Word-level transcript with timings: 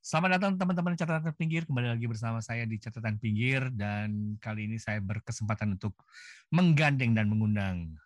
Selamat 0.00 0.40
datang 0.40 0.56
teman-teman 0.56 0.96
catatan 0.96 1.36
pinggir. 1.36 1.68
Kembali 1.68 1.92
lagi 1.92 2.08
bersama 2.08 2.40
saya 2.40 2.64
di 2.64 2.80
catatan 2.80 3.20
pinggir 3.20 3.68
dan 3.68 4.40
kali 4.40 4.64
ini 4.64 4.80
saya 4.80 4.96
berkesempatan 5.04 5.76
untuk 5.76 5.92
menggandeng 6.48 7.12
dan 7.12 7.28
mengundang 7.28 8.00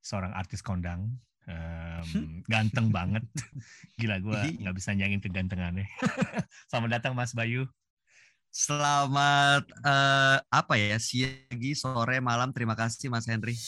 seorang 0.00 0.32
artis 0.32 0.64
kondang. 0.64 1.12
Um, 1.44 2.40
ganteng 2.52 2.88
banget. 2.88 3.20
Gila 4.00 4.16
gue 4.24 4.64
nggak 4.64 4.76
bisa 4.80 4.96
nyangin 4.96 5.20
kegantengannya. 5.20 5.84
Selamat 6.72 7.04
datang 7.04 7.12
Mas 7.12 7.36
Bayu. 7.36 7.68
Selamat 8.48 9.68
uh, 9.84 10.40
apa 10.48 10.80
ya 10.80 10.96
siang 10.96 11.60
sore 11.76 12.16
malam. 12.24 12.48
Terima 12.56 12.72
kasih 12.72 13.12
Mas 13.12 13.28
Henry. 13.28 13.60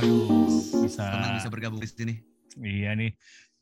Waduh, 0.00 0.64
bisa 0.80 1.04
Senang 1.12 1.36
bisa 1.36 1.48
bergabung 1.52 1.76
di 1.76 1.88
sini. 1.88 2.14
Iya 2.56 2.96
nih. 2.96 3.12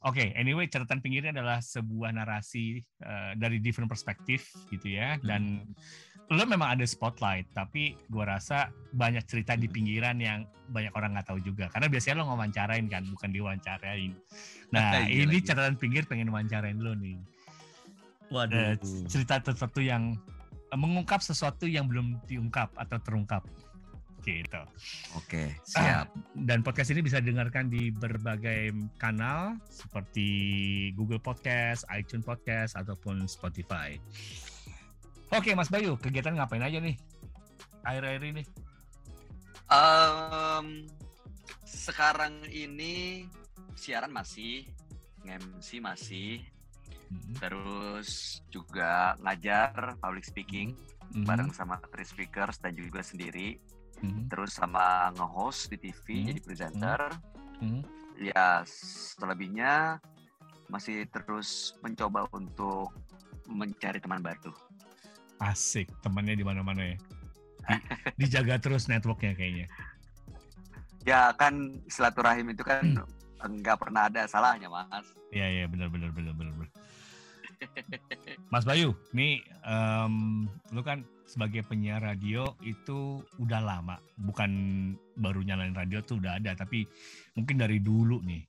Oke, 0.07 0.23
okay, 0.23 0.29
anyway 0.39 0.71
catatan 0.71 1.03
pinggirnya 1.03 1.35
adalah 1.35 1.59
sebuah 1.59 2.15
narasi 2.15 2.79
uh, 3.03 3.35
dari 3.35 3.59
different 3.59 3.91
perspektif 3.91 4.47
gitu 4.71 4.95
ya. 4.95 5.19
Dan 5.19 5.67
hmm. 5.67 6.31
lo 6.31 6.47
memang 6.47 6.79
ada 6.79 6.87
spotlight, 6.87 7.51
tapi 7.51 7.99
gua 8.07 8.39
rasa 8.39 8.71
banyak 8.95 9.27
cerita 9.27 9.59
di 9.59 9.67
hmm. 9.67 9.75
pinggiran 9.75 10.17
yang 10.23 10.47
banyak 10.71 10.95
orang 10.95 11.19
nggak 11.19 11.27
tahu 11.27 11.43
juga. 11.43 11.67
Karena 11.75 11.91
biasanya 11.91 12.23
lo 12.23 12.31
ngawancarain 12.31 12.87
kan, 12.87 13.03
bukan 13.11 13.31
diwawancarain. 13.35 14.13
Nah, 14.69 15.01
gila, 15.01 15.25
ini 15.25 15.41
gila. 15.41 15.49
catatan 15.49 15.77
pinggir 15.81 16.05
pengen 16.05 16.29
wawancarain 16.29 16.77
lo 16.77 16.93
nih. 16.93 17.17
Waduh. 18.29 18.77
Uh, 18.77 19.09
cerita 19.09 19.41
sesuatu 19.41 19.81
yang 19.81 20.13
uh, 20.71 20.79
mengungkap 20.79 21.25
sesuatu 21.25 21.65
yang 21.65 21.89
belum 21.89 22.21
diungkap 22.29 22.69
atau 22.77 23.01
terungkap 23.01 23.43
gitu. 24.31 24.63
Oke, 25.17 25.57
siap. 25.65 26.13
dan 26.37 26.61
podcast 26.61 26.93
ini 26.93 27.01
bisa 27.01 27.19
didengarkan 27.23 27.73
di 27.73 27.89
berbagai 27.95 28.73
kanal 29.01 29.57
seperti 29.69 30.29
Google 30.95 31.23
Podcast, 31.23 31.89
iTunes 31.93 32.27
Podcast 32.27 32.77
ataupun 32.77 33.25
Spotify. 33.25 33.97
Oke, 35.33 35.53
Mas 35.53 35.69
Bayu, 35.69 35.97
kegiatan 36.01 36.37
ngapain 36.37 36.65
aja 36.65 36.81
nih 36.81 36.97
akhir-akhir 37.89 38.23
ini? 38.29 38.43
Um, 39.69 40.89
sekarang 41.65 42.45
ini 42.49 43.25
siaran 43.77 44.13
masih, 44.13 44.65
MC 45.25 45.81
masih, 45.81 46.41
hmm. 47.13 47.37
terus 47.37 48.41
juga 48.49 49.17
ngajar 49.21 49.97
public 50.01 50.25
speaking 50.25 50.73
hmm. 51.13 51.25
bareng 51.29 51.53
sama 51.53 51.81
three 51.93 52.09
speakers 52.09 52.57
dan 52.61 52.73
juga 52.77 53.05
sendiri 53.05 53.61
hmm. 54.03 54.31
terus 54.31 54.57
sama 54.57 55.11
nge-host 55.15 55.73
di 55.75 55.77
TV 55.79 56.05
hmm. 56.07 56.27
jadi 56.33 56.41
presenter 56.43 57.01
hmm. 57.63 57.83
ya 58.19 58.63
selebihnya 59.17 59.99
masih 60.69 61.09
terus 61.09 61.75
mencoba 61.81 62.29
untuk 62.37 62.93
mencari 63.49 63.99
teman 63.99 64.21
baru 64.21 64.53
asik 65.41 65.89
temannya 66.05 66.37
di 66.37 66.45
mana-mana 66.45 66.95
ya 66.95 66.97
di, 68.19 68.27
dijaga 68.29 68.61
terus 68.61 68.91
networknya 68.91 69.33
kayaknya 69.33 69.67
ya 71.07 71.33
kan 71.35 71.79
silaturahim 71.89 72.53
itu 72.53 72.63
kan 72.67 72.85
hmm. 72.85 73.49
enggak 73.49 73.81
pernah 73.81 74.13
ada 74.13 74.29
salahnya 74.29 74.69
mas 74.69 75.07
iya 75.33 75.47
iya 75.49 75.65
benar 75.65 75.89
benar 75.89 76.11
benar 76.13 76.35
benar 76.37 76.69
Mas 78.49 78.65
Bayu, 78.65 78.97
nih 79.13 79.45
um, 79.69 80.49
lu 80.73 80.81
kan 80.81 81.05
sebagai 81.29 81.61
penyiar 81.69 82.01
radio 82.01 82.57
itu 82.65 83.21
udah 83.37 83.61
lama, 83.61 84.01
bukan 84.17 84.51
baru 85.21 85.45
nyalain 85.45 85.77
radio 85.77 86.01
tuh 86.01 86.17
udah 86.17 86.41
ada, 86.41 86.57
tapi 86.57 86.89
mungkin 87.37 87.61
dari 87.61 87.77
dulu 87.77 88.25
nih. 88.25 88.41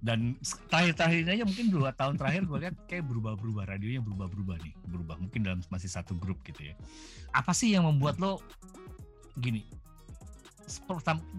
Dan 0.00 0.34
terakhir-terakhir 0.72 1.28
aja 1.28 1.44
mungkin 1.44 1.68
dua 1.68 1.92
tahun 1.92 2.16
terakhir 2.16 2.48
gue 2.48 2.58
lihat 2.66 2.76
kayak 2.88 3.04
berubah-berubah 3.04 3.68
radionya 3.68 4.00
berubah-berubah 4.02 4.56
nih, 4.58 4.74
berubah 4.88 5.16
mungkin 5.20 5.40
dalam 5.44 5.60
masih 5.70 5.92
satu 5.92 6.16
grup 6.16 6.40
gitu 6.42 6.72
ya. 6.72 6.74
Apa 7.30 7.52
sih 7.54 7.76
yang 7.76 7.86
membuat 7.86 8.18
lo 8.18 8.42
gini 9.38 9.62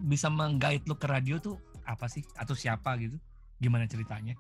bisa 0.08 0.30
menggait 0.32 0.86
lo 0.88 0.96
ke 0.96 1.10
radio 1.10 1.42
tuh 1.42 1.58
apa 1.84 2.06
sih 2.06 2.22
atau 2.38 2.54
siapa 2.56 2.96
gitu? 3.02 3.18
Gimana 3.58 3.90
ceritanya? 3.90 4.38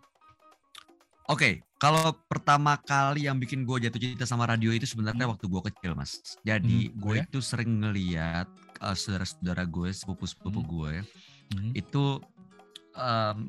Oke, 1.31 1.39
okay, 1.39 1.53
kalau 1.79 2.11
pertama 2.27 2.75
kali 2.75 3.23
yang 3.23 3.39
bikin 3.39 3.63
gue 3.63 3.87
jatuh 3.87 4.03
cinta 4.03 4.27
sama 4.27 4.43
radio 4.43 4.75
itu 4.75 4.83
sebenarnya 4.83 5.23
hmm. 5.23 5.31
waktu 5.31 5.45
gue 5.47 5.61
kecil, 5.71 5.91
mas. 5.95 6.19
Jadi 6.43 6.91
hmm, 6.91 6.99
gue 6.99 7.15
ya? 7.15 7.23
itu 7.23 7.39
sering 7.39 7.71
ngeliat 7.79 8.51
uh, 8.83 8.91
saudara-saudara 8.91 9.63
gue, 9.63 9.95
sepupu-sepupu 9.95 10.59
hmm. 10.59 10.67
gue, 10.67 10.93
hmm. 11.55 11.71
itu 11.71 12.19
um, 12.99 13.47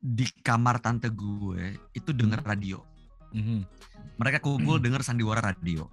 di 0.00 0.24
kamar 0.40 0.80
tante 0.80 1.12
gue 1.12 1.76
itu 1.92 2.08
denger 2.16 2.40
hmm. 2.40 2.48
radio. 2.48 2.80
Hmm. 3.36 3.68
Mereka 4.16 4.40
kumpul 4.40 4.80
hmm. 4.80 4.84
denger 4.88 5.04
sandiwara 5.04 5.44
radio. 5.44 5.84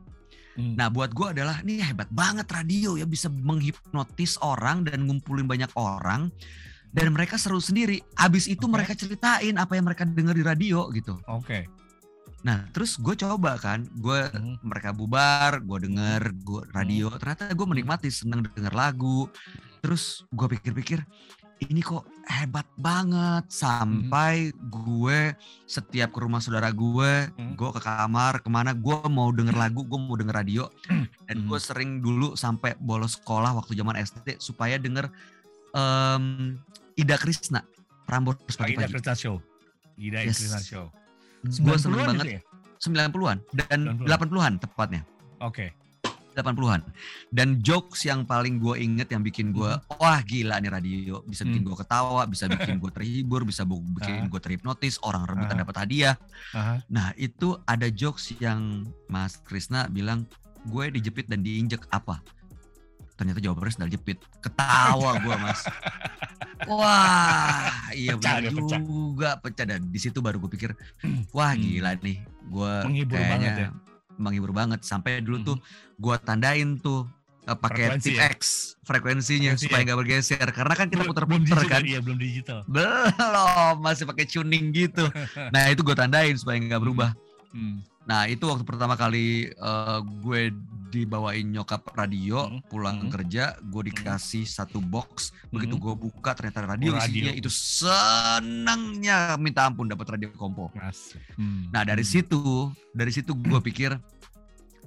Hmm. 0.56 0.80
Nah, 0.80 0.88
buat 0.88 1.12
gue 1.12 1.36
adalah 1.36 1.60
ini 1.60 1.84
hebat 1.84 2.08
banget 2.08 2.48
radio 2.48 2.96
ya 2.96 3.04
bisa 3.04 3.28
menghipnotis 3.28 4.40
orang 4.40 4.88
dan 4.88 5.04
ngumpulin 5.04 5.44
banyak 5.44 5.76
orang 5.76 6.32
dan 6.92 7.16
mereka 7.16 7.40
seru 7.40 7.60
sendiri. 7.64 8.04
Abis 8.20 8.48
itu 8.48 8.68
okay. 8.68 8.74
mereka 8.76 8.94
ceritain 8.96 9.56
apa 9.56 9.74
yang 9.76 9.86
mereka 9.88 10.04
dengar 10.04 10.36
di 10.36 10.44
radio 10.44 10.88
gitu. 10.92 11.18
Oke. 11.28 11.48
Okay. 11.48 11.64
Nah 12.42 12.68
terus 12.74 12.98
gue 12.98 13.16
coba 13.16 13.56
kan, 13.58 13.86
gue 13.98 14.20
hmm. 14.32 14.66
mereka 14.66 14.92
bubar, 14.92 15.62
gue 15.62 15.78
denger 15.88 16.22
gue 16.42 16.62
radio, 16.74 17.08
hmm. 17.10 17.18
ternyata 17.22 17.44
gue 17.54 17.68
menikmati 17.68 18.10
seneng 18.12 18.46
denger 18.46 18.74
lagu. 18.74 19.30
Terus 19.82 20.26
gue 20.30 20.48
pikir-pikir 20.58 21.02
ini 21.70 21.86
kok 21.86 22.10
hebat 22.26 22.66
banget 22.74 23.46
sampai 23.54 24.50
hmm. 24.50 24.58
gue 24.74 25.20
setiap 25.70 26.10
ke 26.10 26.20
rumah 26.26 26.42
saudara 26.42 26.74
gue, 26.74 27.30
hmm. 27.30 27.54
gue 27.54 27.70
ke 27.78 27.82
kamar 27.86 28.42
ke 28.42 28.50
mana 28.50 28.74
gue 28.74 28.98
mau 29.14 29.30
denger 29.30 29.54
lagu, 29.54 29.86
gue 29.86 30.00
mau 30.02 30.18
denger 30.18 30.34
radio, 30.34 30.66
dan 31.30 31.38
gue 31.46 31.60
hmm. 31.62 31.68
sering 31.70 32.02
dulu 32.02 32.34
sampai 32.34 32.74
bolos 32.82 33.22
sekolah 33.22 33.54
waktu 33.54 33.78
zaman 33.78 34.02
SD 34.02 34.42
supaya 34.42 34.82
denger 34.82 35.14
um, 35.74 36.58
Ida 36.96 37.16
Krisna 37.18 37.64
Prambors 38.06 38.40
pagi-pagi. 38.58 38.76
Ida 38.76 38.88
Krisna 38.92 39.16
Show. 39.16 39.36
Ida 39.96 40.20
yes. 40.26 40.40
Krisna 40.40 40.60
Show. 40.60 40.86
Gue 41.48 41.76
seneng 41.80 42.04
banget. 42.06 42.40
Ya? 42.40 42.42
90-an 42.82 43.38
dan 43.54 43.80
80-an 44.04 44.54
tepatnya. 44.58 45.02
Oke. 45.38 45.70
Okay. 45.70 45.70
80-an. 46.32 46.82
Dan 47.28 47.60
jokes 47.60 48.08
yang 48.08 48.24
paling 48.24 48.58
gue 48.58 48.80
inget 48.80 49.12
yang 49.12 49.20
bikin 49.20 49.52
gue 49.52 49.68
hmm. 49.68 50.00
wah 50.00 50.24
gila 50.24 50.64
nih 50.64 50.72
radio 50.72 51.16
bisa 51.28 51.44
bikin 51.44 51.62
hmm. 51.62 51.70
gue 51.72 51.78
ketawa, 51.84 52.24
bisa 52.24 52.48
bikin 52.48 52.80
gue 52.80 52.92
terhibur, 52.98 53.44
bisa 53.44 53.68
bikin 53.68 54.28
uh. 54.28 54.30
gue 54.32 54.40
terhipnotis, 54.40 54.96
orang 55.04 55.28
rebutan 55.28 55.60
uh. 55.60 55.62
dapat 55.68 55.76
hadiah. 55.84 56.16
Uh. 56.56 56.80
Nah, 56.88 57.12
itu 57.20 57.60
ada 57.68 57.92
jokes 57.92 58.32
yang 58.40 58.88
Mas 59.12 59.44
Krisna 59.44 59.92
bilang 59.92 60.24
gue 60.72 60.88
dijepit 60.94 61.28
dan 61.28 61.44
diinjek 61.44 61.84
apa? 61.92 62.24
Ternyata 63.22 63.38
jawabannya 63.38 63.70
sendal 63.70 63.94
jepit 63.94 64.18
ketawa 64.42 65.22
gue 65.22 65.36
mas 65.38 65.62
wah 66.66 67.70
iya 67.94 68.18
pecah, 68.18 68.42
benar 68.42 68.82
juga 68.82 69.30
pecah 69.38 69.66
dan 69.70 69.86
di 69.94 70.00
situ 70.02 70.26
baru 70.26 70.42
gue 70.42 70.50
pikir 70.58 70.74
wah 71.30 71.54
hmm. 71.54 71.62
gila 71.62 71.92
nih 72.02 72.18
gue 72.50 72.74
kayaknya 72.82 73.06
banget 73.14 73.54
ya? 73.54 73.70
menghibur 74.18 74.52
banget 74.58 74.82
sampai 74.82 75.22
dulu 75.22 75.38
hmm. 75.38 75.48
tuh 75.54 75.58
gue 76.02 76.16
tandain 76.26 76.82
tuh 76.82 77.06
uh, 77.46 77.54
pakai 77.54 78.02
tip 78.02 78.18
ya? 78.18 78.34
X 78.34 78.74
frekuensinya 78.82 79.54
Frekuensi 79.54 79.70
supaya 79.70 79.82
ya? 79.82 79.86
nggak 79.86 79.98
ya? 79.98 80.02
bergeser 80.02 80.48
karena 80.50 80.74
kan 80.74 80.88
kita 80.90 81.04
putar-putar 81.06 81.62
kan 81.70 81.86
iya 81.86 82.02
belum 82.02 82.18
digital 82.18 82.66
belum 82.66 83.86
masih 83.86 84.10
pakai 84.10 84.26
tuning 84.26 84.74
gitu 84.74 85.06
nah 85.54 85.70
itu 85.70 85.86
gue 85.86 85.94
tandain 85.94 86.34
supaya 86.34 86.58
nggak 86.58 86.82
berubah 86.82 87.14
hmm. 87.54 87.94
Nah 88.02 88.26
itu 88.26 88.44
waktu 88.50 88.66
pertama 88.66 88.98
kali 88.98 89.50
uh, 89.62 90.02
gue 90.02 90.50
dibawain 90.92 91.48
nyokap 91.48 91.88
radio 91.96 92.52
hmm. 92.52 92.68
pulang 92.68 93.08
hmm. 93.08 93.12
kerja, 93.16 93.56
gue 93.64 93.84
dikasih 93.88 94.44
hmm. 94.44 94.54
satu 94.60 94.84
box. 94.84 95.32
Begitu 95.48 95.80
hmm. 95.80 95.84
gue 95.88 95.94
buka 95.96 96.36
ternyata 96.36 96.68
radio, 96.68 96.92
oh, 96.92 97.00
radio. 97.00 97.08
isinya 97.08 97.34
itu 97.34 97.48
senangnya 97.48 99.40
minta 99.40 99.64
ampun 99.64 99.88
dapat 99.88 100.20
radio 100.20 100.30
kompo. 100.36 100.68
Hmm. 101.40 101.72
Nah 101.72 101.88
dari 101.88 102.04
hmm. 102.04 102.12
situ, 102.12 102.68
dari 102.92 103.12
situ 103.16 103.32
gue 103.32 103.60
pikir 103.72 103.96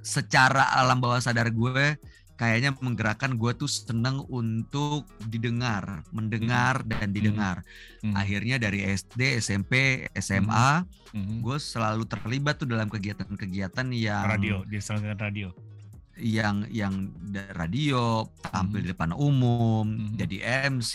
secara 0.05 0.69
alam 0.77 1.01
bawah 1.01 1.17
sadar 1.17 1.49
gue 1.49 1.97
kayaknya 2.35 2.75
menggerakkan 2.83 3.39
gue 3.39 3.53
tuh 3.55 3.71
seneng 3.71 4.27
untuk 4.27 5.07
didengar, 5.31 6.03
mendengar 6.11 6.83
hmm. 6.83 6.89
dan 6.91 7.09
didengar. 7.15 7.57
Hmm. 8.03 8.15
Akhirnya 8.19 8.59
dari 8.59 8.83
SD, 8.83 9.39
SMP, 9.39 10.05
SMA, 10.19 10.83
hmm. 11.15 11.41
gue 11.41 11.57
selalu 11.59 12.05
terlibat 12.11 12.59
tuh 12.59 12.69
dalam 12.69 12.91
kegiatan-kegiatan 12.91 13.87
yang 13.95 14.27
radio, 14.27 14.67
diselenggarakan 14.67 15.23
radio. 15.23 15.49
Yang 16.15 16.71
yang 16.71 16.95
radio, 17.59 18.29
tampil 18.39 18.83
hmm. 18.83 18.87
di 18.87 18.91
depan 18.95 19.11
umum, 19.11 19.87
hmm. 19.87 20.15
jadi 20.15 20.37
MC, 20.71 20.93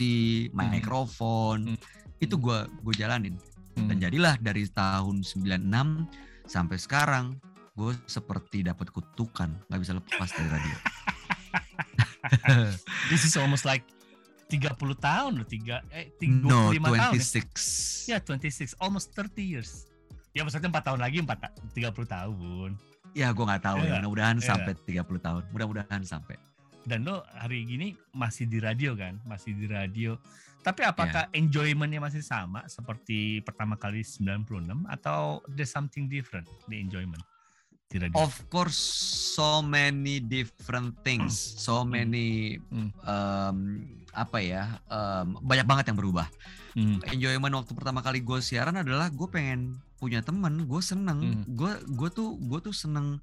main 0.55 0.71
hmm. 0.71 0.77
mikrofon, 0.79 1.75
hmm. 1.75 2.23
itu 2.23 2.39
gue 2.39 2.59
gue 2.83 2.93
jalanin. 2.95 3.35
Hmm. 3.75 3.91
Dan 3.91 3.99
jadilah 3.99 4.39
dari 4.39 4.63
tahun 4.71 5.23
96 5.27 6.47
sampai 6.47 6.77
sekarang 6.79 7.25
gue 7.75 7.95
seperti 8.07 8.63
dapat 8.63 8.91
kutukan, 8.91 9.51
nggak 9.67 9.79
bisa 9.79 9.93
lepas 9.95 10.29
dari 10.35 10.49
radio. 10.51 10.77
this 13.11 13.23
is 13.23 13.35
almost 13.39 13.63
like 13.63 13.83
30 14.49 14.75
tahun 14.97 15.31
loh, 15.39 15.47
tiga 15.47 15.85
eh 15.93 16.09
25 16.17 16.47
no, 16.49 16.73
26. 16.73 16.97
tahun. 16.97 17.15
Ya, 18.09 18.17
yeah, 18.17 18.19
26, 18.19 18.73
almost 18.81 19.13
30 19.13 19.37
years. 19.45 19.85
Ya 20.33 20.41
maksudnya 20.41 20.73
4 20.73 20.87
tahun 20.89 20.99
lagi 20.99 21.21
4 21.21 21.77
30 21.77 22.07
tahun. 22.09 22.69
Ya, 23.17 23.33
gue 23.33 23.45
nggak 23.45 23.63
tahu 23.63 23.79
yeah. 23.83 23.89
ya. 23.89 23.95
Mudah-mudahan 24.01 24.37
yeah. 24.37 24.47
sampai 24.47 24.73
30 24.85 25.25
tahun. 25.25 25.43
Mudah-mudahan 25.53 26.01
sampai. 26.05 26.35
Dan 26.87 27.05
lo 27.05 27.21
hari 27.35 27.67
gini 27.67 27.93
masih 28.15 28.49
di 28.49 28.57
radio 28.57 28.97
kan? 28.97 29.19
Masih 29.27 29.53
di 29.53 29.69
radio. 29.69 30.17
Tapi 30.59 30.83
apakah 30.83 31.31
yeah. 31.31 31.39
enjoymentnya 31.39 32.03
masih 32.03 32.19
sama 32.19 32.67
seperti 32.67 33.39
pertama 33.41 33.79
kali 33.79 34.03
96 34.03 34.85
atau 34.91 35.39
there's 35.55 35.71
something 35.71 36.11
different 36.11 36.45
di 36.67 36.83
enjoyment? 36.83 37.23
Of 38.13 38.45
course, 38.53 38.77
so 39.33 39.65
many 39.65 40.21
different 40.21 40.93
things, 41.01 41.33
so 41.33 41.81
hmm. 41.81 41.89
many 41.89 42.27
hmm. 42.69 42.93
um, 43.01 43.81
apa 44.13 44.37
ya, 44.37 44.77
um, 44.85 45.41
banyak 45.41 45.65
banget 45.65 45.89
yang 45.89 45.97
berubah. 45.97 46.29
Hmm. 46.77 47.01
Enjoyment 47.09 47.49
waktu 47.57 47.73
pertama 47.73 48.05
kali 48.05 48.21
gue 48.21 48.37
siaran 48.45 48.77
adalah 48.77 49.09
gue 49.09 49.25
pengen 49.25 49.81
punya 49.99 50.23
temen, 50.23 50.65
gue 50.65 50.81
seneng, 50.81 51.43
gue 51.45 51.71
hmm. 51.75 51.99
gue 51.99 52.09
tuh 52.09 52.39
gue 52.39 52.59
tuh 52.63 52.73
seneng 52.73 53.19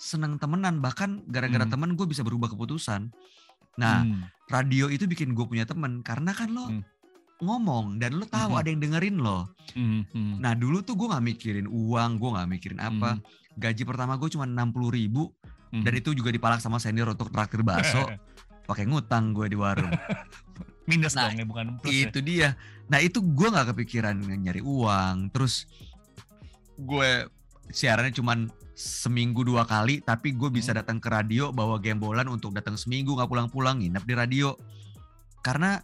seneng 0.00 0.40
temenan 0.40 0.80
bahkan 0.80 1.20
gara-gara 1.28 1.68
hmm. 1.68 1.74
temen 1.76 1.90
gue 1.92 2.06
bisa 2.08 2.24
berubah 2.24 2.48
keputusan. 2.48 3.12
Nah 3.76 4.00
hmm. 4.00 4.48
radio 4.48 4.88
itu 4.88 5.04
bikin 5.04 5.36
gue 5.36 5.44
punya 5.44 5.68
temen 5.68 6.00
karena 6.00 6.32
kan 6.32 6.48
lo 6.48 6.72
hmm. 6.72 6.82
ngomong 7.44 8.00
dan 8.00 8.16
lo 8.16 8.24
tahu 8.24 8.56
hmm. 8.56 8.60
ada 8.64 8.68
yang 8.72 8.80
dengerin 8.80 9.16
lo. 9.20 9.52
Hmm. 9.76 10.08
Hmm. 10.08 10.40
Nah 10.40 10.56
dulu 10.56 10.80
tuh 10.80 10.96
gue 10.96 11.04
nggak 11.04 11.24
mikirin 11.36 11.68
uang, 11.68 12.16
gue 12.16 12.30
nggak 12.32 12.48
mikirin 12.48 12.80
apa. 12.80 13.20
Hmm. 13.20 13.60
Gaji 13.60 13.82
pertama 13.84 14.16
gue 14.16 14.32
cuma 14.32 14.48
enam 14.48 14.72
puluh 14.72 14.88
ribu 14.88 15.36
hmm. 15.76 15.84
dan 15.84 15.92
itu 15.92 16.16
juga 16.16 16.32
dipalak 16.32 16.64
sama 16.64 16.80
senior 16.80 17.12
untuk 17.12 17.28
traktir 17.28 17.60
bakso. 17.60 18.00
pakai 18.70 18.86
ngutang 18.86 19.34
gue 19.34 19.50
di 19.50 19.58
warung. 19.58 19.90
Minus 20.88 21.18
nah, 21.18 21.26
dong 21.26 21.42
ya 21.42 21.46
bukan 21.46 21.66
plus. 21.82 21.90
Itu 21.90 22.22
ya. 22.22 22.26
dia. 22.26 22.48
Nah 22.86 23.02
itu 23.02 23.18
gue 23.18 23.48
nggak 23.50 23.74
kepikiran 23.74 24.14
nyari 24.16 24.62
uang. 24.62 25.34
Terus 25.34 25.66
gue 26.80 27.28
siarannya 27.70 28.14
cuman 28.14 28.50
seminggu 28.74 29.44
dua 29.44 29.68
kali 29.68 30.00
tapi 30.00 30.32
gue 30.32 30.48
bisa 30.48 30.72
hmm. 30.72 30.78
datang 30.82 30.98
ke 30.98 31.08
radio 31.12 31.52
bawa 31.52 31.76
gembolan 31.76 32.26
untuk 32.32 32.56
datang 32.56 32.80
seminggu 32.80 33.12
nggak 33.12 33.28
pulang-pulang 33.28 33.84
nginep 33.84 34.04
di 34.08 34.14
radio 34.16 34.56
karena 35.44 35.78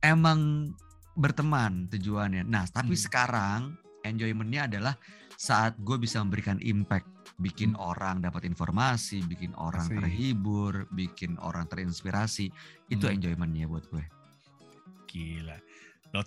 emang 0.00 0.72
berteman 1.12 1.92
tujuannya 1.92 2.48
nah 2.48 2.64
tapi 2.72 2.96
hmm. 2.96 3.02
sekarang 3.04 3.60
enjoymentnya 4.02 4.66
adalah 4.66 4.94
saat 5.36 5.76
gue 5.76 6.00
bisa 6.00 6.24
memberikan 6.24 6.56
impact 6.64 7.36
bikin 7.36 7.76
hmm. 7.76 7.84
orang 7.84 8.24
dapat 8.24 8.48
informasi 8.48 9.20
bikin 9.28 9.52
orang 9.60 9.84
Asli. 9.84 9.98
terhibur 10.00 10.88
bikin 10.94 11.36
orang 11.44 11.68
terinspirasi 11.68 12.48
itu 12.88 13.04
hmm. 13.04 13.14
enjoymentnya 13.20 13.68
buat 13.68 13.84
gue 13.92 14.04
gila 15.12 15.60
lo 16.12 16.20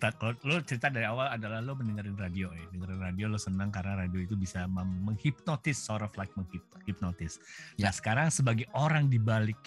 lo 0.50 0.56
cerita 0.66 0.90
dari 0.90 1.06
awal 1.06 1.30
adalah 1.30 1.62
lo 1.62 1.78
mendengarin 1.78 2.18
radio 2.18 2.50
ya 2.50 2.66
dengerin 2.74 3.02
radio 3.06 3.26
lo 3.30 3.38
senang 3.38 3.70
karena 3.70 4.02
radio 4.02 4.18
itu 4.18 4.34
bisa 4.34 4.66
menghipnotis 4.66 5.78
sort 5.78 6.02
of 6.02 6.10
like 6.18 6.34
menghipnotis 6.34 7.38
ya. 7.78 7.90
nah 7.90 7.94
sekarang 7.94 8.34
sebagai 8.34 8.66
orang 8.74 9.06
di 9.06 9.22
balik 9.22 9.58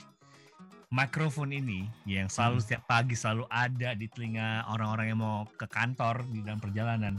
mikrofon 0.91 1.55
ini 1.55 1.87
yang 2.03 2.26
selalu 2.26 2.59
hmm. 2.59 2.65
setiap 2.67 2.82
pagi 2.91 3.15
selalu 3.15 3.47
ada 3.47 3.94
di 3.94 4.11
telinga 4.11 4.67
orang-orang 4.67 5.06
yang 5.15 5.20
mau 5.23 5.47
ke 5.55 5.70
kantor 5.70 6.26
di 6.35 6.43
dalam 6.43 6.59
perjalanan 6.59 7.14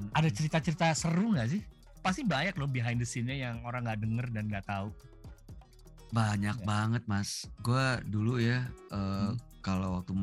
hmm. 0.00 0.16
ada 0.16 0.28
cerita-cerita 0.32 0.96
seru 0.96 1.36
nggak 1.36 1.48
sih 1.52 1.60
pasti 2.00 2.24
banyak 2.24 2.56
loh 2.56 2.70
behind 2.70 2.96
the 2.96 3.04
scene-nya 3.04 3.36
yang 3.50 3.60
orang 3.68 3.84
nggak 3.84 4.00
denger 4.00 4.26
dan 4.32 4.48
nggak 4.48 4.64
tahu 4.64 4.88
banyak 6.16 6.56
ya. 6.56 6.64
banget 6.64 7.02
mas 7.04 7.44
gue 7.60 7.86
dulu 8.08 8.40
ya 8.40 8.64
uh, 8.88 9.36
hmm 9.36 9.45
kalau 9.66 9.98
waktu 9.98 10.14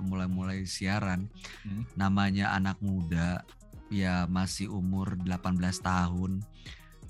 mulai-mulai 0.00 0.64
siaran 0.64 1.28
hmm. 1.68 1.92
namanya 2.00 2.56
anak 2.56 2.80
muda 2.80 3.44
ya 3.92 4.24
masih 4.24 4.72
umur 4.72 5.20
18 5.28 5.60
tahun 5.84 6.40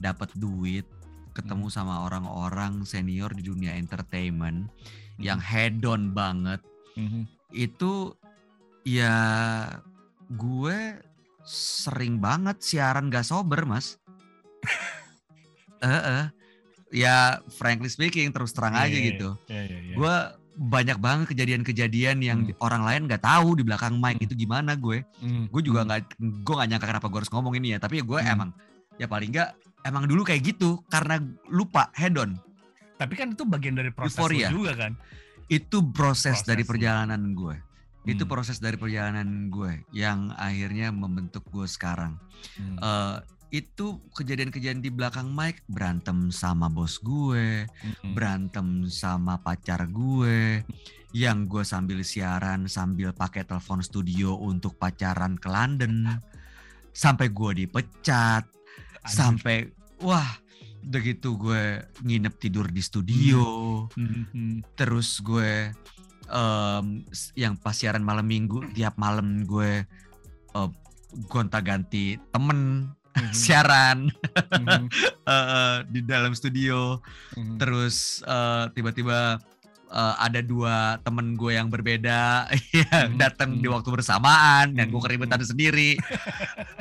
dapat 0.03 0.35
duit 0.35 0.87
ketemu 1.39 1.71
hmm. 1.71 1.75
sama 1.75 2.03
orang-orang 2.03 2.83
senior 2.83 3.31
di 3.31 3.47
dunia 3.47 3.79
entertainment 3.79 4.67
hmm. 4.67 5.23
yang 5.23 5.39
hedon 5.39 6.11
banget 6.11 6.59
hmm. 6.99 7.31
itu 7.55 8.11
ya 8.83 9.15
gue 10.35 10.99
sering 11.47 12.19
banget 12.19 12.59
siaran 12.59 13.07
gak 13.07 13.23
sober 13.23 13.63
mas 13.63 14.03
eh 15.79 15.87
uh, 15.87 15.95
uh. 15.95 16.27
ya 16.91 17.39
frankly 17.55 17.87
speaking 17.87 18.35
terus 18.35 18.51
terang 18.51 18.75
yeah, 18.75 18.85
aja 18.91 18.99
yeah, 18.99 19.07
gitu 19.15 19.29
yeah, 19.47 19.65
yeah, 19.71 19.81
yeah. 19.95 19.97
gue 19.97 20.17
banyak 20.59 20.99
banget 20.99 21.27
kejadian-kejadian 21.31 22.19
yang 22.19 22.39
hmm. 22.51 22.59
orang 22.59 22.83
lain 22.83 23.07
nggak 23.07 23.23
tahu 23.23 23.55
di 23.55 23.63
belakang 23.63 24.03
mic 24.03 24.19
hmm. 24.19 24.27
itu 24.27 24.35
gimana 24.35 24.75
gue. 24.75 25.07
Hmm. 25.23 25.47
Gue 25.55 25.63
juga 25.63 25.87
hmm. 25.87 25.89
nggak, 25.89 26.01
gue 26.19 26.55
nggak 26.59 26.69
nyangka 26.75 26.87
kenapa 26.91 27.07
gue 27.07 27.19
harus 27.23 27.33
ngomong 27.33 27.55
ini 27.55 27.69
ya. 27.75 27.79
Tapi 27.79 28.03
ya 28.03 28.05
gue 28.05 28.19
hmm. 28.19 28.33
emang 28.35 28.51
ya 28.99 29.07
paling 29.07 29.31
nggak 29.31 29.51
emang 29.87 30.05
dulu 30.11 30.27
kayak 30.27 30.43
gitu 30.43 30.83
karena 30.91 31.23
lupa 31.47 31.95
head 31.95 32.19
on. 32.19 32.35
Tapi 32.99 33.15
kan 33.15 33.39
itu 33.39 33.47
bagian 33.47 33.79
dari 33.79 33.95
proses 33.95 34.19
juga 34.51 34.75
kan. 34.75 34.93
Itu 35.47 35.81
proses, 35.95 36.43
proses 36.43 36.49
dari 36.51 36.67
perjalanan 36.67 37.23
gue. 37.39 37.55
Hmm. 37.55 38.11
Itu 38.11 38.27
proses 38.27 38.59
dari 38.59 38.75
perjalanan 38.75 39.47
gue 39.55 39.87
yang 39.95 40.35
akhirnya 40.35 40.91
membentuk 40.91 41.47
gue 41.55 41.71
sekarang. 41.71 42.19
Hmm. 42.59 42.77
Uh, 42.83 43.17
itu 43.49 44.03
kejadian-kejadian 44.13 44.85
di 44.85 44.93
belakang 44.93 45.33
mic 45.33 45.65
berantem 45.69 46.29
sama 46.29 46.69
bos 46.69 47.01
gue, 47.01 47.65
mm-hmm. 47.65 48.13
berantem 48.13 48.85
sama 48.93 49.41
pacar 49.41 49.89
gue, 49.89 50.63
yang 51.17 51.49
gue 51.49 51.65
sambil 51.65 52.05
siaran 52.05 52.69
sambil 52.69 53.17
pakai 53.17 53.49
telepon 53.49 53.81
studio 53.81 54.37
untuk 54.37 54.77
pacaran 54.77 55.41
ke 55.41 55.49
London, 55.49 56.21
sampai 56.93 57.33
gue 57.33 57.65
dipecat, 57.65 58.45
Aduh. 58.45 59.09
sampai 59.09 59.73
wah 60.05 60.29
begitu 60.85 61.35
gue 61.41 61.83
nginep 62.05 62.35
tidur 62.37 62.69
di 62.69 62.83
studio, 62.85 63.45
mm-hmm. 63.97 64.77
terus 64.77 65.25
gue 65.25 65.73
um, 66.29 67.03
yang 67.33 67.57
pas 67.57 67.75
siaran 67.75 68.05
malam 68.05 68.29
minggu 68.29 68.73
tiap 68.77 68.95
malam 69.01 69.43
gue 69.49 69.85
uh, 70.55 70.71
gonta-ganti 71.29 72.21
temen 72.31 72.93
mm-hmm. 73.19 73.35
siaran 73.43 73.99
mm-hmm. 74.09 74.85
uh, 75.31 75.83
di 75.91 76.01
dalam 76.07 76.33
studio 76.33 77.03
mm-hmm. 77.35 77.59
terus 77.59 78.23
uh, 78.25 78.71
tiba-tiba 78.73 79.43
uh, 79.91 80.15
ada 80.21 80.41
dua 80.41 81.03
temen 81.03 81.35
gue 81.35 81.59
yang 81.59 81.69
berbeda 81.69 82.49
ya 82.79 82.89
mm-hmm. 82.89 83.19
datang 83.19 83.59
mm-hmm. 83.59 83.65
di 83.65 83.69
waktu 83.73 83.89
bersamaan 83.91 84.67
dan 84.79 84.89
gue 84.89 85.03
keributan 85.03 85.41
mm-hmm. 85.41 85.51
sendiri 85.51 85.91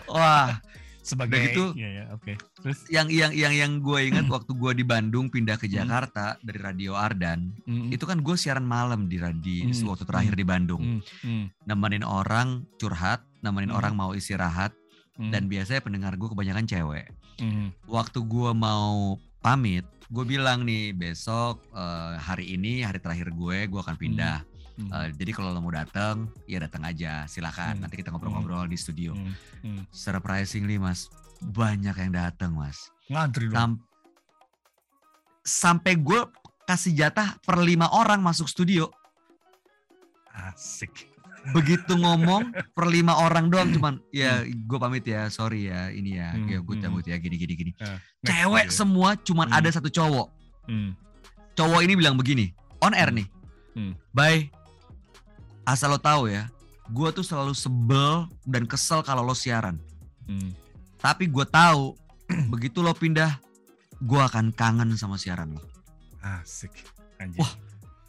wah 0.07 0.59
sebagai 1.07 1.39
itu 1.39 1.65
ya, 1.79 1.87
ya, 1.87 2.05
oke 2.11 2.19
okay. 2.19 2.35
terus 2.59 2.83
yang 2.91 3.07
yang 3.07 3.31
yang 3.31 3.55
yang 3.55 3.71
gue 3.79 4.11
ingat 4.11 4.27
waktu 4.27 4.51
gue 4.51 4.71
di 4.75 4.83
Bandung 4.83 5.31
pindah 5.31 5.55
ke 5.55 5.71
Jakarta 5.71 6.35
mm. 6.35 6.43
dari 6.43 6.59
Radio 6.59 6.99
Ardan 6.99 7.55
mm. 7.63 7.95
itu 7.95 8.03
kan 8.03 8.19
gue 8.19 8.35
siaran 8.35 8.67
malam 8.67 9.07
di 9.07 9.15
radio 9.15 9.71
mm. 9.71 9.87
waktu 9.87 10.03
terakhir 10.03 10.35
di 10.35 10.43
Bandung 10.43 10.99
mm. 10.99 11.23
Mm. 11.23 11.45
nemenin 11.63 12.03
orang 12.03 12.67
curhat 12.75 13.23
nemenin 13.39 13.71
mm. 13.71 13.79
orang 13.79 13.95
mau 13.95 14.11
istirahat 14.11 14.75
hmm. 15.17 15.31
dan 15.33 15.49
biasanya 15.49 15.81
pendengar 15.83 16.13
gue 16.15 16.29
kebanyakan 16.29 16.65
cewek. 16.65 17.07
Hmm. 17.37 17.73
Waktu 17.85 18.19
gue 18.25 18.51
mau 18.53 19.17
pamit, 19.41 19.85
gue 20.09 20.25
bilang 20.25 20.65
nih 20.65 20.93
besok 20.93 21.61
uh, 21.73 22.17
hari 22.17 22.57
ini 22.57 22.81
hari 22.81 22.97
terakhir 23.01 23.33
gue, 23.33 23.67
gue 23.69 23.79
akan 23.81 23.97
pindah. 23.97 24.41
Hmm. 24.77 24.89
Uh, 24.93 25.07
jadi 25.17 25.33
kalau 25.33 25.49
lo 25.53 25.59
mau 25.61 25.73
datang, 25.73 26.29
ya 26.45 26.61
datang 26.61 26.85
aja, 26.85 27.25
silakan. 27.25 27.77
Hmm. 27.77 27.81
Nanti 27.85 27.97
kita 27.97 28.13
ngobrol-ngobrol 28.13 28.69
hmm. 28.69 28.73
di 28.73 28.77
studio. 28.77 29.11
Hmm. 29.17 29.33
Hmm. 29.65 29.83
Surprisingly 29.89 30.77
mas, 30.77 31.09
banyak 31.41 31.93
yang 31.97 32.13
datang 32.13 32.53
mas. 32.53 32.93
Ngantri 33.09 33.49
dong. 33.49 33.57
Sam 33.57 33.71
sampai 35.47 35.95
gue 35.95 36.27
kasih 36.67 36.91
jatah 36.91 37.39
per 37.41 37.57
lima 37.63 37.87
orang 37.95 38.19
masuk 38.19 38.51
studio. 38.51 38.91
Asik 40.37 41.16
begitu 41.55 41.93
ngomong 41.95 42.51
per 42.75 42.85
lima 42.89 43.15
orang 43.23 43.47
doang 43.47 43.69
cuman 43.71 43.99
ya 44.11 44.43
hmm. 44.43 44.67
gue 44.67 44.77
pamit 44.79 45.05
ya 45.07 45.31
sorry 45.31 45.71
ya 45.71 45.91
ini 45.93 46.19
ya 46.19 46.35
hmm, 46.35 46.47
ya 46.47 46.57
gue 46.59 46.75
hmm. 46.75 46.83
cabut 46.83 47.05
ya 47.07 47.15
gini 47.19 47.35
gini 47.39 47.53
gini 47.55 47.71
uh, 47.79 47.99
cewek 48.25 48.67
semua 48.73 49.15
cuman 49.19 49.47
hmm. 49.51 49.57
ada 49.57 49.69
satu 49.71 49.87
cowok 49.87 50.27
hmm. 50.67 50.91
cowok 51.55 51.81
ini 51.83 51.93
bilang 51.95 52.19
begini 52.19 52.51
on 52.83 52.91
air 52.91 53.13
nih 53.13 53.27
hmm. 53.77 53.93
bye 54.11 54.49
asal 55.67 55.95
lo 55.95 55.99
tahu 55.99 56.31
ya 56.31 56.47
gue 56.87 57.09
tuh 57.11 57.23
selalu 57.23 57.51
sebel 57.51 58.27
dan 58.47 58.63
kesel 58.63 59.03
kalau 59.03 59.23
lo 59.23 59.35
siaran 59.35 59.79
hmm. 60.27 60.51
tapi 60.99 61.27
gue 61.27 61.45
tahu 61.47 61.95
begitu 62.53 62.83
lo 62.83 62.91
pindah 62.91 63.39
gue 64.03 64.21
akan 64.21 64.51
kangen 64.53 64.95
sama 64.99 65.15
siaran 65.15 65.55
lo 65.55 65.63
asik 66.21 66.71
Anjir. 67.17 67.39
wah 67.39 67.51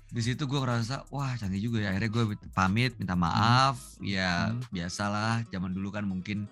di 0.09 0.23
situ 0.25 0.49
gue 0.49 0.57
ngerasa 0.57 1.13
wah 1.13 1.37
canggih 1.37 1.69
juga 1.69 1.85
ya 1.85 1.93
akhirnya 1.93 2.11
gue 2.11 2.25
pamit 2.57 2.97
minta 2.97 3.13
hmm. 3.13 3.23
maaf 3.29 3.77
hmm. 4.01 4.09
ya 4.09 4.49
hmm. 4.49 4.73
biasalah 4.73 5.45
zaman 5.53 5.71
dulu 5.77 5.93
kan 5.93 6.09
mungkin 6.09 6.49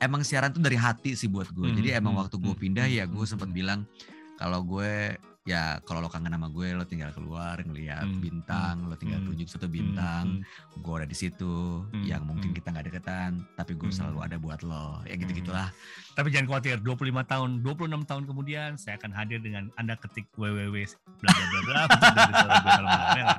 emang 0.00 0.20
siaran 0.20 0.52
tuh 0.52 0.60
dari 0.60 0.76
hati 0.76 1.16
sih 1.16 1.28
buat 1.28 1.48
gue 1.48 1.72
hmm. 1.72 1.76
jadi 1.80 1.88
emang 1.96 2.16
hmm. 2.16 2.20
waktu 2.26 2.36
gue 2.36 2.52
hmm. 2.52 2.62
pindah 2.62 2.86
ya 2.88 3.04
gue 3.08 3.24
sempat 3.24 3.48
bilang 3.48 3.88
kalau 4.36 4.60
gue 4.64 5.16
ya 5.50 5.82
kalau 5.82 5.98
lo 5.98 6.06
kangen 6.06 6.30
sama 6.30 6.46
gue 6.46 6.70
lo 6.70 6.86
tinggal 6.86 7.10
keluar 7.10 7.58
ngeliat 7.58 8.06
hmm. 8.06 8.22
bintang, 8.22 8.86
lo 8.86 8.94
tinggal 8.94 9.18
hmm. 9.18 9.28
tunjuk 9.34 9.48
satu 9.50 9.66
bintang, 9.66 10.38
hmm. 10.38 10.78
gue 10.78 10.94
ada 10.94 11.08
di 11.10 11.16
situ, 11.18 11.82
hmm. 11.90 12.06
yang 12.06 12.22
mungkin 12.22 12.54
hmm. 12.54 12.58
kita 12.62 12.70
nggak 12.70 12.86
deketan, 12.86 13.42
tapi 13.58 13.74
gue 13.74 13.90
hmm. 13.90 13.98
selalu 13.98 14.18
ada 14.22 14.36
buat 14.38 14.62
lo, 14.62 15.02
ya 15.02 15.18
gitu 15.18 15.34
gitulah. 15.34 15.74
Hmm. 15.74 16.14
Tapi 16.14 16.28
jangan 16.30 16.46
khawatir, 16.46 16.76
25 16.78 17.26
tahun, 17.26 17.50
26 17.66 18.10
tahun 18.10 18.22
kemudian 18.30 18.70
saya 18.78 18.94
akan 19.00 19.10
hadir 19.10 19.42
dengan 19.42 19.74
anda 19.74 19.98
ketik 19.98 20.30
www 20.38 20.86
bla 21.20 21.30
bla 21.34 21.46
bla 21.50 21.60
bla. 21.66 23.34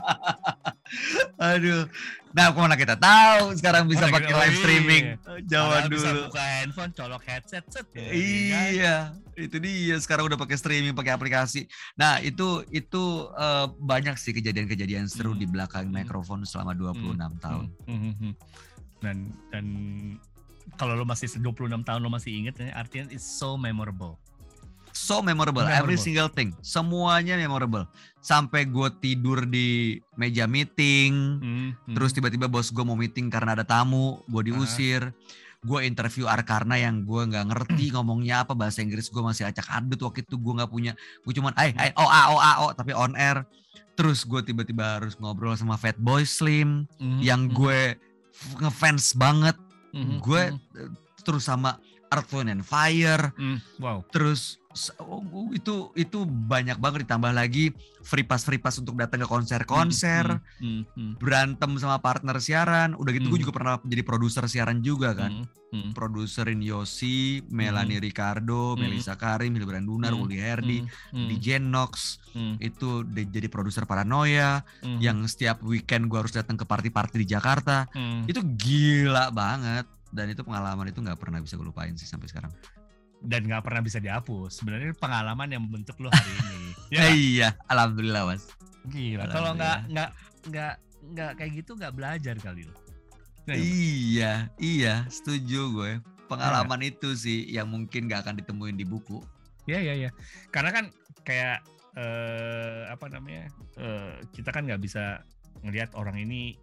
Aduh. 1.55 1.87
Nah, 2.31 2.55
mana 2.55 2.79
kita 2.79 2.95
tahu 2.95 3.55
sekarang 3.59 3.83
bisa 3.91 4.07
pakai 4.07 4.31
live 4.31 4.57
streaming. 4.63 5.03
Jawa 5.47 5.87
dulu. 5.87 5.99
Bisa 5.99 6.09
buka 6.27 6.43
handphone, 6.43 6.91
colok 6.95 7.23
headset, 7.27 7.63
set. 7.67 7.85
Ya, 7.91 8.61
iya, 8.71 8.95
itu 9.35 9.59
dia. 9.59 9.95
Sekarang 9.99 10.31
udah 10.31 10.39
pakai 10.39 10.55
streaming, 10.55 10.95
pakai 10.95 11.11
aplikasi. 11.11 11.67
Nah, 11.99 12.23
itu 12.23 12.63
itu 12.71 13.27
uh, 13.35 13.67
banyak 13.79 14.15
sih 14.15 14.31
kejadian-kejadian 14.31 15.11
seru 15.11 15.35
hmm. 15.35 15.41
di 15.43 15.47
belakang 15.51 15.91
hmm. 15.91 16.07
mikrofon 16.07 16.47
selama 16.47 16.71
26 16.73 16.95
hmm. 16.95 17.31
tahun. 17.43 17.65
Hmm. 17.87 17.99
Hmm. 17.99 18.15
hmm. 18.15 18.33
Dan 19.01 19.17
dan 19.51 19.65
kalau 20.79 20.95
lo 20.95 21.03
masih 21.03 21.27
26 21.27 21.83
tahun 21.83 21.99
lo 21.99 22.09
masih 22.09 22.31
inget, 22.31 22.55
artinya 22.71 23.11
it's 23.11 23.27
so 23.27 23.59
memorable 23.59 24.21
so 24.93 25.19
memorable. 25.19 25.63
memorable. 25.63 25.79
Every 25.79 25.97
single 25.97 26.29
thing, 26.31 26.55
semuanya 26.61 27.35
memorable. 27.35 27.87
Sampai 28.21 28.69
gue 28.69 28.87
tidur 29.01 29.43
di 29.49 29.97
meja 30.13 30.45
meeting, 30.45 31.41
hmm, 31.41 31.69
hmm. 31.89 31.95
terus 31.97 32.13
tiba-tiba 32.13 32.45
bos 32.45 32.69
gue 32.69 32.85
mau 32.85 32.95
meeting 32.95 33.31
karena 33.31 33.57
ada 33.57 33.65
tamu, 33.65 34.21
gue 34.29 34.51
diusir. 34.53 35.09
Uh. 35.09 35.39
Gue 35.61 35.85
interview 35.85 36.25
Arkarna 36.25 36.73
yang 36.73 37.05
gue 37.05 37.21
nggak 37.21 37.45
ngerti 37.53 37.85
ngomongnya 37.97 38.45
apa 38.45 38.57
bahasa 38.57 38.81
Inggris 38.81 39.13
gue 39.13 39.21
masih 39.21 39.45
acak 39.45 39.69
adut 39.69 40.01
waktu 40.01 40.25
itu 40.25 40.33
gue 40.33 40.53
nggak 40.57 40.71
punya 40.73 40.97
gue 41.21 41.33
cuman 41.37 41.53
ay 41.53 41.69
ay 41.77 41.93
oh 42.01 42.09
a 42.09 42.21
oh 42.33 42.41
a 42.41 42.51
oh 42.65 42.71
tapi 42.73 42.97
on 42.97 43.13
air 43.13 43.45
terus 43.95 44.25
gue 44.25 44.41
tiba-tiba 44.41 44.97
harus 44.97 45.13
ngobrol 45.19 45.53
sama 45.53 45.77
Fat 45.77 45.99
Boy 45.99 46.25
Slim 46.25 46.89
mm-hmm. 46.97 47.21
yang 47.21 47.45
hmm. 47.45 47.53
gue 47.53 47.79
ngefans 48.57 49.13
banget 49.13 49.53
mm-hmm. 49.93 50.17
gue 50.23 50.43
mm-hmm. 50.57 50.95
terus 51.21 51.45
sama 51.45 51.77
Earth 52.11 52.31
Wind 52.33 52.51
and 52.51 52.65
Fire 52.65 53.31
mm, 53.35 53.57
wow 53.79 54.03
terus 54.09 54.60
Oh, 55.03 55.51
itu 55.51 55.91
itu 55.99 56.23
banyak 56.23 56.79
banget 56.79 57.03
ditambah 57.03 57.31
lagi 57.35 57.75
free 58.01 58.23
pass 58.23 58.47
free 58.47 58.59
pass 58.59 58.79
untuk 58.79 58.95
datang 58.95 59.19
ke 59.19 59.27
konser-konser 59.27 60.39
hmm, 60.63 60.63
hmm, 60.63 60.81
hmm, 60.95 61.11
berantem 61.19 61.75
sama 61.75 61.99
partner 61.99 62.39
siaran 62.39 62.95
udah 62.95 63.11
gitu 63.11 63.27
hmm. 63.27 63.33
gue 63.35 63.39
juga 63.43 63.53
pernah 63.53 63.75
jadi 63.83 64.03
produser 64.07 64.47
siaran 64.47 64.79
juga 64.79 65.11
kan 65.11 65.43
hmm, 65.43 65.71
hmm. 65.75 65.91
produserin 65.91 66.63
Yosi 66.63 67.43
Melanie 67.51 67.99
hmm. 67.99 68.05
Ricardo 68.07 68.73
hmm. 68.73 68.79
Melissa 68.79 69.19
Karim 69.19 69.59
Hilbran 69.59 69.83
Dunar 69.83 70.15
hmm. 70.15 70.23
Uli 70.23 70.37
Herdi 70.39 70.79
hmm. 70.81 70.87
hmm. 71.15 71.27
DJ 71.27 71.47
Nox 71.59 72.23
hmm. 72.31 72.55
itu 72.63 73.03
jadi 73.07 73.47
produser 73.51 73.83
Paranoia 73.83 74.63
hmm. 74.87 75.03
yang 75.03 75.19
setiap 75.27 75.59
weekend 75.67 76.07
gue 76.07 76.15
harus 76.15 76.31
datang 76.31 76.55
ke 76.55 76.63
party-party 76.63 77.19
di 77.21 77.27
Jakarta 77.27 77.91
hmm. 77.91 78.31
itu 78.31 78.39
gila 78.55 79.35
banget 79.35 79.83
dan 80.11 80.27
itu 80.31 80.43
pengalaman 80.43 80.91
itu 80.91 80.99
nggak 80.99 81.19
pernah 81.19 81.39
bisa 81.39 81.55
gue 81.59 81.67
lupain 81.67 81.95
sih 81.95 82.07
sampai 82.07 82.27
sekarang 82.31 82.51
dan 83.21 83.45
nggak 83.45 83.61
pernah 83.61 83.81
bisa 83.85 84.01
dihapus. 84.01 84.61
Sebenarnya 84.61 84.97
pengalaman 84.97 85.49
yang 85.53 85.61
membentuk 85.65 85.97
lo 86.01 86.09
hari 86.09 86.33
ini. 86.33 86.59
ya, 86.89 87.03
iya, 87.29 87.49
alhamdulillah 87.69 88.33
mas. 88.33 88.49
Gila. 88.89 89.29
Kalau 89.29 89.53
nggak 89.53 89.77
nggak 89.93 90.09
nggak 90.49 90.73
nggak 91.13 91.31
kayak 91.37 91.51
gitu 91.61 91.71
nggak 91.77 91.93
belajar 91.93 92.35
kali 92.41 92.65
lo. 92.65 92.75
Nah, 93.49 93.57
iya, 93.57 94.49
iya, 94.61 95.05
setuju 95.09 95.61
gue. 95.73 95.91
Pengalaman 96.29 96.79
nah. 96.79 96.89
itu 96.89 97.13
sih 97.17 97.49
yang 97.49 97.67
mungkin 97.69 98.05
nggak 98.05 98.25
akan 98.25 98.35
ditemuin 98.41 98.77
di 98.77 98.85
buku. 98.85 99.21
Iya, 99.65 99.79
iya, 99.81 99.93
iya. 100.07 100.09
Karena 100.53 100.69
kan 100.73 100.85
kayak 101.25 101.65
eh, 101.97 102.81
apa 102.89 103.05
namanya? 103.09 103.49
Eh, 103.77 104.13
kita 104.33 104.53
kan 104.53 104.69
nggak 104.69 104.81
bisa 104.81 105.25
ngelihat 105.61 105.93
orang 105.97 106.17
ini 106.21 106.57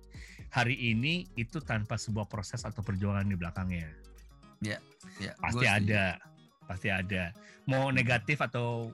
hari 0.49 0.75
ini 0.75 1.29
itu 1.37 1.61
tanpa 1.61 2.01
sebuah 2.01 2.27
proses 2.27 2.65
atau 2.65 2.81
perjuangan 2.81 3.27
di 3.27 3.37
belakangnya. 3.37 3.91
Ya, 4.65 4.79
ya. 5.23 5.35
Pasti 5.39 5.67
ada 5.67 6.19
pasti 6.69 6.93
ada. 6.93 7.33
Mau 7.65 7.89
negatif 7.89 8.45
atau 8.45 8.93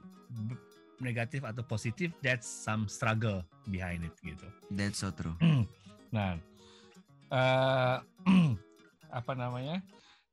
negatif 1.03 1.43
atau 1.43 1.67
positif 1.67 2.15
that's 2.23 2.47
some 2.47 2.87
struggle 2.87 3.43
behind 3.67 4.07
it 4.07 4.15
gitu. 4.23 4.47
That's 4.71 5.03
so 5.03 5.11
true. 5.11 5.35
Nah 6.15 6.39
uh, 7.35 7.99
apa 9.19 9.33
namanya? 9.35 9.83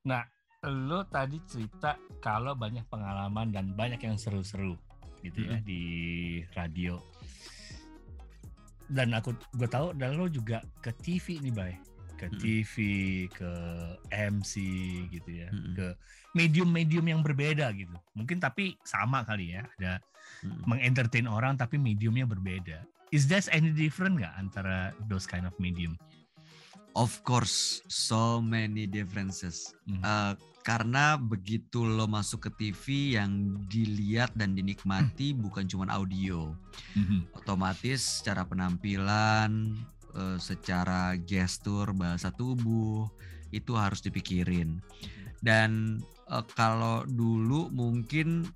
Nah 0.06 0.22
lo 0.70 1.02
tadi 1.10 1.42
cerita 1.50 1.98
kalau 2.22 2.54
banyak 2.54 2.86
pengalaman 2.86 3.50
dan 3.50 3.74
banyak 3.74 3.98
yang 4.06 4.22
seru-seru 4.22 4.78
gitu 5.26 5.50
ya 5.50 5.58
mm 5.58 5.62
-hmm. 5.62 5.66
di 5.66 5.84
radio. 6.54 7.02
Dan 8.92 9.16
aku 9.16 9.34
gue 9.56 9.70
tahu 9.72 9.96
dan 9.96 10.20
lo 10.20 10.28
juga 10.28 10.60
ke 10.84 10.94
TV 11.02 11.42
nih 11.42 11.54
bay. 11.56 11.74
Ke 12.22 12.30
TV, 12.38 12.76
ke 13.34 13.50
MC 14.14 14.54
gitu 15.10 15.42
ya, 15.42 15.50
hmm. 15.50 15.74
ke 15.74 15.88
medium-medium 16.32 17.06
yang 17.08 17.22
berbeda 17.22 17.72
gitu. 17.76 17.96
Mungkin 18.16 18.40
tapi 18.40 18.80
sama 18.88 19.24
kali 19.28 19.56
ya, 19.56 19.68
ada 19.80 20.00
hmm. 20.44 20.68
mengentertain 20.68 21.28
orang 21.28 21.60
tapi 21.60 21.76
mediumnya 21.76 22.24
berbeda. 22.24 22.84
Is 23.12 23.28
there 23.28 23.44
any 23.52 23.76
different 23.76 24.24
nggak 24.24 24.32
antara 24.40 24.96
those 25.12 25.28
kind 25.28 25.44
of 25.44 25.52
medium? 25.60 26.00
Of 26.96 27.24
course, 27.24 27.84
so 27.88 28.40
many 28.40 28.88
differences. 28.88 29.72
Hmm. 29.88 30.04
Uh, 30.04 30.34
karena 30.62 31.18
begitu 31.18 31.82
lo 31.82 32.06
masuk 32.06 32.48
ke 32.48 32.52
TV 32.56 33.18
yang 33.18 33.58
dilihat 33.68 34.32
dan 34.38 34.56
dinikmati 34.56 35.36
hmm. 35.36 35.44
bukan 35.48 35.66
cuma 35.68 35.88
audio, 35.92 36.56
hmm. 36.96 37.32
otomatis 37.36 38.22
secara 38.24 38.48
penampilan, 38.48 39.76
uh, 40.16 40.38
secara 40.40 41.16
gestur 41.20 41.92
bahasa 41.96 42.32
tubuh 42.32 43.12
itu 43.52 43.76
harus 43.76 44.00
dipikirin 44.00 44.80
dan 45.44 46.00
uh, 46.32 46.46
kalau 46.56 47.04
dulu 47.06 47.68
mungkin 47.70 48.48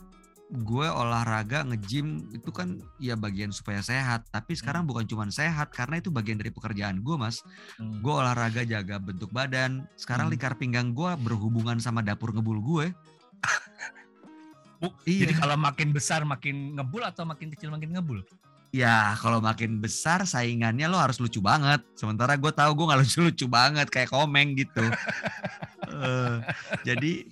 gue 0.45 0.87
olahraga 0.87 1.65
nge-gym 1.65 2.21
itu 2.29 2.53
kan 2.53 2.77
ya 3.01 3.17
bagian 3.17 3.49
supaya 3.49 3.81
sehat 3.81 4.29
tapi 4.29 4.53
sekarang 4.53 4.85
hmm. 4.85 4.89
bukan 4.93 5.05
cuma 5.09 5.25
sehat 5.33 5.73
karena 5.73 5.97
itu 5.97 6.13
bagian 6.13 6.37
dari 6.37 6.53
pekerjaan 6.53 7.01
gue 7.01 7.15
mas 7.17 7.41
hmm. 7.81 7.99
gue 8.05 8.13
olahraga 8.13 8.61
jaga 8.61 9.01
bentuk 9.01 9.33
badan 9.33 9.89
sekarang 9.97 10.29
hmm. 10.29 10.33
lingkar 10.37 10.53
pinggang 10.55 10.93
gue 10.93 11.11
berhubungan 11.25 11.81
sama 11.81 12.05
dapur 12.05 12.29
ngebul 12.29 12.61
gue 12.61 12.85
iya. 15.09 15.25
jadi 15.25 15.33
kalau 15.33 15.57
makin 15.57 15.89
besar 15.89 16.21
makin 16.21 16.77
ngebul 16.77 17.01
atau 17.01 17.25
makin 17.25 17.49
kecil 17.49 17.73
makin 17.73 17.97
ngebul 17.97 18.21
ya 18.69 19.17
kalau 19.17 19.41
makin 19.41 19.79
besar 19.79 20.27
saingannya 20.27 20.91
lo 20.91 20.99
harus 20.99 21.15
lucu 21.23 21.39
banget. 21.39 21.79
Sementara 21.95 22.35
gue 22.35 22.51
tahu 22.51 22.75
gue 22.75 22.85
nggak 22.91 22.99
lucu-lucu 23.07 23.47
banget 23.47 23.87
kayak 23.87 24.11
komeng 24.11 24.51
gitu. 24.59 24.83
uh, 25.95 26.43
jadi 26.87 27.23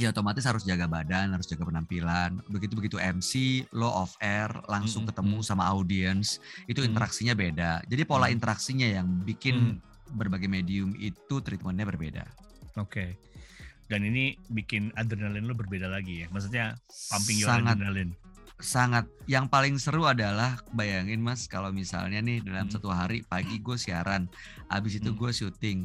ya 0.00 0.08
otomatis 0.08 0.44
harus 0.48 0.64
jaga 0.64 0.88
badan, 0.88 1.36
harus 1.36 1.44
jaga 1.44 1.68
penampilan. 1.68 2.40
Begitu 2.48 2.72
begitu 2.72 2.96
MC, 2.96 3.64
lo 3.76 3.92
off 3.92 4.16
air, 4.24 4.48
langsung 4.68 5.04
mm 5.04 5.12
-hmm. 5.12 5.20
ketemu 5.20 5.38
sama 5.44 5.64
audiens, 5.68 6.40
itu 6.64 6.80
interaksinya 6.80 7.36
beda. 7.36 7.84
Jadi 7.84 8.02
pola 8.08 8.32
mm. 8.32 8.34
interaksinya 8.40 8.88
yang 8.88 9.06
bikin 9.26 9.76
mm. 9.76 10.16
berbagai 10.16 10.48
medium 10.48 10.96
itu 10.96 11.44
treatmentnya 11.44 11.84
berbeda. 11.84 12.24
Oke. 12.80 12.88
Okay. 12.88 13.10
Dan 13.90 14.08
ini 14.08 14.32
bikin 14.48 14.88
adrenalin 14.96 15.44
lo 15.44 15.52
berbeda 15.52 15.84
lagi 15.84 16.24
ya. 16.24 16.26
Maksudnya 16.32 16.72
pumping 17.12 17.36
your 17.44 17.52
Sangat, 17.52 17.76
adrenalin 17.76 18.10
sangat 18.62 19.10
yang 19.26 19.50
paling 19.50 19.74
seru 19.74 20.06
adalah 20.06 20.62
bayangin 20.70 21.18
mas 21.18 21.50
kalau 21.50 21.74
misalnya 21.74 22.22
nih 22.22 22.38
dalam 22.46 22.70
hmm. 22.70 22.74
satu 22.78 22.94
hari 22.94 23.26
pagi 23.26 23.58
gue 23.58 23.74
siaran 23.74 24.30
abis 24.70 25.02
itu 25.02 25.10
hmm. 25.10 25.18
gue 25.18 25.30
syuting 25.34 25.78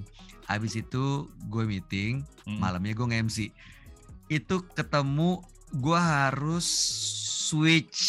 abis 0.46 0.78
itu 0.78 1.26
gue 1.50 1.64
meeting 1.66 2.22
hmm. 2.46 2.62
malamnya 2.62 2.94
gue 2.94 3.08
nge-MC 3.10 3.38
itu 4.28 4.64
ketemu 4.76 5.44
gue 5.76 6.00
harus 6.00 6.66
switch 7.48 8.00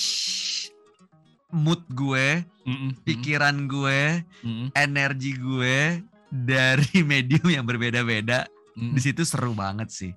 mood 1.55 1.81
gue 1.91 2.45
mm 2.67 2.77
-mm. 2.77 2.91
pikiran 3.07 3.67
gue 3.71 4.23
mm 4.45 4.53
-mm. 4.53 4.69
energi 4.77 5.33
gue 5.39 6.03
dari 6.29 7.03
medium 7.11 7.49
yang 7.49 7.65
berbeda-beda 7.65 8.47
mm. 8.77 8.93
di 8.95 9.01
situ 9.01 9.23
seru 9.25 9.55
banget 9.55 9.89
sih 9.91 10.13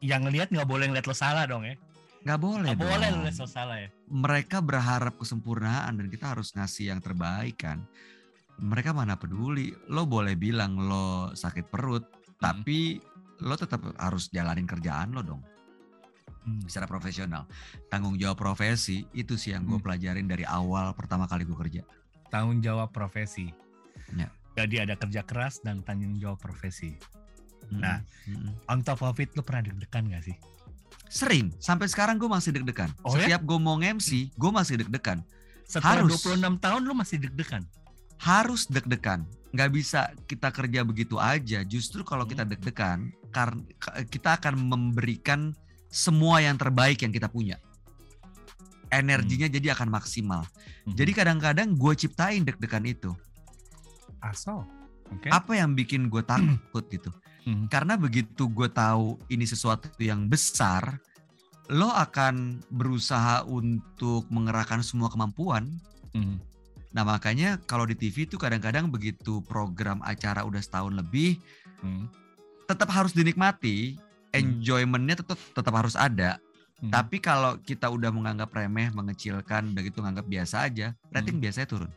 yang 0.00 0.24
ngelihat 0.24 0.48
nggak 0.48 0.68
boleh 0.68 0.88
ngeliat 0.88 1.06
lo 1.06 1.16
salah 1.16 1.44
dong 1.44 1.68
ya 1.68 1.76
Gak 2.20 2.36
boleh 2.36 2.76
Gak 2.76 2.84
boleh 2.84 3.08
lu 3.16 3.32
salah 3.48 3.80
ya. 3.80 3.88
Mereka 4.12 4.60
berharap 4.60 5.16
kesempurnaan 5.16 5.96
dan 5.96 6.06
kita 6.12 6.36
harus 6.36 6.52
ngasih 6.52 6.92
yang 6.92 7.00
terbaik 7.00 7.64
kan. 7.64 7.80
Mereka 8.60 8.92
mana 8.92 9.16
peduli. 9.16 9.72
Lo 9.88 10.04
boleh 10.04 10.36
bilang 10.36 10.76
lo 10.76 11.32
sakit 11.32 11.72
perut, 11.72 12.04
hmm. 12.04 12.36
tapi 12.36 13.00
lo 13.40 13.56
tetap 13.56 13.80
harus 13.96 14.28
jalanin 14.30 14.68
kerjaan 14.68 15.12
lo 15.16 15.24
dong. 15.24 15.42
Hmm. 16.44 16.64
Secara 16.64 16.88
profesional. 16.88 17.44
Tanggung 17.92 18.16
jawab 18.16 18.40
profesi 18.40 19.04
itu 19.12 19.36
sih 19.36 19.52
yang 19.52 19.68
gue 19.68 19.76
hmm. 19.76 19.84
pelajarin 19.84 20.26
dari 20.28 20.44
awal 20.48 20.92
pertama 20.96 21.28
kali 21.28 21.44
gue 21.44 21.56
kerja. 21.56 21.82
Tanggung 22.32 22.64
jawab 22.64 22.94
profesi. 22.94 23.52
Ya. 24.16 24.30
Jadi 24.56 24.76
ada 24.82 24.94
kerja 24.96 25.24
keras 25.24 25.60
dan 25.60 25.84
tanggung 25.84 26.16
jawab 26.16 26.40
profesi. 26.40 26.96
Hmm. 27.68 27.80
Nah, 27.80 27.98
hmm. 28.24 28.70
on 28.72 28.80
top 28.80 29.04
of 29.04 29.16
it 29.20 29.30
lo 29.36 29.44
pernah 29.44 29.68
deg-degan 29.68 30.08
gak 30.10 30.24
sih? 30.24 30.36
Sering. 31.10 31.50
Sampai 31.58 31.90
sekarang 31.90 32.16
gue 32.16 32.30
masih 32.30 32.54
deg-degan. 32.54 32.90
Oh, 33.02 33.14
ya? 33.18 33.26
Setiap 33.26 33.42
ya? 33.42 33.46
gue 33.46 33.58
mau 33.58 33.76
MC, 33.76 34.30
gue 34.30 34.50
masih 34.50 34.74
deg-degan. 34.80 35.20
Setelah 35.66 36.02
harus, 36.02 36.18
26 36.22 36.58
tahun 36.58 36.80
lu 36.82 36.94
masih 36.98 37.16
deg-degan? 37.22 37.62
Harus 38.18 38.66
deg-degan. 38.66 39.22
Nggak 39.50 39.70
bisa 39.74 40.00
kita 40.30 40.54
kerja 40.54 40.86
begitu 40.86 41.18
aja. 41.18 41.66
Justru 41.66 42.06
kalau 42.06 42.24
kita 42.26 42.46
hmm. 42.46 42.50
deg-degan, 42.54 42.98
karena 43.34 43.62
kita 44.06 44.38
akan 44.38 44.54
memberikan 44.58 45.54
semua 45.90 46.38
yang 46.38 46.54
terbaik 46.54 47.02
yang 47.02 47.10
kita 47.10 47.26
punya. 47.26 47.58
Energinya 48.90 49.50
hmm. 49.50 49.54
jadi 49.58 49.66
akan 49.74 49.88
maksimal. 49.90 50.42
Hmm. 50.86 50.94
Jadi 50.94 51.10
kadang-kadang 51.14 51.74
gue 51.74 51.92
ciptain 51.98 52.42
deg-degan 52.46 52.86
itu. 52.86 53.10
Asal. 54.22 54.66
Okay. 55.18 55.30
Apa 55.34 55.58
yang 55.58 55.74
bikin 55.74 56.06
gue 56.06 56.22
takut 56.22 56.86
gitu? 56.86 57.10
Hmm. 57.42 57.66
Karena 57.66 57.98
begitu 57.98 58.46
gue 58.46 58.70
tahu 58.70 59.18
ini 59.26 59.42
sesuatu 59.42 59.90
yang 59.98 60.30
besar, 60.30 61.02
lo 61.70 61.90
akan 61.90 62.62
berusaha 62.70 63.46
untuk 63.46 64.26
mengerahkan 64.30 64.82
semua 64.82 65.10
kemampuan. 65.10 65.66
Hmm. 66.14 66.38
Nah 66.90 67.06
makanya 67.06 67.58
kalau 67.70 67.86
di 67.86 67.94
TV 67.94 68.26
itu 68.26 68.34
kadang-kadang 68.34 68.90
begitu 68.90 69.38
program 69.46 70.02
acara 70.02 70.42
udah 70.42 70.58
setahun 70.58 70.94
lebih, 70.94 71.38
hmm. 71.82 72.10
tetap 72.66 72.90
harus 72.90 73.14
dinikmati, 73.14 73.94
hmm. 73.94 74.34
enjoymentnya 74.34 75.22
tetap 75.22 75.38
tetap 75.54 75.74
harus 75.74 75.94
ada. 75.94 76.42
Hmm. 76.80 76.90
Tapi 76.90 77.20
kalau 77.20 77.60
kita 77.60 77.92
udah 77.92 78.08
menganggap 78.10 78.50
remeh, 78.56 78.88
mengecilkan, 78.90 79.76
begitu 79.76 80.00
menganggap 80.00 80.26
biasa 80.26 80.66
aja, 80.66 80.96
rating 81.12 81.38
hmm. 81.38 81.44
biasanya 81.44 81.68
turun. 81.68 81.90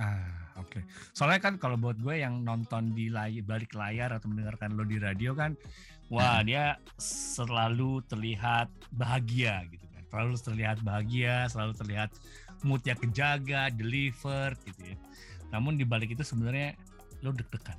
Ah, 0.00 0.56
oke. 0.56 0.78
Okay. 0.78 0.82
Soalnya 1.12 1.42
kan 1.42 1.60
kalau 1.60 1.76
buat 1.76 2.00
gue 2.00 2.22
yang 2.22 2.40
nonton 2.46 2.96
di 2.96 3.12
layar, 3.12 3.44
balik 3.44 3.76
layar 3.76 4.14
atau 4.16 4.30
mendengarkan 4.32 4.78
lo 4.78 4.86
di 4.86 4.96
radio 4.96 5.36
kan, 5.36 5.58
wah 6.08 6.40
hmm. 6.40 6.46
dia 6.48 6.64
selalu 7.02 8.00
terlihat 8.08 8.72
bahagia 8.94 9.66
gitu 9.68 9.84
kan. 9.90 10.02
Selalu 10.08 10.32
terlihat 10.40 10.78
bahagia, 10.80 11.36
selalu 11.50 11.72
terlihat 11.76 12.10
moodnya 12.62 12.94
kejaga, 12.96 13.70
deliver 13.74 14.54
gitu 14.66 14.94
ya. 14.94 14.96
Namun 15.52 15.76
di 15.76 15.84
balik 15.84 16.14
itu 16.16 16.24
sebenarnya 16.24 16.74
lo 17.20 17.30
deg-degan. 17.34 17.78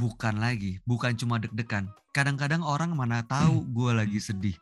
Bukan 0.00 0.40
lagi, 0.40 0.80
bukan 0.88 1.14
cuma 1.18 1.36
deg-degan. 1.42 1.90
Kadang-kadang 2.14 2.64
orang 2.64 2.96
mana 2.96 3.20
tahu 3.26 3.60
hmm. 3.62 3.68
gue 3.74 3.90
lagi 3.92 4.18
sedih. 4.22 4.56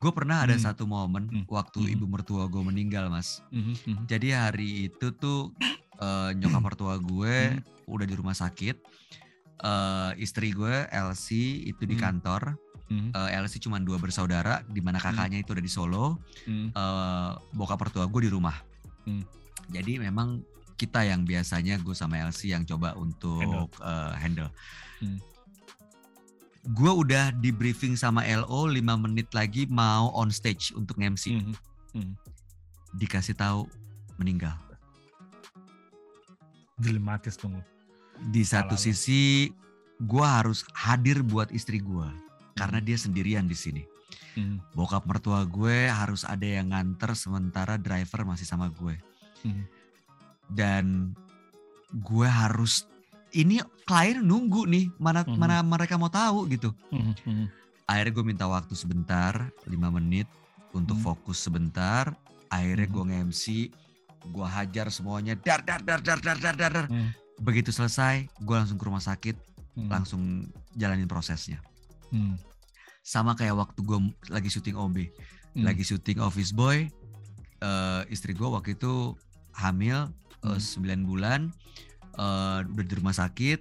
Gue 0.00 0.12
pernah 0.16 0.44
ada 0.44 0.56
hmm. 0.56 0.64
satu 0.64 0.84
momen 0.88 1.28
hmm. 1.28 1.44
waktu 1.48 1.80
hmm. 1.84 1.92
ibu 1.96 2.04
mertua 2.08 2.48
gue 2.48 2.62
meninggal, 2.64 3.08
mas. 3.08 3.40
Hmm. 3.52 3.72
Hmm. 3.72 4.04
Jadi 4.08 4.32
hari 4.32 4.92
itu 4.92 5.12
tuh 5.16 5.52
uh, 6.00 6.32
nyokap 6.32 6.60
mertua 6.60 6.96
gue 7.00 7.56
hmm. 7.56 7.88
udah 7.88 8.06
di 8.08 8.14
rumah 8.16 8.36
sakit. 8.36 8.76
Uh, 9.60 10.16
istri 10.16 10.56
gue 10.56 10.88
Elsie 10.88 11.68
itu 11.68 11.84
di 11.84 11.96
kantor. 12.00 12.56
Hmm. 12.90 13.14
Uh, 13.14 13.30
Elsie 13.30 13.62
cuma 13.62 13.78
dua 13.78 14.02
bersaudara, 14.02 14.66
di 14.66 14.82
mana 14.82 14.98
kakaknya 14.98 15.38
hmm. 15.38 15.44
itu 15.46 15.50
udah 15.54 15.64
di 15.64 15.72
Solo. 15.72 16.06
Hmm. 16.44 16.74
Uh, 16.74 17.38
bokap 17.54 17.78
mertua 17.78 18.10
gue 18.10 18.26
di 18.26 18.30
rumah. 18.34 18.58
Hmm. 19.06 19.22
Jadi 19.70 20.02
memang 20.02 20.42
kita 20.74 21.06
yang 21.06 21.22
biasanya 21.22 21.78
gue 21.78 21.94
sama 21.94 22.18
Elsie 22.18 22.50
yang 22.50 22.66
coba 22.66 22.98
untuk 22.98 23.38
handle. 23.38 23.70
Uh, 23.78 24.12
handle. 24.18 24.50
Hmm 24.98 25.22
gue 26.68 26.92
udah 26.92 27.32
di 27.40 27.48
briefing 27.48 27.96
sama 27.96 28.20
LO 28.28 28.68
5 28.68 28.76
menit 29.00 29.32
lagi 29.32 29.64
mau 29.72 30.12
on 30.12 30.28
stage 30.28 30.76
untuk 30.76 31.00
MC. 31.00 31.40
Mm 31.40 31.56
-hmm. 31.96 32.12
Dikasih 33.00 33.32
tahu 33.32 33.64
meninggal. 34.20 34.52
Dilematis 36.76 37.40
dong. 37.40 37.64
Di 38.28 38.44
satu 38.44 38.76
Salah 38.76 38.84
sisi 38.92 39.48
gue 40.00 40.26
harus 40.26 40.64
hadir 40.76 41.24
buat 41.24 41.48
istri 41.52 41.80
gue 41.80 42.08
mm. 42.08 42.29
Karena 42.60 42.76
dia 42.84 43.00
sendirian 43.00 43.48
di 43.48 43.56
sini. 43.56 43.82
Mm. 44.36 44.76
Bokap 44.76 45.08
mertua 45.08 45.48
gue 45.48 45.88
harus 45.88 46.28
ada 46.28 46.44
yang 46.44 46.76
nganter 46.76 47.16
sementara 47.16 47.80
driver 47.80 48.28
masih 48.28 48.44
sama 48.44 48.68
gue. 48.68 49.00
Mm. 49.48 49.64
Dan 50.52 50.84
gue 51.88 52.28
harus 52.28 52.84
ini 53.32 53.64
klien 53.88 54.20
nunggu 54.20 54.66
nih 54.68 54.92
mana 55.00 55.24
mm 55.24 55.32
-hmm. 55.32 55.38
mana 55.40 55.56
mereka 55.64 55.96
mau 55.96 56.12
tahu 56.12 56.44
gitu. 56.52 56.76
Mm 56.92 57.16
-hmm. 57.16 57.46
Akhirnya 57.88 58.12
gue 58.12 58.24
minta 58.26 58.46
waktu 58.46 58.74
sebentar, 58.76 59.48
lima 59.66 59.88
menit 59.90 60.28
untuk 60.76 61.00
mm 61.00 61.02
-hmm. 61.02 61.16
fokus 61.16 61.38
sebentar. 61.40 62.12
Akhirnya 62.52 62.86
mm 62.86 62.92
-hmm. 62.92 63.06
gue 63.06 63.10
nge-MC, 63.10 63.44
gue 64.30 64.46
hajar 64.46 64.86
semuanya, 64.92 65.34
dar 65.38 65.64
dar 65.64 65.80
dar 65.80 66.02
dar 66.02 66.18
dar 66.20 66.38
dar 66.38 66.54
dar. 66.54 66.86
Mm. 66.90 67.10
Begitu 67.40 67.72
selesai, 67.72 68.28
gue 68.42 68.54
langsung 68.54 68.76
ke 68.76 68.84
rumah 68.84 69.02
sakit, 69.02 69.38
mm. 69.78 69.88
langsung 69.88 70.44
jalanin 70.76 71.08
prosesnya. 71.08 71.62
Mm. 72.10 72.49
Sama 73.00 73.34
kayak 73.34 73.56
waktu 73.56 73.80
gue 73.80 73.98
lagi 74.28 74.48
syuting 74.52 74.76
OB, 74.76 74.96
mm. 75.56 75.64
lagi 75.64 75.82
syuting 75.82 76.20
Office 76.20 76.52
Boy, 76.52 76.88
uh, 77.64 78.02
istri 78.08 78.32
gue 78.32 78.48
waktu 78.48 78.76
itu 78.76 79.14
hamil 79.56 80.08
uh, 80.44 80.58
9 80.58 81.08
bulan 81.08 81.52
uh, 82.16 82.64
udah 82.64 82.84
di 82.84 82.94
rumah 82.96 83.14
sakit 83.14 83.60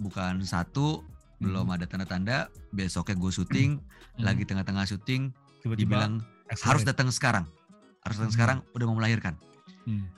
bukan 0.00 0.40
satu 0.42 1.02
hmm. 1.02 1.44
belum 1.44 1.66
ada 1.76 1.84
tanda-tanda 1.84 2.48
besoknya 2.72 3.16
gue 3.20 3.32
syuting 3.32 3.70
hmm. 3.76 4.24
lagi 4.24 4.42
tengah-tengah 4.48 4.86
syuting 4.88 5.28
Tiba-tiba 5.60 5.76
dibilang 5.76 6.12
accelerate. 6.48 6.64
harus 6.64 6.82
datang 6.88 7.08
sekarang 7.12 7.44
harus 8.06 8.16
datang 8.16 8.32
hmm. 8.32 8.38
sekarang 8.38 8.58
udah 8.72 8.84
mau 8.88 8.96
melahirkan 8.96 9.36
hmm. 9.84 10.08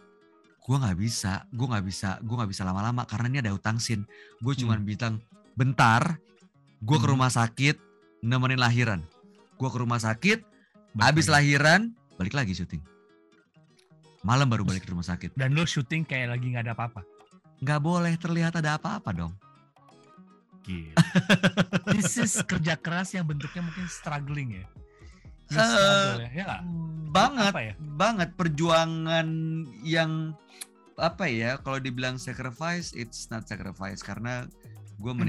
gue 0.62 0.76
nggak 0.78 0.98
bisa 0.98 1.42
gue 1.50 1.66
nggak 1.66 1.85
bisa 1.85 2.08
gue 2.22 2.37
nggak 2.38 2.50
bisa 2.50 2.62
lama-lama 2.62 3.02
karena 3.11 3.26
ini 3.26 3.38
ada 3.42 3.52
utang 3.54 3.82
sin 3.82 4.06
gue 4.38 4.54
cuma 4.54 4.78
hmm. 4.78 4.87
bilang 4.87 5.14
bentar 5.58 6.22
gue 6.78 6.96
hmm. 6.96 7.02
ke 7.02 7.08
rumah 7.11 7.30
sakit 7.32 7.76
nemenin 8.22 8.62
lahiran 8.62 9.02
gue 9.58 9.68
ke 9.68 9.78
rumah 9.78 9.98
sakit 9.98 10.40
balik 10.96 11.04
habis 11.12 11.26
lagi. 11.28 11.58
lahiran 11.58 11.80
balik 12.16 12.35
lagi 12.38 12.54
syuting 12.56 12.82
malam 14.22 14.46
baru 14.46 14.62
balik 14.62 14.87
ke 14.87 14.90
rumah 14.94 15.04
sakit 15.04 15.35
dan 15.35 15.52
lo 15.52 15.66
syuting 15.66 16.06
kayak 16.06 16.38
lagi 16.38 16.46
nggak 16.54 16.70
ada 16.70 16.74
apa-apa 16.78 17.02
nggak 17.62 17.80
boleh 17.80 18.14
terlihat 18.18 18.58
ada 18.58 18.74
apa-apa 18.74 19.14
dong. 19.14 19.32
Gila. 20.66 20.98
This 21.94 22.18
is 22.18 22.35
kerja 22.42 22.74
keras 22.74 23.14
yang 23.14 23.26
bentuknya 23.26 23.62
mungkin 23.62 23.87
struggling 23.87 24.62
ya. 24.62 24.66
Uh, 25.52 26.24
ya. 26.32 26.48
ya 26.48 26.56
banget, 27.12 27.52
ya? 27.52 27.74
banget 27.78 28.30
perjuangan 28.35 29.26
yang 29.87 30.35
apa 30.98 31.30
ya? 31.30 31.58
Kalau 31.62 31.78
dibilang 31.78 32.18
sacrifice, 32.18 32.94
it's 32.98 33.30
not 33.30 33.46
sacrifice 33.46 34.02
karena 34.02 34.46
gue 34.98 35.12
hmm. 35.12 35.22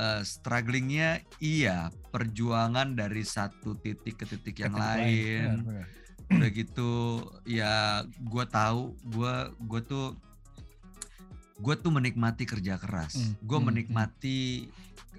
Uh, 0.00 0.20
strugglingnya 0.24 1.20
iya 1.44 1.92
perjuangan 2.08 2.96
dari 2.96 3.20
satu 3.20 3.76
titik 3.76 4.16
ke 4.16 4.24
titik 4.24 4.56
yang 4.64 4.72
ke 4.72 4.80
lain. 4.80 4.96
lain. 5.04 5.44
Benar, 5.44 5.64
benar. 5.68 5.86
Udah 6.30 6.50
gitu 6.54 6.92
ya 7.44 7.74
gue 8.06 8.44
tahu 8.48 8.94
gue 9.12 9.34
gue 9.66 9.80
tuh 9.84 10.06
gue 11.60 11.74
tuh 11.76 11.90
menikmati 11.92 12.48
kerja 12.48 12.80
keras. 12.80 13.20
Mm. 13.20 13.32
Gue 13.44 13.58
mm. 13.60 13.66
menikmati 13.68 14.40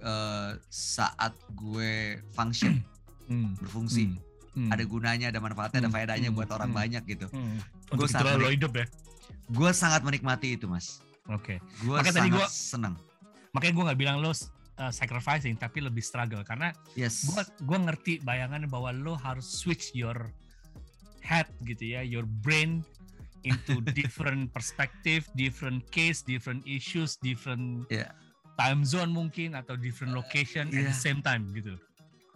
uh, 0.02 0.58
saat 0.74 1.38
gue 1.54 2.17
function, 2.34 2.82
mm. 3.32 3.62
berfungsi. 3.62 4.17
Mm. 4.58 4.67
Ada 4.74 4.84
gunanya, 4.84 5.28
ada 5.32 5.39
manfaatnya, 5.39 5.80
mm. 5.80 5.88
ada 5.88 5.91
faedahnya 5.94 6.30
mm. 6.34 6.36
buat 6.36 6.50
orang 6.50 6.72
mm. 6.74 6.78
banyak 6.82 7.04
gitu. 7.08 7.28
Mm. 7.30 7.58
Gue 7.94 8.08
sangat 8.10 8.41
hidup 8.50 8.74
ya. 8.74 8.86
Gue 9.52 9.72
sangat 9.72 10.02
menikmati 10.02 10.58
itu, 10.58 10.65
mas. 10.65 11.00
Oke. 11.30 11.60
Okay. 11.62 11.86
Gue 11.86 11.98
sangat 12.02 12.13
tadi 12.17 12.30
gua, 12.34 12.48
senang. 12.50 12.96
Makanya 13.54 13.74
gue 13.78 13.84
nggak 13.91 14.00
bilang 14.00 14.17
lo 14.24 14.34
uh, 14.82 14.89
sacrificing, 14.89 15.54
tapi 15.54 15.86
lebih 15.86 16.02
struggle 16.02 16.41
karena 16.41 16.74
yes. 16.98 17.30
gue 17.30 17.41
gue 17.62 17.78
ngerti 17.78 18.13
bayangan 18.26 18.65
bahwa 18.65 18.89
lo 18.89 19.13
harus 19.13 19.46
switch 19.46 19.94
your 19.94 20.17
head 21.22 21.46
gitu 21.70 21.94
ya, 21.94 22.02
your 22.02 22.26
brain 22.41 22.82
into 23.46 23.78
different 24.00 24.50
perspective, 24.50 25.30
different 25.38 25.86
case, 25.94 26.26
different 26.26 26.65
issues, 26.65 27.22
different 27.22 27.86
yeah. 27.94 28.10
time 28.58 28.82
zone 28.82 29.13
mungkin 29.13 29.54
atau 29.54 29.78
different 29.78 30.17
location 30.17 30.70
uh, 30.70 30.74
yeah. 30.74 30.89
at 30.89 30.98
the 30.98 30.98
same 30.98 31.22
time 31.22 31.46
gitu. 31.54 31.78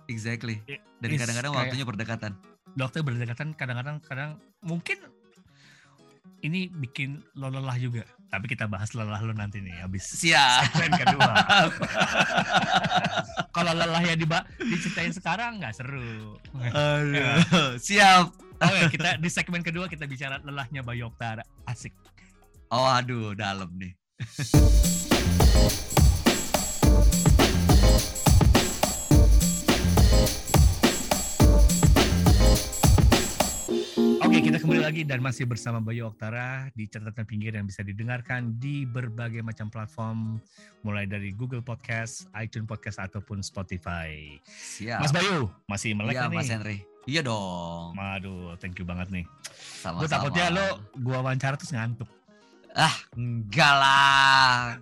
Exactly. 0.05 0.61
Dan 1.01 1.17
kadang-kadang 1.17 1.53
waktunya 1.57 1.85
berdekatan. 1.85 2.37
Waktu 2.77 3.01
berdekatan 3.01 3.57
kadang-kadang 3.57 3.97
kadang 4.05 4.31
mungkin 4.61 5.01
ini 6.45 6.69
bikin 6.69 7.25
lo 7.33 7.49
lelah 7.49 7.73
juga. 7.81 8.05
Tapi 8.29 8.45
kita 8.45 8.69
bahas 8.69 8.93
lelah 8.93 9.17
lo 9.25 9.33
nanti 9.33 9.61
nih 9.61 9.73
habis 9.81 10.05
siap 10.05 10.69
segmen 10.69 10.93
kedua. 10.93 11.33
Kalau 13.55 13.71
lelahnya 13.73 14.13
di 14.13 14.27
diceritain 14.69 15.13
sekarang 15.15 15.57
nggak 15.57 15.73
seru. 15.73 16.37
Aduh. 16.53 17.15
Ya. 17.15 17.33
Siap. 17.81 18.25
Oke, 18.61 18.95
kita 18.95 19.19
di 19.19 19.29
segmen 19.31 19.65
kedua 19.65 19.89
kita 19.89 20.07
bicara 20.07 20.39
lelahnya 20.43 20.85
Bayu 20.85 21.11
Oktara. 21.11 21.43
Asik. 21.67 21.91
Oh, 22.71 22.87
aduh, 22.87 23.35
dalam 23.35 23.71
nih. 23.75 23.93
Kita 34.45 34.61
kembali 34.61 34.85
lagi 34.85 35.01
dan 35.01 35.25
masih 35.25 35.49
bersama 35.49 35.81
Bayu 35.81 36.05
Oktara 36.05 36.69
di 36.77 36.85
catatan 36.85 37.25
pinggir 37.25 37.57
yang 37.57 37.65
bisa 37.65 37.81
didengarkan 37.81 38.61
di 38.61 38.85
berbagai 38.85 39.41
macam 39.41 39.73
platform, 39.73 40.37
mulai 40.85 41.09
dari 41.09 41.33
Google 41.33 41.65
Podcast, 41.65 42.29
iTunes 42.37 42.69
Podcast 42.69 43.01
ataupun 43.01 43.41
Spotify. 43.41 44.37
Siap. 44.45 45.01
Mas 45.01 45.09
Bayu, 45.09 45.49
masih 45.65 45.97
melek 45.97 46.21
iya, 46.21 46.29
nih? 46.29 46.37
Mas 46.37 46.51
Henry. 46.53 46.77
Iya 47.09 47.25
dong. 47.25 47.97
Waduh, 47.97 48.53
thank 48.61 48.77
you 48.77 48.85
banget 48.85 49.09
nih. 49.09 49.25
Sama-sama. 49.81 50.01
Gue 50.05 50.09
takutnya 50.13 50.45
lo 50.53 50.67
gua 51.01 51.25
wawancara 51.25 51.57
terus 51.57 51.73
ngantuk. 51.73 52.09
Ah, 52.77 52.93
enggak 53.17 53.73
lah. 53.81 54.77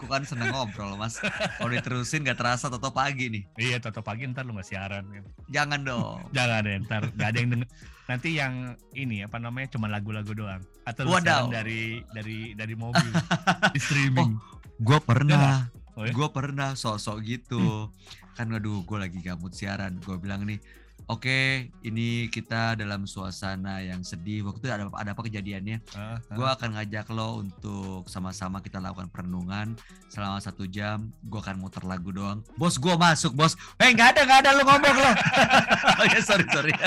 Aku 0.00 0.08
kan 0.08 0.24
seneng 0.24 0.48
ngobrol 0.48 0.96
mas. 0.96 1.20
Kalau 1.60 1.68
diterusin 1.68 2.24
gak 2.24 2.40
terasa 2.40 2.72
toto 2.72 2.88
pagi 2.88 3.28
nih. 3.28 3.44
Iya, 3.60 3.84
toto 3.84 4.00
pagi 4.00 4.24
ntar 4.32 4.48
lo 4.48 4.56
gak 4.56 4.64
siaran. 4.64 5.04
Kan. 5.04 5.24
Jangan 5.52 5.80
dong. 5.84 6.24
Jangan 6.36 6.64
deh, 6.64 6.76
ntar 6.88 7.02
gak 7.20 7.28
ada 7.28 7.36
yang 7.36 7.50
denger. 7.52 7.68
Nanti 8.08 8.28
yang 8.32 8.80
ini 8.96 9.20
apa 9.20 9.36
namanya 9.36 9.76
cuma 9.76 9.92
lagu-lagu 9.92 10.32
doang. 10.32 10.64
Atau 10.88 11.04
lo 11.04 11.20
Wadaw. 11.20 11.52
dari 11.52 12.00
dari 12.16 12.56
dari 12.56 12.72
mobil 12.72 13.12
di 13.76 13.80
streaming. 13.84 14.40
Gue 14.80 14.96
pernah. 15.04 15.68
Oh, 15.92 16.08
ya? 16.08 16.16
Gue 16.16 16.32
pernah 16.32 16.72
sok-sok 16.72 17.20
gitu. 17.20 17.92
Kan 18.40 18.56
aduh 18.56 18.80
gue 18.80 18.96
lagi 18.96 19.20
gabut 19.20 19.52
siaran. 19.52 20.00
Gue 20.00 20.16
bilang 20.16 20.48
nih, 20.48 20.64
oke 21.10 21.66
ini 21.82 22.30
kita 22.30 22.78
dalam 22.78 23.02
suasana 23.02 23.82
yang 23.82 24.06
sedih. 24.06 24.46
Waktu 24.46 24.62
itu 24.62 24.70
ada, 24.70 24.86
ada 24.94 25.10
apa 25.10 25.22
kejadiannya? 25.26 25.82
Ah, 25.98 26.22
ah. 26.22 26.34
Gue 26.38 26.46
akan 26.46 26.78
ngajak 26.78 27.10
lo 27.10 27.42
untuk 27.42 28.06
sama-sama 28.06 28.62
kita 28.62 28.78
lakukan 28.78 29.10
perenungan 29.10 29.74
selama 30.06 30.38
satu 30.38 30.70
jam. 30.70 31.10
Gue 31.26 31.42
akan 31.42 31.58
muter 31.58 31.82
lagu 31.82 32.14
doang. 32.14 32.46
Bos 32.54 32.78
gue 32.78 32.94
masuk 32.94 33.34
bos. 33.34 33.58
Eh 33.82 33.90
nggak 33.90 34.14
ada 34.16 34.20
nggak 34.22 34.40
ada 34.46 34.50
lo 34.54 34.62
ngomong 34.62 34.96
lo. 34.96 35.10
oh 35.98 36.06
ya 36.06 36.20
sorry 36.22 36.46
sorry. 36.54 36.72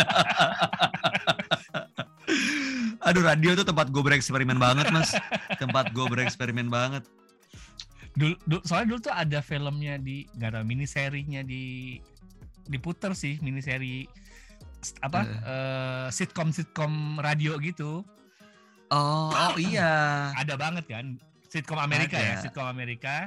Aduh 3.04 3.20
radio 3.20 3.52
tuh 3.60 3.68
tempat 3.68 3.92
gue 3.92 4.00
bereksperimen 4.00 4.56
banget 4.56 4.88
mas. 4.96 5.12
Tempat 5.60 5.92
gue 5.92 6.06
bereksperimen 6.08 6.72
banget. 6.72 7.04
dulu, 8.14 8.38
dulu 8.46 8.62
soalnya 8.62 8.88
dulu 8.94 9.00
tuh 9.10 9.14
ada 9.18 9.42
filmnya 9.42 9.98
di 9.98 10.30
nggak 10.38 10.54
tahu 10.54 10.64
mini 10.70 10.86
serinya 10.86 11.42
di 11.42 11.98
diputer 12.66 13.12
sih 13.14 13.38
mini 13.40 13.60
seri 13.60 14.08
apa 15.00 15.20
Eh. 15.24 15.30
eh, 15.44 16.08
sitcom 16.12 16.52
sitcom 16.52 17.20
radio 17.20 17.56
gitu 17.58 18.04
Oh, 18.94 19.32
oh 19.32 19.56
iya. 19.62 20.30
ada 20.36 20.54
banget 20.54 20.86
kan 20.86 21.18
sitcom 21.50 21.80
Amerika 21.80 22.14
ya 22.16 22.38
Ada. 22.38 22.42
sitcom 22.46 22.68
Amerika 22.68 23.26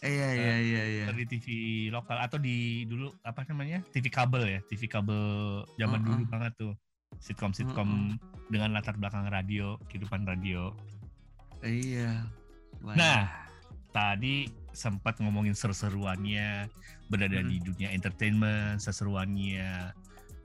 Iya 0.00 0.28
iya 0.32 0.54
iya 0.56 0.82
iya. 0.88 1.04
di 1.12 1.28
TV 1.28 1.46
lokal 1.92 2.16
atau 2.16 2.40
di 2.40 2.88
dulu 2.88 3.12
apa 3.20 3.44
namanya 3.44 3.84
TV 3.92 4.08
kabel 4.08 4.48
ya 4.48 4.60
TV 4.64 4.88
kabel 4.88 5.20
zaman 5.76 6.00
Uh-uh. 6.00 6.08
dulu 6.08 6.22
banget 6.24 6.52
tuh 6.56 6.72
sitcom 7.20 7.52
sitcom 7.52 8.16
dengan 8.48 8.72
latar 8.72 8.96
belakang 8.96 9.28
radio 9.28 9.76
kehidupan 9.92 10.24
radio 10.24 10.72
Iya. 11.60 12.24
Banyak. 12.80 12.96
Nah, 12.96 13.20
tadi 13.92 14.48
sempat 14.72 15.18
ngomongin 15.18 15.54
seru-seruannya 15.54 16.70
berada 17.10 17.40
Mm-mm. 17.42 17.50
di 17.50 17.56
dunia 17.60 17.88
entertainment, 17.90 18.78
seseruannya 18.78 19.90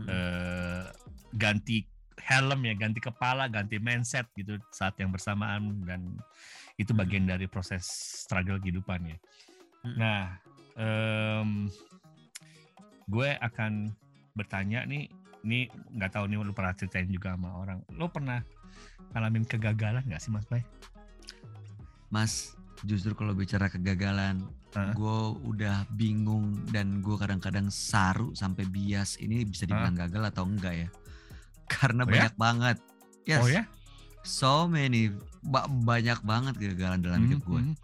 Mm-mm. 0.02 0.08
eh, 0.10 0.84
ganti 1.38 1.86
helm 2.26 2.66
ya, 2.66 2.74
ganti 2.74 3.00
kepala, 3.04 3.46
ganti 3.46 3.78
mindset 3.78 4.26
gitu 4.34 4.58
saat 4.74 4.98
yang 4.98 5.14
bersamaan 5.14 5.86
dan 5.86 6.18
itu 6.76 6.92
Mm-mm. 6.92 7.02
bagian 7.06 7.26
dari 7.30 7.46
proses 7.46 7.86
struggle 8.26 8.58
kehidupan 8.58 9.14
ya. 9.14 9.18
Mm-mm. 9.86 9.96
Nah, 10.00 10.22
em, 10.76 11.70
gue 13.06 13.30
akan 13.38 13.94
bertanya 14.34 14.84
nih, 14.90 15.08
ini 15.46 15.70
nggak 15.70 16.18
tahu 16.18 16.26
nih 16.26 16.42
lu 16.42 16.52
pernah 16.52 16.74
ceritain 16.74 17.08
juga 17.08 17.38
sama 17.38 17.54
orang, 17.62 17.78
lo 17.94 18.10
pernah 18.10 18.42
ngalamin 19.14 19.46
kegagalan 19.46 20.04
nggak 20.10 20.20
sih 20.20 20.34
Mas 20.34 20.50
Bay? 20.50 20.66
Mas, 22.10 22.58
justru 22.86 23.12
kalau 23.12 23.34
bicara 23.34 23.68
kegagalan, 23.68 24.46
Hah? 24.72 24.94
gue 24.94 25.18
udah 25.44 25.84
bingung 25.92 26.64
dan 26.70 27.02
gue 27.02 27.16
kadang-kadang 27.16 27.68
saru 27.68 28.32
sampai 28.32 28.64
bias. 28.64 29.18
Ini 29.18 29.44
bisa 29.44 29.66
dibilang 29.66 29.94
gagal 29.94 30.24
atau 30.30 30.46
enggak 30.46 30.76
ya? 30.78 30.90
Karena 31.74 32.02
Oh 32.02 32.08
ya? 32.08 32.12
banyak 32.14 32.36
banget. 32.36 32.78
Yes, 33.26 33.42
Oh 33.42 33.50
ya? 33.50 33.64
so 34.22 34.66
many, 34.66 35.10
ba- 35.42 35.66
banyak 35.66 36.22
banget 36.22 36.54
kegagalan 36.56 37.02
dalam 37.02 37.26
hidup 37.26 37.42
gue. 37.44 37.62
Mhm. 37.64 37.76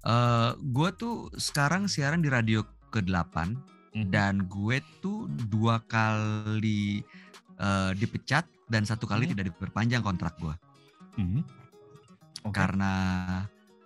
Eh, 0.00 0.50
gue 0.56 0.88
tuh 0.94 1.14
sekarang 1.36 1.84
siaran 1.84 2.18
di 2.18 2.28
radio 2.28 2.64
ke-8 2.88 3.52
Mhm. 3.92 4.08
dan 4.08 4.46
gue 4.46 4.80
tuh 4.98 5.28
dua 5.46 5.80
kali 5.82 7.04
eh, 7.56 7.92
dipecat 7.92 8.48
dan 8.66 8.82
satu 8.82 9.04
kali 9.04 9.28
Mhm. 9.28 9.30
tidak 9.30 9.44
diperpanjang 9.52 10.00
kontrak 10.00 10.32
gue. 10.36 10.56
Mhm. 11.16 11.44
Oke. 12.40 12.56
karena 12.56 12.92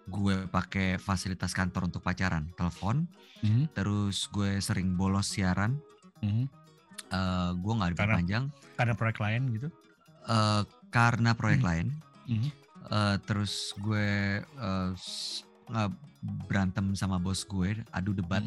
gue 0.05 0.47
pakai 0.47 0.97
fasilitas 0.97 1.53
kantor 1.53 1.89
untuk 1.89 2.01
pacaran, 2.01 2.49
telepon, 2.55 3.09
Mhm. 3.41 3.73
terus 3.73 4.29
gue 4.29 4.61
sering 4.61 4.95
bolos 4.95 5.29
siaran, 5.29 5.81
Mhm. 6.21 6.45
eh, 7.09 7.51
gue 7.55 7.73
nggak 7.73 7.91
Karena- 7.93 8.21
diperpanjang 8.21 8.45
Karena 8.77 8.95
proyek 8.95 9.19
lain 9.21 9.43
gitu. 9.53 9.69
eh, 10.25 10.63
karena 10.91 11.31
proyek 11.33 11.61
Hmm. 11.61 11.69
lain, 11.69 11.87
Mhm. 12.27 12.51
Eh, 12.85 13.17
terus 13.25 13.73
gue 13.81 14.09
eh, 14.45 14.91
nggak 15.65 15.89
berantem 16.45 16.93
sama 16.93 17.17
bos 17.17 17.41
gue, 17.43 17.81
adu 17.89 18.13
debat. 18.13 18.45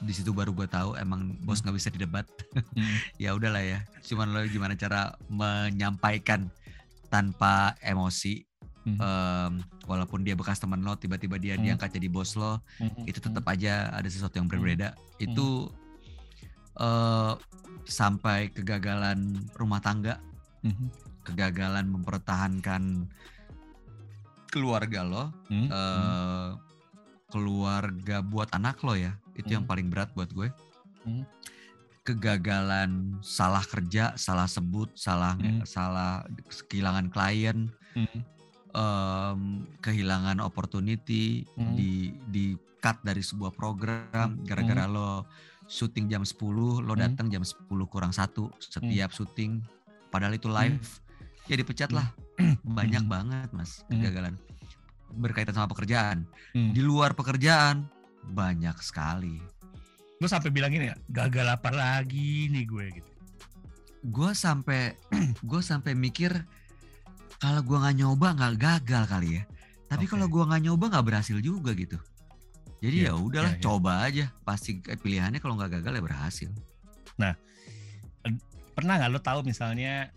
Di 0.00 0.08
situ 0.10 0.32
baru 0.32 0.56
gue 0.56 0.64
tahu 0.64 0.96
emang 0.96 1.36
bos 1.44 1.60
nggak 1.60 1.76
bisa 1.76 1.92
didebat. 1.92 2.24
Mhm. 2.56 2.64
ya 3.28 3.36
udahlah 3.36 3.60
ya, 3.60 3.84
cuman 4.02 4.32
lo 4.32 4.40
gimana 4.48 4.72
cara 4.72 5.12
menyampaikan 5.28 6.48
tanpa 7.08 7.76
emosi. 7.84 8.48
Mhm. 8.84 9.00
Em, 9.00 9.52
walaupun 9.88 10.20
dia 10.24 10.36
bekas 10.36 10.60
teman 10.60 10.84
lo, 10.84 10.92
tiba-tiba 11.00 11.40
dia 11.40 11.56
Hmm. 11.56 11.64
diangkat 11.64 11.96
jadi 11.96 12.08
bos 12.12 12.36
lo, 12.36 12.60
Mhm. 12.80 13.08
itu 13.08 13.18
tetap 13.20 13.44
aja 13.48 13.88
ada 13.88 14.08
sesuatu 14.08 14.36
yang 14.36 14.46
Hmm. 14.48 14.54
berbeda. 14.60 14.88
Itu 15.16 15.72
eh 16.74 17.32
sampai 17.88 18.52
kegagalan 18.52 19.44
rumah 19.56 19.80
tangga, 19.80 20.20
Mhm. 20.64 20.88
kegagalan 21.24 21.86
mempertahankan 21.88 23.08
keluarga 24.52 25.00
lo, 25.02 25.24
Mhm. 25.48 25.68
eh 25.72 26.50
keluarga 27.32 28.22
buat 28.22 28.52
anak 28.54 28.84
lo 28.86 28.94
ya, 28.94 29.16
itu 29.34 29.56
yang 29.58 29.64
Hmm. 29.64 29.72
paling 29.72 29.88
berat 29.88 30.12
buat 30.12 30.30
gue. 30.30 30.48
Hmm. 31.02 31.24
Kegagalan 32.04 33.16
salah 33.24 33.64
kerja, 33.64 34.12
salah 34.20 34.44
sebut, 34.44 34.92
salah 34.92 35.40
Hmm. 35.40 35.64
salah 35.64 36.22
kehilangan 36.68 37.08
klien, 37.08 37.72
Mhm. 37.96 38.20
Em, 38.74 39.40
kehilangan 39.78 40.38
opportunity 40.38 41.46
Hmm. 41.54 41.74
di 41.74 42.10
di 42.26 42.44
cut 42.78 43.00
dari 43.00 43.22
sebuah 43.22 43.50
program. 43.50 44.42
Gara-gara 44.42 44.84
lo 44.84 45.24
syuting 45.64 46.06
jam 46.06 46.20
10 46.20 46.44
lo 46.78 46.92
Hmm. 46.92 47.00
datang 47.00 47.26
jam 47.28 47.40
10 47.40 47.56
kurang 47.86 48.10
satu 48.10 48.50
setiap 48.58 49.10
syuting. 49.10 49.62
Padahal 50.10 50.34
itu 50.34 50.46
live. 50.46 50.82
Ya 51.46 51.54
dipecat 51.54 51.90
lah. 51.90 52.10
Banyak 52.66 53.04
Hmm. 53.04 53.12
banget 53.12 53.48
mas 53.50 53.80
Hmm. 53.86 53.98
kegagalan. 53.98 54.34
Berkaitan 55.10 55.54
sama 55.54 55.68
pekerjaan. 55.68 56.26
Mhm. 56.52 56.70
di 56.70 56.80
luar 56.80 57.14
pekerjaan 57.14 57.86
banyak 58.24 58.74
sekali. 58.78 59.38
Lu 60.16 60.26
sampai 60.26 60.48
bilang 60.48 60.70
gini 60.70 60.86
ya, 60.86 60.96
gagal 61.08 61.46
apa 61.50 61.68
lagi 61.68 62.46
nih 62.48 62.64
gue? 62.64 62.86
Gitu. 62.92 63.10
gue 64.04 64.30
sampai 64.32 64.92
gue 65.42 65.60
sampai 65.60 65.96
mikir 65.96 66.28
kalau 67.42 67.60
gue 67.62 67.78
nggak 67.78 67.96
nyoba 67.98 68.26
nggak 68.34 68.54
gagal 68.58 69.04
kali 69.06 69.28
ya 69.38 69.42
tapi 69.90 70.04
Oke. 70.06 70.12
kalau 70.16 70.26
gue 70.30 70.44
nggak 70.46 70.62
nyoba 70.64 70.84
nggak 70.92 71.06
berhasil 71.06 71.38
juga 71.38 71.72
gitu 71.74 71.98
jadi 72.84 73.08
Iya, 73.08 73.12
ya 73.12 73.14
udahlah 73.16 73.52
iya, 73.54 73.60
iya. 73.60 73.64
coba 73.64 73.92
aja 74.04 74.24
pasti 74.44 74.76
eh, 74.84 74.98
pilihannya 74.98 75.40
kalau 75.40 75.56
nggak 75.56 75.80
gagal 75.80 75.92
ya 75.96 76.02
berhasil 76.02 76.50
Pernah 78.74 78.98
nggak 78.98 79.10
lo 79.14 79.20
tahu 79.22 79.46
misalnya 79.46 80.10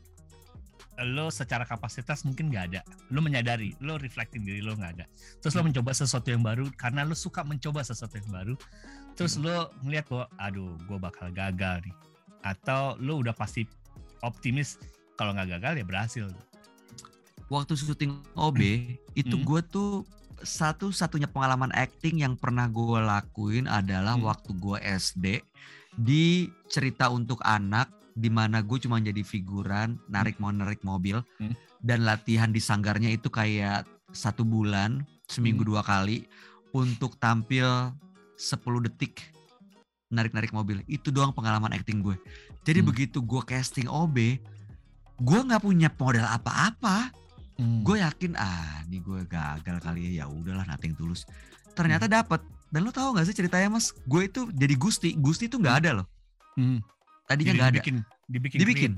lo 0.98 1.30
secara 1.30 1.62
kapasitas 1.62 2.26
mungkin 2.26 2.50
nggak 2.50 2.74
ada, 2.74 2.82
lo 3.14 3.22
menyadari, 3.22 3.78
lo 3.86 4.02
reflecting 4.02 4.42
diri 4.42 4.66
lo 4.66 4.74
nggak 4.74 4.98
ada, 4.98 5.06
terus 5.38 5.54
lo 5.54 5.62
Hmm. 5.62 5.70
mencoba 5.70 5.94
sesuatu 5.94 6.34
yang 6.34 6.42
baru 6.42 6.74
karena 6.74 7.06
lo 7.06 7.14
suka 7.14 7.46
mencoba 7.46 7.86
sesuatu 7.86 8.18
yang 8.18 8.34
baru, 8.34 8.54
terus 9.14 9.38
Hmm. 9.38 9.46
lo 9.46 9.58
ngeliat 9.86 10.10
bahwa, 10.10 10.26
aduh, 10.42 10.74
gue 10.90 10.98
bakal 10.98 11.30
gagal 11.30 11.86
nih, 11.86 11.94
atau 12.42 12.98
lo 12.98 13.22
udah 13.22 13.38
pasti 13.38 13.70
optimis 14.26 14.82
kalau 15.22 15.38
nggak 15.38 15.62
gagal 15.62 15.74
ya 15.78 15.86
berhasil. 15.86 16.26
Waktu 17.48 17.74
syuting 17.74 18.12
OB 18.36 18.60
itu 19.22 19.36
Hmm. 19.36 19.46
gue 19.46 19.62
tuh 19.64 19.92
satu-satunya 20.38 21.26
pengalaman 21.26 21.74
acting 21.74 22.22
yang 22.22 22.38
pernah 22.38 22.70
gue 22.70 23.00
lakuin 23.00 23.66
adalah 23.66 24.16
Hmm. 24.16 24.30
waktu 24.30 24.52
gue 24.54 24.78
SD 24.82 25.26
di 25.98 26.26
cerita 26.68 27.10
untuk 27.10 27.42
anak 27.42 27.90
di 28.14 28.30
mana 28.30 28.62
gue 28.62 28.78
cuma 28.78 28.98
jadi 28.98 29.22
figuran 29.22 29.98
narik 30.06 30.38
mau 30.38 30.50
narik 30.50 30.82
mobil 30.82 31.22
Hmm. 31.42 31.54
dan 31.82 32.06
latihan 32.06 32.50
di 32.50 32.62
sanggarnya 32.62 33.10
itu 33.10 33.30
kayak 33.30 33.86
satu 34.10 34.42
bulan 34.42 35.02
seminggu 35.26 35.66
Hmm. 35.66 35.72
dua 35.74 35.82
kali 35.82 36.30
untuk 36.72 37.18
tampil 37.18 37.92
10 38.38 38.80
detik 38.80 39.34
narik-narik 40.08 40.54
mobil 40.54 40.80
itu 40.88 41.10
doang 41.10 41.34
pengalaman 41.34 41.74
acting 41.74 42.00
gue 42.00 42.16
jadi 42.62 42.80
Hmm. 42.80 42.90
begitu 42.94 43.20
gue 43.20 43.42
casting 43.44 43.90
OB 43.90 44.38
gue 45.18 45.40
nggak 45.42 45.66
punya 45.66 45.90
modal 45.92 46.30
apa-apa 46.30 47.10
hmm. 47.58 47.82
gue 47.84 47.98
yakin 48.02 48.32
ah 48.38 48.82
ini 48.88 49.02
gue 49.02 49.26
gagal 49.28 49.78
kali 49.84 50.14
ya. 50.14 50.24
Ya 50.24 50.26
udahlah 50.32 50.66
nating 50.66 50.96
tulus. 50.98 51.26
Ternyata 51.78 52.10
hmm. 52.10 52.14
dapat 52.14 52.42
dan 52.68 52.84
lo 52.84 52.92
tau 52.92 53.16
gak 53.16 53.28
sih 53.28 53.36
ceritanya 53.36 53.74
mas? 53.74 53.94
Gue 54.06 54.30
itu 54.30 54.50
jadi 54.54 54.76
Gusti. 54.78 55.14
Gusti 55.18 55.50
itu 55.50 55.60
nggak 55.60 55.78
ada 55.86 56.04
loh. 56.04 56.08
Hmm. 56.58 56.82
tadinya 57.30 57.54
nggak 57.54 57.70
ada. 57.70 57.76
dibikin 57.78 57.96
dibikin 58.26 58.60
dibikin. 58.60 58.92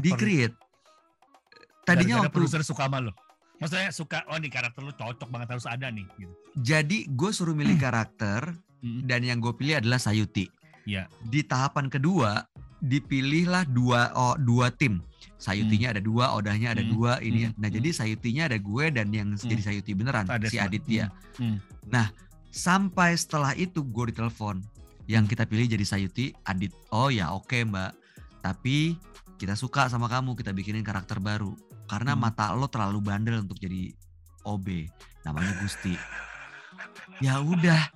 di 0.00 0.10
create 0.16 0.54
tadinya 1.84 2.22
waktu 2.24 2.32
produser 2.32 2.62
suka 2.64 2.86
sama 2.86 2.98
lo 3.04 3.12
maksudnya 3.58 3.90
suka 3.94 4.26
oh 4.30 4.38
nih 4.38 4.50
karakter 4.50 4.80
lu 4.82 4.94
cocok 4.94 5.28
banget 5.30 5.48
harus 5.54 5.66
ada 5.68 5.86
nih 5.90 6.06
gitu. 6.18 6.32
jadi 6.58 6.98
gue 7.10 7.30
suruh 7.30 7.54
milih 7.54 7.76
karakter 7.84 8.54
hmm. 8.82 9.06
dan 9.06 9.20
yang 9.22 9.38
gue 9.38 9.54
pilih 9.54 9.78
adalah 9.78 10.00
Sayuti. 10.02 10.50
Ya 10.82 11.06
di 11.22 11.46
tahapan 11.46 11.86
kedua 11.86 12.42
dipilihlah 12.82 13.62
dua 13.70 14.10
oh, 14.12 14.34
dua 14.34 14.74
tim 14.74 14.98
Sayutinya 15.42 15.90
hmm. 15.90 15.94
ada 15.98 16.02
dua, 16.02 16.24
Odahnya 16.38 16.68
ada 16.70 16.86
hmm. 16.86 16.92
dua, 16.94 17.12
ini. 17.18 17.50
Hmm. 17.50 17.58
Nah 17.58 17.66
jadi 17.66 17.90
hmm. 17.90 17.98
Sayutinya 17.98 18.42
ada 18.46 18.58
gue 18.62 18.84
dan 18.94 19.06
yang 19.10 19.34
hmm. 19.34 19.42
jadi 19.42 19.62
Sayuti 19.66 19.90
beneran 19.98 20.30
ada 20.30 20.46
si 20.46 20.62
Aditya. 20.62 21.10
Hmm. 21.34 21.58
Hmm. 21.58 21.90
Nah 21.90 22.06
sampai 22.54 23.18
setelah 23.18 23.50
itu 23.58 23.82
gue 23.82 24.14
ditelepon, 24.14 24.62
yang 25.10 25.26
kita 25.26 25.42
pilih 25.42 25.66
jadi 25.66 25.82
Sayuti, 25.82 26.30
Adit. 26.46 26.70
Oh 26.94 27.10
ya 27.10 27.34
oke 27.34 27.50
okay, 27.50 27.66
mbak, 27.66 27.90
tapi 28.38 28.94
kita 29.34 29.58
suka 29.58 29.90
sama 29.90 30.06
kamu, 30.06 30.38
kita 30.38 30.54
bikinin 30.54 30.86
karakter 30.86 31.18
baru. 31.18 31.50
Karena 31.90 32.14
hmm. 32.14 32.22
mata 32.22 32.54
lo 32.54 32.70
terlalu 32.70 33.02
bandel 33.02 33.42
untuk 33.42 33.58
jadi 33.58 33.90
OB, 34.46 34.86
namanya 35.26 35.58
Gusti. 35.58 35.98
ya 37.18 37.42
udah. 37.42 37.90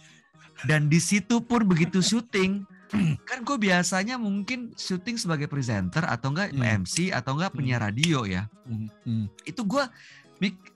Dan 0.66 0.90
di 0.90 0.98
situ 0.98 1.46
pun 1.46 1.62
begitu 1.62 2.02
syuting, 2.02 2.66
kan 3.28 3.38
gue 3.42 3.56
biasanya 3.58 4.14
mungkin 4.16 4.70
syuting 4.78 5.18
sebagai 5.18 5.50
presenter 5.50 6.06
atau 6.06 6.30
enggak 6.30 6.54
hmm. 6.54 6.86
MC 6.86 7.10
atau 7.10 7.34
enggak 7.34 7.50
hmm. 7.52 7.58
penyiar 7.58 7.80
radio 7.82 8.22
ya. 8.22 8.46
Hmm. 8.66 8.86
Hmm. 9.02 9.26
Itu 9.42 9.66
gue 9.66 9.84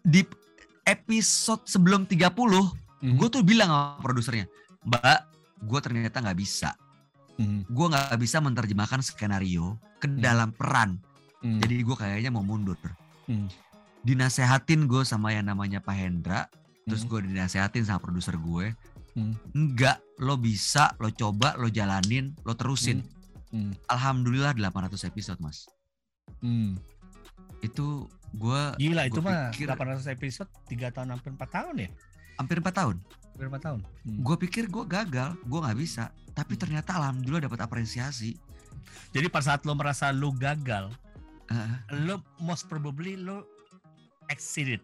di 0.03 0.23
episode 0.89 1.63
sebelum 1.69 2.09
30 2.09 2.35
hmm. 2.35 3.17
gue 3.21 3.29
tuh 3.29 3.43
bilang 3.45 3.71
sama 3.71 4.01
produsernya, 4.03 4.47
Mbak, 4.89 5.21
gue 5.69 5.81
ternyata 5.81 6.17
nggak 6.25 6.39
bisa. 6.39 6.73
Hmm. 7.37 7.65
Gue 7.69 7.87
nggak 7.89 8.19
bisa 8.21 8.41
menerjemahkan 8.41 9.01
skenario 9.05 9.77
ke 10.01 10.09
hmm. 10.09 10.21
dalam 10.21 10.51
peran. 10.53 11.01
Hmm. 11.41 11.61
Jadi 11.61 11.85
gue 11.85 11.97
kayaknya 11.97 12.31
mau 12.33 12.45
mundur. 12.45 12.77
Hmm. 13.29 13.49
Dinasehatin 14.05 14.89
gue 14.89 15.05
sama 15.05 15.33
yang 15.37 15.49
namanya 15.49 15.81
Pak 15.81 15.97
Hendra, 15.97 16.49
terus 16.89 17.05
hmm. 17.05 17.11
gue 17.13 17.21
dinasehatin 17.33 17.85
sama 17.85 18.01
produser 18.01 18.37
gue 18.37 18.73
Hmm. 19.15 19.35
Enggak, 19.55 19.99
lo 20.23 20.39
bisa, 20.39 20.95
lo 21.03 21.11
coba, 21.11 21.59
lo 21.59 21.67
jalanin, 21.67 22.35
lo 22.47 22.55
terusin. 22.55 23.03
Hmm. 23.51 23.71
Hmm. 23.71 23.73
Alhamdulillah 23.91 24.55
800 24.55 25.11
episode, 25.11 25.39
Mas. 25.43 25.67
Hmm. 26.39 26.79
Itu 27.61 28.07
gue 28.31 28.63
Gila, 28.79 29.11
itu 29.11 29.19
mah 29.19 29.51
pikir, 29.51 29.67
800 29.67 30.07
episode 30.15 30.51
3 30.71 30.95
tahun 30.95 31.09
hampir 31.19 31.35
4 31.35 31.43
tahun 31.51 31.75
ya? 31.83 31.91
Hampir 32.39 32.63
4 32.63 32.71
tahun. 32.71 32.97
Hampir 33.35 33.47
4 33.51 33.67
tahun. 33.67 33.81
Hmm. 34.07 34.19
Gue 34.23 34.37
pikir 34.39 34.65
gue 34.71 34.85
gagal, 34.87 35.35
gue 35.43 35.59
nggak 35.59 35.79
bisa. 35.79 36.15
Tapi 36.33 36.55
hmm. 36.55 36.63
ternyata 36.63 36.91
alhamdulillah 36.97 37.51
dapat 37.51 37.61
apresiasi. 37.67 38.39
Jadi 39.11 39.27
pada 39.27 39.55
saat 39.55 39.67
lo 39.67 39.75
merasa 39.75 40.15
lo 40.15 40.31
gagal, 40.31 40.95
uh. 41.51 41.75
lo 42.07 42.23
most 42.39 42.71
probably 42.71 43.19
lo 43.19 43.43
exceeded. 44.31 44.79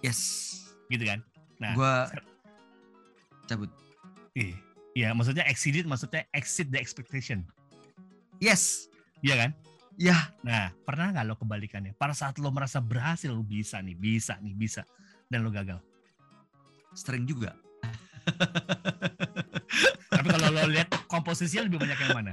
Yes. 0.00 0.20
Gitu 0.88 1.04
kan? 1.04 1.20
Nah, 1.60 1.76
gua 1.76 2.08
cabut. 3.50 3.70
Iya, 4.38 4.54
iya 4.94 5.08
maksudnya 5.10 5.42
exceeded 5.50 5.90
maksudnya 5.90 6.22
exceed 6.30 6.70
the 6.70 6.78
expectation. 6.78 7.42
Yes. 8.38 8.86
Iya 9.20 9.34
kan? 9.36 9.50
Iya. 10.00 10.16
Nah, 10.46 10.72
pernah 10.86 11.12
nggak 11.12 11.26
lo 11.28 11.34
kebalikannya? 11.36 11.92
Pada 11.98 12.16
saat 12.16 12.40
lo 12.40 12.48
merasa 12.48 12.80
berhasil, 12.80 13.28
lo 13.28 13.44
bisa 13.44 13.82
nih, 13.84 13.92
bisa 13.98 14.40
nih, 14.40 14.56
bisa, 14.56 14.86
dan 15.28 15.44
lo 15.44 15.52
gagal. 15.52 15.76
Sering 16.96 17.28
juga. 17.28 17.52
Tapi 20.08 20.26
kalau 20.30 20.48
lo 20.48 20.62
lihat 20.72 20.88
komposisinya 21.04 21.68
lebih 21.68 21.84
banyak 21.84 21.98
yang 22.00 22.16
mana? 22.16 22.32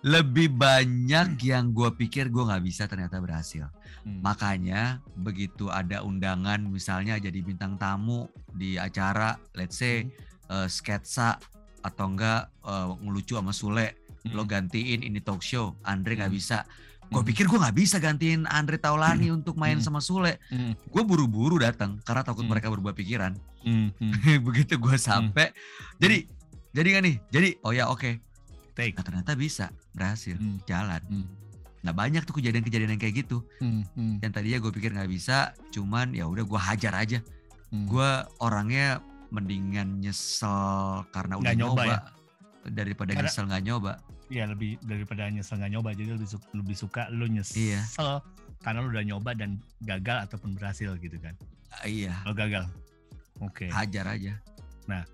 Lebih 0.00 0.56
banyak 0.56 1.36
yang 1.44 1.76
gue 1.76 1.90
pikir 1.92 2.32
gue 2.32 2.40
nggak 2.40 2.64
bisa 2.64 2.88
ternyata 2.88 3.20
berhasil. 3.20 3.68
Hmm. 4.00 4.24
Makanya 4.24 5.04
begitu 5.12 5.68
ada 5.68 6.00
undangan 6.00 6.60
misalnya 6.64 7.20
jadi 7.20 7.36
bintang 7.44 7.76
tamu 7.76 8.24
di 8.56 8.80
acara 8.80 9.36
let's 9.52 9.76
say 9.76 10.08
hmm. 10.08 10.12
uh, 10.48 10.68
sketsa 10.68 11.36
atau 11.80 12.06
enggak 12.12 12.48
uh, 12.64 12.96
ngelucu 13.00 13.36
sama 13.36 13.52
Sule 13.52 13.96
hmm. 14.24 14.32
lo 14.36 14.44
gantiin 14.44 15.00
ini 15.00 15.20
talk 15.20 15.40
show 15.40 15.76
Andre 15.84 16.16
nggak 16.16 16.32
hmm. 16.32 16.40
bisa 16.40 16.58
gue 17.10 17.18
hmm. 17.18 17.30
pikir 17.34 17.44
gue 17.50 17.58
nggak 17.58 17.76
bisa 17.76 17.96
gantiin 17.98 18.46
Andre 18.46 18.78
Taulani 18.78 19.28
hmm. 19.28 19.42
untuk 19.42 19.58
main 19.58 19.80
hmm. 19.80 19.84
sama 19.84 19.98
Sule 19.98 20.38
hmm. 20.52 20.76
gue 20.92 21.02
buru-buru 21.02 21.58
datang 21.58 21.98
karena 22.06 22.22
takut 22.22 22.46
hmm. 22.46 22.52
mereka 22.52 22.70
berubah 22.70 22.94
pikiran 22.94 23.34
hmm. 23.66 23.88
hmm. 23.98 24.38
begitu 24.46 24.78
gue 24.78 24.96
sampai 24.96 25.50
hmm. 25.50 25.98
jadi 25.98 26.18
jadi 26.70 26.88
kan 26.94 27.02
nih 27.02 27.16
jadi 27.34 27.48
oh 27.66 27.72
ya 27.74 27.90
oke 27.90 27.98
okay. 27.98 28.14
Nah, 28.80 29.04
ternyata 29.04 29.32
bisa 29.36 29.66
berhasil 29.92 30.40
hmm. 30.40 30.64
jalan 30.64 31.02
hmm 31.04 31.40
Nah 31.80 31.92
banyak 31.96 32.22
tuh 32.28 32.36
kejadian-kejadian 32.36 32.96
yang 32.96 33.02
kayak 33.02 33.24
gitu. 33.24 33.40
Hmm, 33.60 33.84
hmm. 33.96 34.20
Yang 34.20 34.32
tadinya 34.36 34.58
gue 34.60 34.72
pikir 34.72 34.90
nggak 34.92 35.10
bisa, 35.10 35.56
cuman 35.72 36.12
ya 36.12 36.28
udah 36.28 36.44
gue 36.44 36.60
hajar 36.60 36.92
aja. 36.92 37.18
Hmm. 37.72 37.88
Gue 37.88 38.10
orangnya 38.44 39.00
mendingan 39.30 40.02
nyesel 40.02 41.06
karena 41.14 41.38
udah 41.38 41.54
nyoba, 41.54 41.82
nyoba 41.82 41.84
ya? 41.86 41.98
daripada 42.74 43.12
karena, 43.16 43.30
nyesel 43.30 43.44
nggak 43.48 43.64
nyoba. 43.64 43.92
Iya 44.30 44.44
lebih 44.46 44.76
daripada 44.84 45.22
nyesel 45.30 45.56
nggak 45.56 45.72
nyoba, 45.72 45.88
jadi 45.96 46.10
lebih 46.18 46.28
suka, 46.28 46.46
lebih 46.52 46.76
suka 46.76 47.02
lu 47.10 47.26
nyesel 47.30 47.56
iya. 47.58 47.82
karena 48.60 48.78
lu 48.84 48.88
udah 48.92 49.04
nyoba 49.06 49.30
dan 49.32 49.56
gagal 49.80 50.28
ataupun 50.28 50.52
berhasil 50.58 50.92
gitu 51.00 51.16
kan. 51.16 51.34
Uh, 51.80 51.86
iya. 51.88 52.14
Lo 52.28 52.36
gagal. 52.36 52.68
Oke. 53.40 53.66
Okay. 53.66 53.68
Hajar 53.72 54.04
aja. 54.04 54.36
Nah 54.84 55.06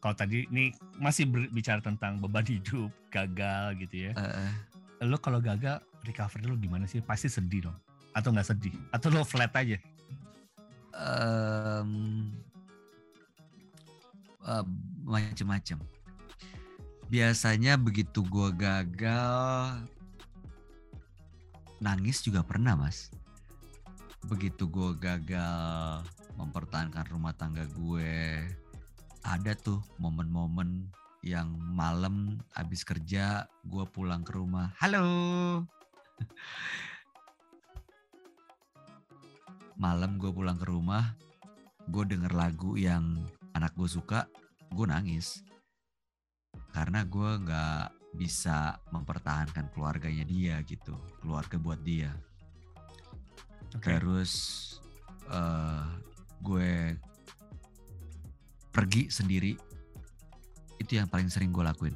kalau 0.00 0.16
tadi 0.16 0.48
ini 0.48 0.72
masih 0.96 1.28
berbicara 1.28 1.84
tentang 1.84 2.16
beban 2.24 2.44
hidup, 2.48 2.88
gagal 3.12 3.76
gitu 3.84 4.08
ya. 4.08 4.12
Uh, 4.16 4.48
lo 5.04 5.20
kalau 5.20 5.44
gagal 5.44 5.84
recovery 6.08 6.48
lo 6.48 6.56
gimana 6.56 6.88
sih? 6.88 7.04
Pasti 7.04 7.28
sedih 7.28 7.68
dong. 7.68 7.78
Atau 8.16 8.32
nggak 8.32 8.48
sedih? 8.48 8.72
Atau 8.96 9.12
lo 9.12 9.22
flat 9.28 9.52
aja? 9.52 9.76
Um, 10.96 12.32
uh, 14.40 14.64
macem-macem. 15.04 15.76
Biasanya 17.12 17.76
begitu 17.76 18.22
gue 18.24 18.48
gagal, 18.56 19.84
nangis 21.82 22.24
juga 22.24 22.40
pernah 22.40 22.72
mas. 22.78 23.12
Begitu 24.24 24.64
gue 24.64 24.96
gagal 24.96 26.06
mempertahankan 26.38 27.04
rumah 27.10 27.34
tangga 27.34 27.66
gue, 27.68 28.46
ada 29.24 29.52
tuh 29.56 29.80
momen-momen 30.00 30.88
yang 31.20 31.52
malam 31.52 32.40
habis 32.56 32.80
kerja 32.84 33.44
gue 33.68 33.84
pulang 33.92 34.24
ke 34.24 34.32
rumah. 34.32 34.72
Halo. 34.80 35.64
Malam 39.80 40.20
gue 40.20 40.32
pulang 40.32 40.56
ke 40.56 40.66
rumah 40.68 41.16
gue 41.90 42.04
denger 42.06 42.32
lagu 42.36 42.76
yang 42.76 43.24
anak 43.56 43.72
gue 43.76 43.88
suka 43.88 44.28
gue 44.72 44.86
nangis. 44.88 45.44
Karena 46.70 47.04
gue 47.04 47.30
nggak 47.40 48.14
bisa 48.16 48.78
mempertahankan 48.90 49.70
keluarganya 49.70 50.26
dia 50.26 50.58
gitu 50.66 50.96
keluarga 51.22 51.56
buat 51.60 51.80
dia. 51.84 52.10
Okay. 53.70 54.02
terus 54.02 54.34
uh, 55.30 55.86
gue 56.42 56.98
pergi 58.70 59.10
sendiri 59.10 59.52
itu 60.80 60.96
yang 60.96 61.06
paling 61.10 61.28
sering 61.28 61.52
gue 61.52 61.62
lakuin. 61.62 61.94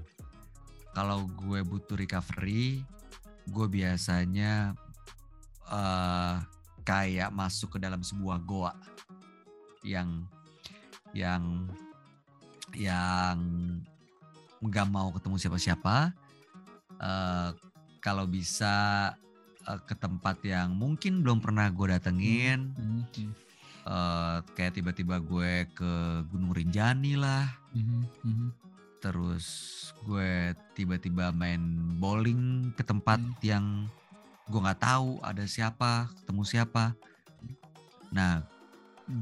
Kalau 0.95 1.27
gue 1.27 1.65
butuh 1.65 1.99
recovery 1.99 2.85
gue 3.45 3.67
biasanya 3.69 4.73
uh, 5.69 6.41
kayak 6.85 7.33
masuk 7.33 7.77
ke 7.77 7.79
dalam 7.81 8.01
sebuah 8.01 8.41
goa 8.45 8.73
yang 9.85 10.25
yang 11.13 11.69
yang 12.73 13.39
nggak 14.61 14.89
mau 14.89 15.13
ketemu 15.13 15.37
siapa-siapa. 15.41 16.13
Uh, 17.01 17.51
kalau 18.01 18.29
bisa 18.29 19.13
uh, 19.65 19.81
ke 19.85 19.97
tempat 19.97 20.41
yang 20.45 20.73
mungkin 20.73 21.25
belum 21.25 21.41
pernah 21.41 21.69
gue 21.73 21.87
datengin. 21.91 22.73
Mm 22.77 23.05
-hmm. 23.09 23.44
Uh, 23.87 24.41
kayak 24.57 24.81
tiba-tiba 24.81 25.21
gue 25.21 25.69
ke 25.73 25.93
Gunung 26.29 26.53
Rinjani 26.53 27.17
lah 27.17 27.49
mm 27.73 27.85
-hmm 28.25 28.65
terus 29.05 29.47
gue 30.09 30.57
tiba-tiba 30.73 31.29
main 31.29 31.61
bowling 32.01 32.73
ke 32.73 32.81
tempat 32.81 33.21
hmm. 33.21 33.37
yang 33.45 33.85
gue 34.49 34.57
nggak 34.57 34.81
tahu 34.81 35.21
ada 35.21 35.45
siapa 35.45 36.09
ketemu 36.25 36.43
siapa 36.49 36.97
nah 38.09 38.41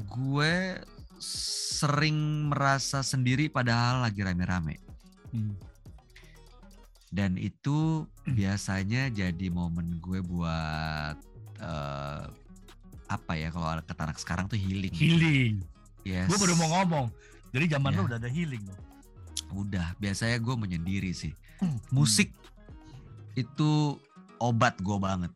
gue 0.07 0.79
sering 1.19 2.47
merasa 2.47 3.03
sendiri 3.03 3.51
padahal 3.51 4.07
lagi 4.07 4.23
rame-rame 4.23 4.79
hmm. 5.35 5.59
dan 7.11 7.35
itu 7.35 8.07
biasanya 8.23 9.11
jadi 9.11 9.51
momen 9.51 9.99
gue 9.99 10.23
buat 10.23 11.19
uh, 11.59 12.31
apa 13.13 13.37
ya 13.37 13.53
kalau 13.53 13.67
kata 13.85 14.01
anak 14.09 14.17
sekarang 14.17 14.45
tuh 14.49 14.57
healing. 14.57 14.93
Healing. 14.93 15.55
Yes. 16.03 16.27
Gue 16.27 16.37
baru 16.41 16.57
mau 16.59 16.69
ngomong. 16.81 17.05
Jadi 17.53 17.65
zaman 17.77 17.93
yeah. 17.93 17.99
lo 18.01 18.07
udah 18.09 18.17
ada 18.19 18.31
healing 18.31 18.63
Udah, 19.53 19.93
biasanya 20.01 20.41
gue 20.41 20.55
menyendiri 20.57 21.13
sih. 21.13 21.33
Hmm. 21.61 21.77
Musik 21.93 22.33
itu 23.37 24.01
obat 24.41 24.77
gue 24.81 24.97
banget. 24.97 25.29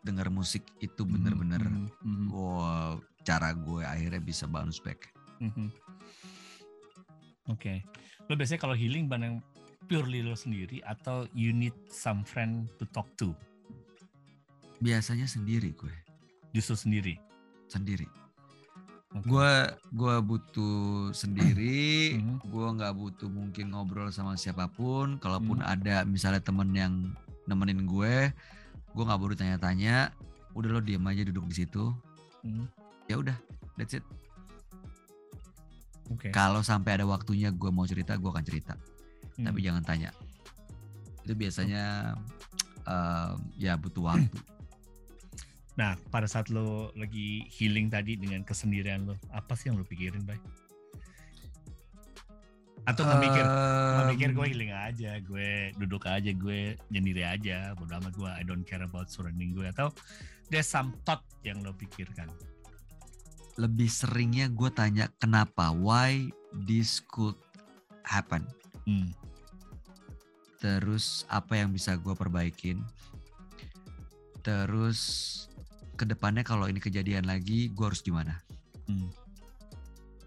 Dengar 0.00 0.32
musik 0.32 0.64
itu 0.80 1.04
hmm, 1.04 1.12
bener-bener 1.12 1.62
hmm. 1.62 1.88
hmm. 2.00 2.26
Wow, 2.32 3.04
cara 3.24 3.52
gue 3.52 3.84
akhirnya 3.84 4.20
bisa 4.24 4.48
bounce 4.48 4.80
back. 4.80 5.12
Hmm. 5.40 5.68
Oke. 7.52 7.60
Okay. 7.60 7.78
Lo 8.28 8.40
biasanya 8.40 8.60
kalau 8.64 8.76
healing 8.76 9.04
bareng 9.04 9.44
purely 9.84 10.24
lo 10.24 10.32
sendiri 10.32 10.80
atau 10.88 11.28
you 11.36 11.52
need 11.52 11.76
some 11.92 12.24
friend 12.24 12.72
to 12.80 12.88
talk 12.96 13.08
to? 13.20 13.36
Biasanya 14.80 15.28
sendiri 15.28 15.76
gue. 15.76 15.92
Justru 16.54 16.78
sendiri. 16.78 17.14
Sendiri. 17.66 18.06
Gue 19.26 19.50
gua 19.94 20.18
butuh 20.18 21.10
sendiri, 21.14 22.14
mm-hmm. 22.18 22.50
gue 22.50 22.66
nggak 22.78 22.94
butuh 22.98 23.30
mungkin 23.30 23.70
ngobrol 23.74 24.10
sama 24.10 24.38
siapa 24.38 24.70
pun. 24.70 25.18
Kalaupun 25.18 25.62
mm. 25.62 25.66
ada 25.66 26.02
misalnya 26.06 26.42
temen 26.42 26.70
yang 26.74 27.14
nemenin 27.46 27.86
gue, 27.86 28.30
gue 28.94 29.04
nggak 29.04 29.20
perlu 29.20 29.34
tanya-tanya. 29.38 30.10
Udah 30.54 30.78
lo 30.78 30.80
diem 30.82 31.02
aja 31.02 31.22
duduk 31.26 31.46
di 31.50 31.62
situ. 31.62 31.94
Mm. 32.42 32.66
Ya 33.06 33.18
udah, 33.18 33.36
that's 33.78 33.94
it. 33.94 34.06
Okay. 36.10 36.30
Kalau 36.34 36.60
sampai 36.60 37.00
ada 37.00 37.06
waktunya 37.08 37.48
gue 37.54 37.70
mau 37.70 37.86
cerita, 37.88 38.18
gue 38.18 38.28
akan 38.28 38.44
cerita. 38.44 38.74
Hmm. 39.40 39.48
Tapi 39.48 39.58
jangan 39.64 39.82
tanya. 39.82 40.10
Itu 41.24 41.32
biasanya 41.32 42.14
uh, 42.84 43.40
ya 43.56 43.74
butuh 43.80 44.04
waktu. 44.04 44.36
Nah, 45.74 45.98
pada 46.14 46.30
saat 46.30 46.54
lo 46.54 46.94
lagi 46.94 47.50
healing 47.50 47.90
tadi 47.90 48.14
dengan 48.14 48.46
kesendirian 48.46 49.10
lo, 49.10 49.18
apa 49.34 49.58
sih 49.58 49.70
yang 49.70 49.82
lo 49.82 49.86
pikirin, 49.86 50.22
Bay? 50.22 50.38
Atau 52.84 53.02
nggak 53.02 53.20
mikir, 53.24 53.44
um, 53.48 54.06
mikir 54.12 54.28
gue 54.36 54.46
healing 54.54 54.72
aja, 54.76 55.16
gue 55.24 55.72
duduk 55.80 56.04
aja, 56.04 56.30
gue 56.30 56.76
nyendiri 56.92 57.24
aja, 57.24 57.72
bodo 57.74 57.96
amat 57.96 58.12
gue, 58.14 58.30
I 58.30 58.44
don't 58.44 58.62
care 58.62 58.84
about 58.84 59.08
surrounding 59.08 59.56
gue, 59.56 59.66
atau 59.66 59.88
there's 60.52 60.68
some 60.68 60.92
thought 61.02 61.24
yang 61.42 61.64
lo 61.64 61.72
pikirkan? 61.74 62.28
Lebih 63.56 63.88
seringnya 63.88 64.52
gue 64.52 64.68
tanya 64.70 65.08
kenapa, 65.16 65.72
why 65.72 66.28
this 66.68 67.00
could 67.08 67.38
happen. 68.04 68.44
Hmm. 68.84 69.10
Terus 70.60 71.24
apa 71.32 71.56
yang 71.56 71.72
bisa 71.72 71.96
gue 71.96 72.12
perbaikin? 72.12 72.84
Terus 74.44 75.00
ke 75.94 76.04
depannya 76.04 76.42
kalau 76.42 76.66
ini 76.66 76.82
kejadian 76.82 77.26
lagi 77.26 77.70
gue 77.70 77.86
harus 77.86 78.02
gimana 78.02 78.42
hmm. 78.90 79.08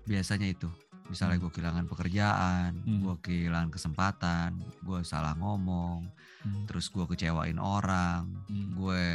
biasanya 0.07 0.47
itu 0.51 0.71
misalnya 1.07 1.39
hmm. 1.39 1.43
gue 1.47 1.51
kehilangan 1.55 1.85
pekerjaan 1.87 2.71
hmm. 2.83 2.99
gue 3.03 3.15
kehilangan 3.23 3.71
kesempatan 3.71 4.59
gue 4.83 4.99
salah 5.03 5.35
ngomong 5.39 6.07
hmm. 6.43 6.67
terus 6.67 6.91
gue 6.91 7.03
kecewain 7.07 7.59
orang 7.59 8.27
hmm. 8.47 8.67
gue 8.75 9.05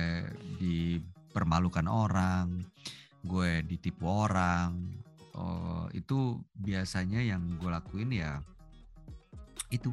dipermalukan 0.61 1.87
orang 1.89 2.65
gue 3.23 3.63
ditipu 3.65 4.09
orang 4.09 4.77
oh, 5.37 5.87
itu 5.93 6.41
biasanya 6.59 7.23
yang 7.23 7.45
gue 7.61 7.71
lakuin 7.71 8.11
ya 8.11 8.41
itu 9.73 9.93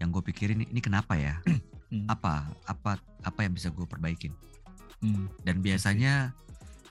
yang 0.00 0.08
gue 0.12 0.22
pikirin 0.24 0.64
ini 0.64 0.80
kenapa 0.80 1.16
ya 1.16 1.36
hmm. 1.92 2.08
apa 2.08 2.48
apa 2.64 2.96
apa 3.20 3.40
yang 3.44 3.52
bisa 3.52 3.68
gue 3.68 3.84
perbaikin 3.84 4.32
Hmm. 5.00 5.32
Dan 5.44 5.64
biasanya 5.64 6.36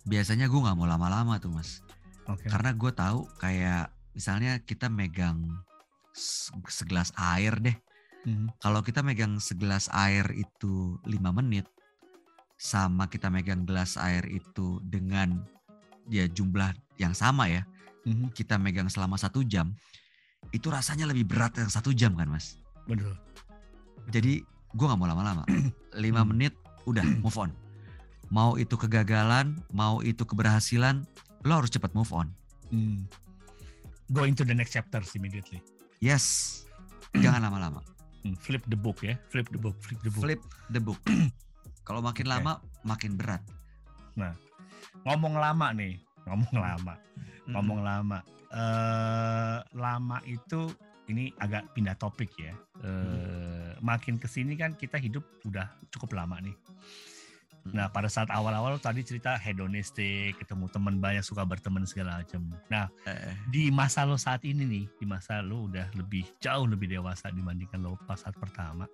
biasanya 0.05 0.49
gue 0.49 0.59
nggak 0.59 0.77
mau 0.77 0.89
lama-lama 0.89 1.37
tuh 1.37 1.53
mas. 1.53 1.85
Okay. 2.25 2.49
Karena 2.49 2.73
gue 2.73 2.91
tahu 2.93 3.25
kayak 3.41 3.93
misalnya 4.13 4.61
kita 4.65 4.89
megang 4.89 5.45
segelas 6.67 7.13
air 7.15 7.53
deh. 7.61 7.77
Hmm. 8.25 8.51
Kalau 8.59 8.83
kita 8.83 9.05
megang 9.05 9.39
segelas 9.39 9.87
air 9.95 10.25
itu 10.35 10.99
lima 11.07 11.31
menit, 11.31 11.69
sama 12.59 13.07
kita 13.07 13.31
megang 13.31 13.63
gelas 13.63 13.95
air 13.95 14.25
itu 14.27 14.83
dengan 14.83 15.39
ya 16.11 16.27
jumlah 16.27 16.75
yang 16.99 17.15
sama 17.15 17.47
ya, 17.47 17.63
hmm. 18.03 18.35
kita 18.35 18.59
megang 18.59 18.91
selama 18.91 19.15
satu 19.15 19.45
jam, 19.47 19.71
itu 20.51 20.67
rasanya 20.67 21.07
lebih 21.07 21.29
berat 21.29 21.55
yang 21.55 21.71
satu 21.71 21.95
jam 21.95 22.17
kan 22.19 22.27
mas? 22.27 22.59
Betul. 22.89 23.15
Jadi 24.11 24.43
gue 24.75 24.85
nggak 24.85 24.99
mau 24.99 25.07
lama-lama, 25.07 25.47
lima 26.03 26.25
hmm. 26.25 26.29
menit 26.35 26.53
udah 26.83 27.05
move 27.23 27.39
on 27.39 27.53
mau 28.29 28.55
itu 28.55 28.77
kegagalan, 28.77 29.57
mau 29.73 30.01
itu 30.05 30.21
keberhasilan, 30.25 31.05
lo 31.45 31.53
harus 31.59 31.73
cepat 31.73 31.91
move 31.97 32.09
on. 32.13 32.29
Hmm. 32.69 33.05
Going 34.09 34.33
to 34.37 34.45
the 34.45 34.53
next 34.53 34.73
chapter 34.73 35.01
immediately. 35.13 35.61
Yes, 36.01 36.65
jangan 37.23 37.49
lama-lama. 37.49 37.81
Hmm, 38.25 38.37
flip 38.37 38.65
the 38.69 38.77
book 38.77 39.01
ya, 39.01 39.17
flip 39.29 39.49
the 39.49 39.59
book, 39.61 39.77
flip 39.81 39.99
the 40.05 40.11
book. 40.13 40.23
Flip 40.23 40.41
the 40.69 40.81
book. 40.81 41.01
Kalau 41.87 42.01
makin 42.05 42.29
okay. 42.29 42.33
lama, 42.37 42.53
makin 42.85 43.17
berat. 43.17 43.41
Nah, 44.13 44.33
ngomong 45.09 45.37
lama 45.37 45.67
nih, 45.73 45.97
ngomong 46.29 46.55
lama, 46.57 46.93
ngomong 47.49 47.79
lama. 47.81 48.19
Uh, 48.49 49.61
lama 49.77 50.17
itu 50.25 50.73
ini 51.09 51.33
agak 51.37 51.69
pindah 51.73 51.93
topik 51.97 52.33
ya. 52.37 52.53
Uh, 52.81 53.77
makin 53.81 54.17
ke 54.17 54.25
sini 54.25 54.57
kan 54.57 54.73
kita 54.73 54.97
hidup 54.97 55.21
udah 55.45 55.69
cukup 55.93 56.17
lama 56.17 56.37
nih. 56.41 56.53
Nah 57.73 57.87
pada 57.89 58.09
saat 58.09 58.29
awal-awal 58.33 58.81
tadi 58.81 59.05
cerita 59.05 59.37
hedonistik, 59.37 60.37
ketemu 60.41 60.65
teman 60.71 60.95
banyak 60.97 61.21
suka 61.21 61.45
berteman 61.45 61.85
segala 61.85 62.21
macam. 62.21 62.41
Nah 62.71 62.89
eh. 63.05 63.35
di 63.49 63.69
masa 63.69 64.05
lo 64.05 64.17
saat 64.17 64.41
ini 64.45 64.65
nih, 64.65 64.85
di 64.97 65.05
masa 65.05 65.41
lo 65.43 65.69
udah 65.69 65.89
lebih 65.97 66.25
jauh 66.41 66.65
lebih 66.65 66.89
dewasa 66.89 67.29
dibandingkan 67.29 67.81
lo 67.81 67.97
pas 68.05 68.19
saat 68.19 68.35
pertama, 68.37 68.89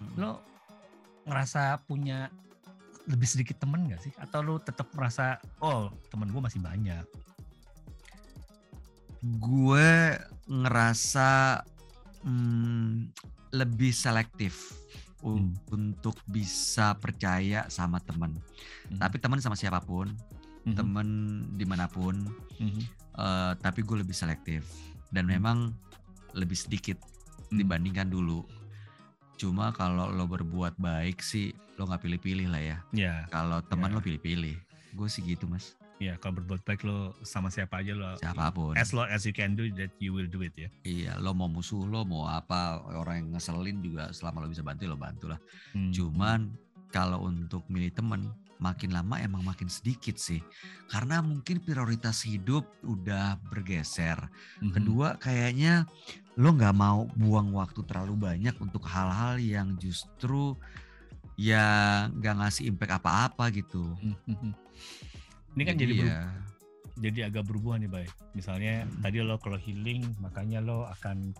hmm. 0.00 0.14
lo 0.18 0.42
ngerasa 1.26 1.82
punya 1.86 2.30
lebih 3.06 3.26
sedikit 3.26 3.62
temen 3.62 3.86
gak 3.90 4.02
sih? 4.02 4.12
Atau 4.18 4.42
lo 4.42 4.58
tetap 4.58 4.90
merasa 4.94 5.38
oh 5.62 5.90
temen 6.10 6.30
gue 6.30 6.42
masih 6.42 6.62
banyak? 6.62 7.06
Gue 9.42 10.14
ngerasa 10.46 11.62
hmm, 12.22 13.10
lebih 13.54 13.90
selektif 13.94 14.85
hmm. 15.34 15.74
untuk 15.74 16.14
bisa 16.30 16.94
percaya 16.94 17.66
sama 17.66 17.98
teman. 17.98 18.38
Hmm. 18.86 18.98
Tapi 19.02 19.18
teman 19.18 19.42
sama 19.42 19.58
siapa 19.58 19.82
pun, 19.82 20.14
hmm. 20.68 20.76
teman 20.78 21.08
di 21.58 21.66
mana 21.66 21.90
pun, 21.90 22.14
hmm. 22.62 22.82
uh, 23.18 23.52
tapi 23.58 23.82
gue 23.82 24.06
lebih 24.06 24.14
selektif 24.14 24.62
dan 25.10 25.26
hmm. 25.26 25.32
memang 25.34 25.58
lebih 26.38 26.54
sedikit 26.54 27.02
hmm. 27.50 27.58
dibandingkan 27.58 28.06
dulu. 28.06 28.46
Cuma 29.36 29.74
kalau 29.74 30.08
lo 30.08 30.24
berbuat 30.24 30.78
baik 30.80 31.20
sih 31.20 31.52
lo 31.76 31.84
nggak 31.90 32.06
pilih-pilih 32.06 32.48
lah 32.48 32.62
ya. 32.62 32.78
Yeah. 32.94 33.18
Kalau 33.28 33.60
teman 33.66 33.92
yeah. 33.92 33.96
lo 33.98 34.00
pilih-pilih, 34.00 34.56
gue 34.96 35.08
sih 35.10 35.26
gitu 35.26 35.44
mas. 35.50 35.76
Iya, 35.96 36.20
kalau 36.20 36.44
berbuat 36.44 36.60
baik 36.68 36.84
lo 36.84 37.16
sama 37.24 37.48
siapa 37.48 37.80
aja 37.80 37.96
lo. 37.96 38.12
Siapa 38.20 38.52
pun. 38.52 38.76
As 38.76 38.92
long 38.92 39.08
as 39.08 39.24
you 39.24 39.32
can 39.32 39.56
do 39.56 39.64
that, 39.80 39.88
you 39.96 40.12
will 40.12 40.28
do 40.28 40.44
it 40.44 40.52
ya. 40.52 40.68
Iya, 40.84 41.16
lo 41.16 41.32
mau 41.32 41.48
musuh 41.48 41.88
lo, 41.88 42.04
mau 42.04 42.28
apa 42.28 42.84
orang 43.00 43.24
yang 43.24 43.28
ngeselin 43.36 43.80
juga 43.80 44.12
selama 44.12 44.44
lo 44.44 44.52
bisa 44.52 44.60
bantu 44.60 44.84
lo 44.84 44.98
bantu 45.00 45.32
lah. 45.32 45.40
Hmm. 45.72 45.92
Cuman 45.96 46.52
kalau 46.92 47.24
untuk 47.24 47.64
milih 47.72 47.96
temen 47.96 48.28
makin 48.60 48.92
lama 48.92 49.20
emang 49.20 49.40
makin 49.40 49.72
sedikit 49.72 50.20
sih. 50.20 50.44
Karena 50.92 51.24
mungkin 51.24 51.64
prioritas 51.64 52.24
hidup 52.28 52.68
udah 52.84 53.40
bergeser. 53.48 54.20
hmm 54.60 54.72
Kedua 54.76 55.16
kayaknya 55.16 55.88
lo 56.36 56.52
nggak 56.52 56.76
mau 56.76 57.08
buang 57.16 57.56
waktu 57.56 57.80
terlalu 57.88 58.20
banyak 58.20 58.52
untuk 58.60 58.84
hal-hal 58.84 59.40
yang 59.40 59.72
justru 59.80 60.52
ya 61.40 62.04
nggak 62.12 62.36
ngasih 62.44 62.68
impact 62.68 63.00
apa-apa 63.00 63.48
gitu. 63.48 63.96
hmm 63.96 64.52
ini 65.56 65.62
kan 65.64 65.74
jadi, 65.80 65.94
jadi 65.96 66.04
ya. 66.12 66.20
jadi 67.00 67.20
agak 67.32 67.48
berubah 67.48 67.80
nih, 67.80 67.88
Bay. 67.88 68.04
Misalnya 68.36 68.84
hmm. 68.84 69.00
tadi 69.00 69.24
lo 69.24 69.40
kalau 69.40 69.56
healing, 69.56 70.04
makanya 70.20 70.60
lo 70.60 70.84
akan 70.84 71.32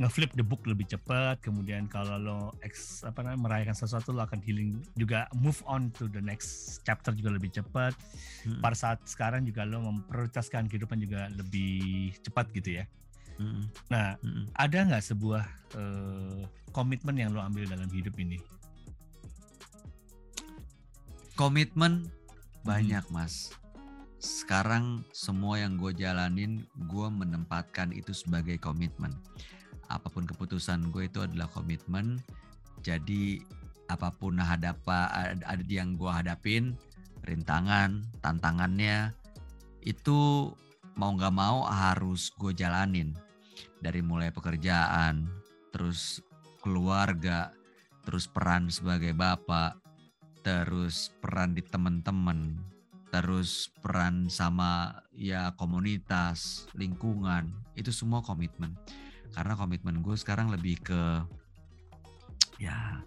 ngeflip 0.00 0.32
the 0.32 0.40
book 0.40 0.64
lebih 0.64 0.88
cepat. 0.88 1.36
Kemudian 1.44 1.84
kalau 1.84 2.16
lo 2.16 2.38
ex, 2.64 3.04
apa 3.04 3.20
namanya 3.20 3.44
merayakan 3.44 3.76
sesuatu, 3.76 4.16
lo 4.16 4.24
akan 4.24 4.40
healing 4.40 4.80
juga 4.96 5.28
move 5.36 5.60
on 5.68 5.92
to 5.92 6.08
the 6.08 6.24
next 6.24 6.80
chapter 6.88 7.12
juga 7.12 7.36
lebih 7.36 7.52
cepat. 7.52 7.92
Hmm. 8.48 8.64
Pada 8.64 8.76
saat 8.76 9.04
sekarang 9.04 9.44
juga 9.44 9.68
lo 9.68 9.84
memprioritaskan 9.84 10.72
kehidupan 10.72 10.96
juga 11.04 11.28
lebih 11.36 12.16
cepat 12.24 12.48
gitu 12.56 12.80
ya. 12.80 12.88
Hmm. 13.36 13.68
Nah, 13.92 14.16
hmm. 14.24 14.50
ada 14.56 14.78
nggak 14.88 15.04
sebuah 15.12 15.44
uh, 15.76 16.40
komitmen 16.72 17.20
yang 17.20 17.36
lo 17.36 17.44
ambil 17.44 17.68
dalam 17.68 17.86
hidup 17.92 18.16
ini? 18.16 18.40
Komitmen 21.36 22.10
banyak 22.68 23.00
mas. 23.08 23.56
Sekarang 24.20 25.00
semua 25.16 25.56
yang 25.56 25.80
gue 25.80 25.96
jalanin, 25.96 26.68
gue 26.84 27.08
menempatkan 27.08 27.96
itu 27.96 28.12
sebagai 28.12 28.60
komitmen. 28.60 29.16
Apa 29.88 30.12
pun 30.12 30.28
keputusan 30.28 30.92
gue 30.92 31.08
itu 31.08 31.24
adalah 31.24 31.48
komitmen 31.48 32.20
Jadi 32.84 33.40
apa 33.88 34.12
pun 34.12 34.36
hadapa 34.36 35.08
ada 35.32 35.64
yang 35.64 35.96
gue 35.96 36.12
hadapin, 36.12 36.76
rintangan, 37.24 38.04
tantangannya 38.20 39.16
itu 39.82 40.52
mau 40.94 41.10
nggak 41.16 41.34
mau 41.34 41.64
harus 41.66 42.30
gue 42.36 42.52
jalanin 42.54 43.16
dari 43.82 43.98
mulai 44.04 44.30
pekerjaan, 44.30 45.26
terus 45.74 46.22
keluarga, 46.62 47.50
terus 48.06 48.30
peran 48.30 48.70
sebagai 48.70 49.10
bapak, 49.16 49.87
terus 50.48 51.12
peran 51.20 51.52
di 51.52 51.60
teman-teman, 51.60 52.56
terus 53.12 53.68
peran 53.84 54.32
sama 54.32 54.96
ya 55.12 55.52
komunitas, 55.60 56.64
lingkungan, 56.72 57.52
itu 57.76 57.92
semua 57.92 58.24
komitmen. 58.24 58.72
Karena 59.36 59.52
komitmen 59.60 60.00
gue 60.00 60.16
sekarang 60.16 60.48
lebih 60.48 60.80
ke 60.80 61.20
ya 62.56 63.04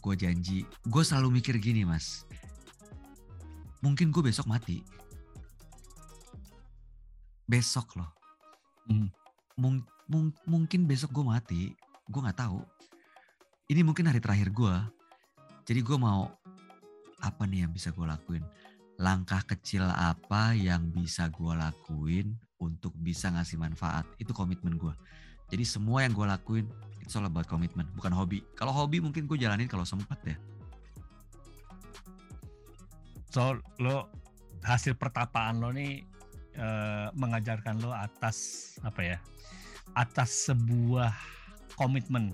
gue 0.00 0.14
janji, 0.16 0.64
gue 0.64 1.02
selalu 1.04 1.44
mikir 1.44 1.60
gini 1.60 1.84
mas, 1.84 2.24
mungkin 3.84 4.08
gue 4.08 4.32
besok 4.32 4.48
mati. 4.48 4.80
Besok 7.44 8.00
loh. 8.00 8.16
Hmm. 8.88 9.12
Mung, 9.60 9.84
mung, 10.08 10.32
mungkin 10.48 10.88
besok 10.88 11.12
gue 11.20 11.24
mati, 11.28 11.62
gue 12.08 12.20
nggak 12.24 12.48
tahu. 12.48 12.64
Ini 13.68 13.84
mungkin 13.84 14.08
hari 14.08 14.24
terakhir 14.24 14.48
gue. 14.48 14.76
Jadi 15.62 15.78
gue 15.84 15.94
mau 16.00 16.26
apa 17.22 17.46
nih 17.46 17.64
yang 17.64 17.72
bisa 17.72 17.94
gue 17.94 18.04
lakuin? 18.04 18.44
Langkah 18.98 19.40
kecil 19.46 19.86
apa 19.86 20.52
yang 20.52 20.90
bisa 20.90 21.30
gue 21.30 21.54
lakuin 21.54 22.34
untuk 22.58 22.92
bisa 22.98 23.30
ngasih 23.30 23.56
manfaat? 23.56 24.04
Itu 24.18 24.34
komitmen 24.34 24.76
gue. 24.76 24.92
Jadi 25.48 25.64
semua 25.64 26.02
yang 26.02 26.12
gue 26.12 26.26
lakuin 26.26 26.66
itu 27.00 27.18
soal 27.18 27.30
buat 27.30 27.46
komitmen, 27.46 27.86
bukan 27.94 28.14
hobi. 28.14 28.42
Kalau 28.58 28.74
hobi 28.74 29.02
mungkin 29.02 29.26
gue 29.30 29.38
jalanin 29.38 29.70
kalau 29.70 29.86
sempat 29.86 30.18
ya. 30.26 30.36
So 33.32 33.58
lo 33.80 34.12
hasil 34.62 34.94
pertapaan 34.94 35.58
lo 35.58 35.72
nih 35.72 36.04
uh, 36.60 37.08
mengajarkan 37.16 37.80
lo 37.80 37.90
atas 37.96 38.76
apa 38.84 39.00
ya? 39.02 39.18
Atas 39.96 40.52
sebuah 40.52 41.12
komitmen 41.74 42.32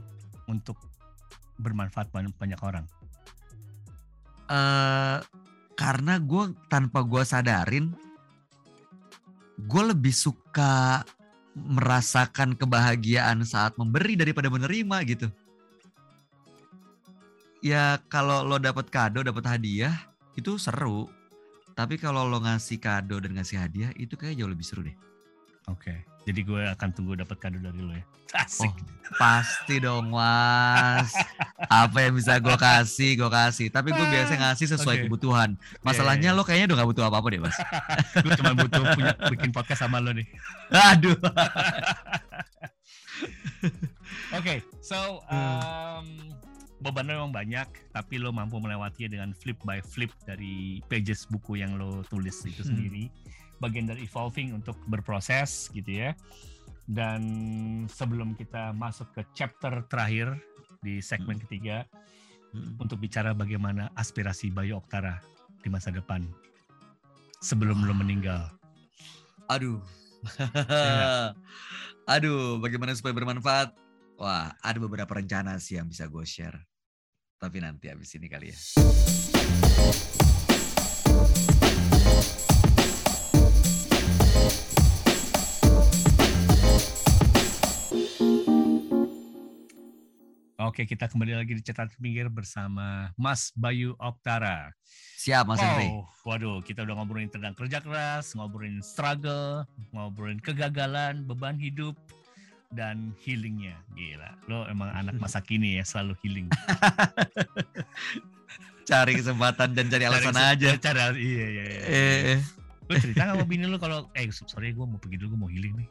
untuk 0.51 0.77
bermanfaat 1.59 2.11
banyak 2.13 2.61
orang. 2.63 2.87
Uh, 4.49 5.21
karena 5.79 6.19
gue 6.19 6.57
tanpa 6.67 7.07
gue 7.07 7.23
sadarin, 7.23 7.95
gue 9.59 9.83
lebih 9.87 10.11
suka 10.11 11.07
merasakan 11.55 12.55
kebahagiaan 12.55 13.43
saat 13.43 13.75
memberi 13.79 14.15
daripada 14.15 14.51
menerima 14.51 14.97
gitu. 15.07 15.29
Ya 17.59 17.99
kalau 18.07 18.47
lo 18.47 18.63
dapat 18.63 18.87
kado, 18.91 19.27
dapat 19.27 19.43
hadiah, 19.47 19.95
itu 20.39 20.55
seru. 20.59 21.11
Tapi 21.75 21.99
kalau 21.99 22.27
lo 22.27 22.43
ngasih 22.43 22.79
kado 22.79 23.19
dan 23.19 23.35
ngasih 23.35 23.59
hadiah, 23.59 23.91
itu 23.99 24.15
kayak 24.15 24.39
jauh 24.39 24.51
lebih 24.51 24.67
seru 24.67 24.83
deh. 24.87 24.95
Oke, 25.69 25.93
okay. 25.93 25.99
jadi 26.25 26.41
gue 26.47 26.63
akan 26.79 26.89
tunggu 26.95 27.19
dapat 27.19 27.37
kado 27.39 27.59
dari 27.59 27.83
lo 27.83 27.93
ya. 27.93 28.07
Asik. 28.47 28.71
Oh, 28.71 28.75
pasti 29.19 29.83
dong 29.83 30.15
mas. 30.15 31.11
Apa 31.69 32.09
yang 32.09 32.17
bisa 32.17 32.41
gue 32.41 32.57
kasih, 32.57 33.15
gue 33.21 33.31
kasih. 33.31 33.67
Tapi 33.69 33.93
gue 33.93 34.07
biasa 34.09 34.33
ngasih 34.41 34.67
sesuai 34.77 34.97
okay. 34.97 35.05
kebutuhan. 35.07 35.55
Masalahnya 35.85 36.33
yeah, 36.33 36.37
yeah. 36.37 36.41
lo 36.41 36.49
kayaknya 36.49 36.67
udah 36.73 36.77
gak 36.81 36.91
butuh 36.91 37.05
apa-apa 37.07 37.29
deh 37.29 37.41
mas. 37.45 37.57
gue 38.25 38.33
cuma 38.41 38.53
butuh 38.57 38.83
punya 38.97 39.13
bikin 39.29 39.51
podcast 39.53 39.85
sama 39.85 40.01
lo 40.01 40.17
nih. 40.17 40.27
Aduh. 40.73 41.17
Oke, 44.29 44.45
okay, 44.45 44.59
so 44.85 45.25
um, 45.29 46.07
beban 46.81 47.09
lo 47.09 47.13
memang 47.29 47.35
banyak, 47.35 47.69
tapi 47.91 48.21
lo 48.21 48.31
mampu 48.31 48.61
melewatinya 48.61 49.09
dengan 49.11 49.31
flip 49.35 49.59
by 49.65 49.83
flip 49.83 50.13
dari 50.25 50.81
pages 50.87 51.27
buku 51.29 51.61
yang 51.61 51.77
lo 51.77 52.05
tulis 52.07 52.45
itu 52.45 52.63
hmm. 52.65 52.71
sendiri 52.71 53.05
bagian 53.59 53.91
dari 53.91 54.07
evolving 54.07 54.55
untuk 54.55 54.79
berproses 54.87 55.71
gitu 55.75 56.07
ya. 56.07 56.11
Dan 56.89 57.21
sebelum 57.91 58.33
kita 58.33 58.73
masuk 58.73 59.13
ke 59.13 59.23
chapter 59.37 59.85
terakhir 59.93 60.41
di 60.83 61.03
segmen 61.03 61.39
hmm. 61.39 61.45
ketiga 61.47 61.77
hmm. 62.55 62.81
untuk 62.83 62.99
bicara 63.03 63.35
bagaimana 63.35 63.91
aspirasi 63.99 64.51
Bayu 64.51 64.79
Oktara 64.79 65.21
di 65.63 65.69
masa 65.69 65.91
depan 65.91 66.27
sebelum 67.43 67.87
lo 67.87 67.95
meninggal. 67.95 68.51
Aduh. 69.49 69.81
ya. 70.69 71.35
Aduh, 72.09 72.59
bagaimana 72.59 72.97
supaya 72.97 73.13
bermanfaat? 73.13 73.77
Wah, 74.19 74.51
ada 74.65 74.79
beberapa 74.81 75.13
rencana 75.15 75.61
sih 75.63 75.79
yang 75.79 75.87
bisa 75.87 76.11
gue 76.11 76.25
share. 76.27 76.59
Tapi 77.39 77.63
nanti 77.63 77.87
habis 77.87 78.11
ini 78.19 78.27
kali 78.27 78.51
ya. 78.51 78.59
Oke, 90.69 90.85
kita 90.85 91.09
kembali 91.09 91.33
lagi 91.33 91.57
di 91.57 91.65
catatan 91.65 91.97
pinggir 91.97 92.29
bersama 92.29 93.09
Mas 93.17 93.57
Bayu 93.57 93.97
Oktara. 93.97 94.69
Siap, 95.17 95.49
Mas 95.49 95.65
Henry. 95.65 95.89
waduh, 96.29 96.61
kita 96.61 96.85
udah 96.85 96.93
ngobrolin 96.93 97.33
tentang 97.33 97.57
kerja 97.57 97.81
keras, 97.81 98.37
ngobrolin 98.37 98.85
struggle, 98.85 99.65
ngobrolin 99.97 100.37
kegagalan, 100.37 101.25
beban 101.25 101.57
hidup, 101.57 101.97
dan 102.69 103.17
healingnya. 103.25 103.81
Gila, 103.97 104.29
lo 104.45 104.69
emang 104.69 104.93
anak 104.93 105.17
masa 105.25 105.41
kini 105.41 105.81
ya, 105.81 105.89
selalu 105.89 106.21
healing. 106.21 106.53
cari 108.85 109.17
kesempatan 109.17 109.73
dan 109.73 109.89
cari 109.89 110.05
alasan 110.05 110.37
cari, 110.37 110.53
aja. 110.53 110.69
Cari, 110.77 111.01
iya, 111.17 111.47
iya, 111.49 111.65
iya. 111.65 111.81
Eh. 112.37 112.41
Lo 112.93 112.97
cerita 113.01 113.25
gak 113.25 113.41
mau 113.41 113.49
bini 113.49 113.65
lo 113.65 113.81
kalau, 113.81 114.13
eh 114.13 114.29
sorry 114.29 114.77
gue 114.77 114.85
mau 114.85 115.01
pergi 115.01 115.17
dulu, 115.17 115.33
gue 115.33 115.41
mau 115.41 115.49
healing 115.49 115.81
nih. 115.81 115.89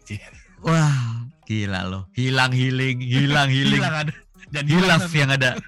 Wah, 0.61 1.25
gila 1.49 1.81
lo. 1.81 2.05
Hilang 2.13 2.53
healing, 2.53 3.01
hilang 3.01 3.49
healing. 3.57 3.81
hilang 3.81 4.05
ada 4.05 4.13
dan 4.51 4.63
hilaf 4.67 5.11
yang 5.11 5.31
ada. 5.31 5.55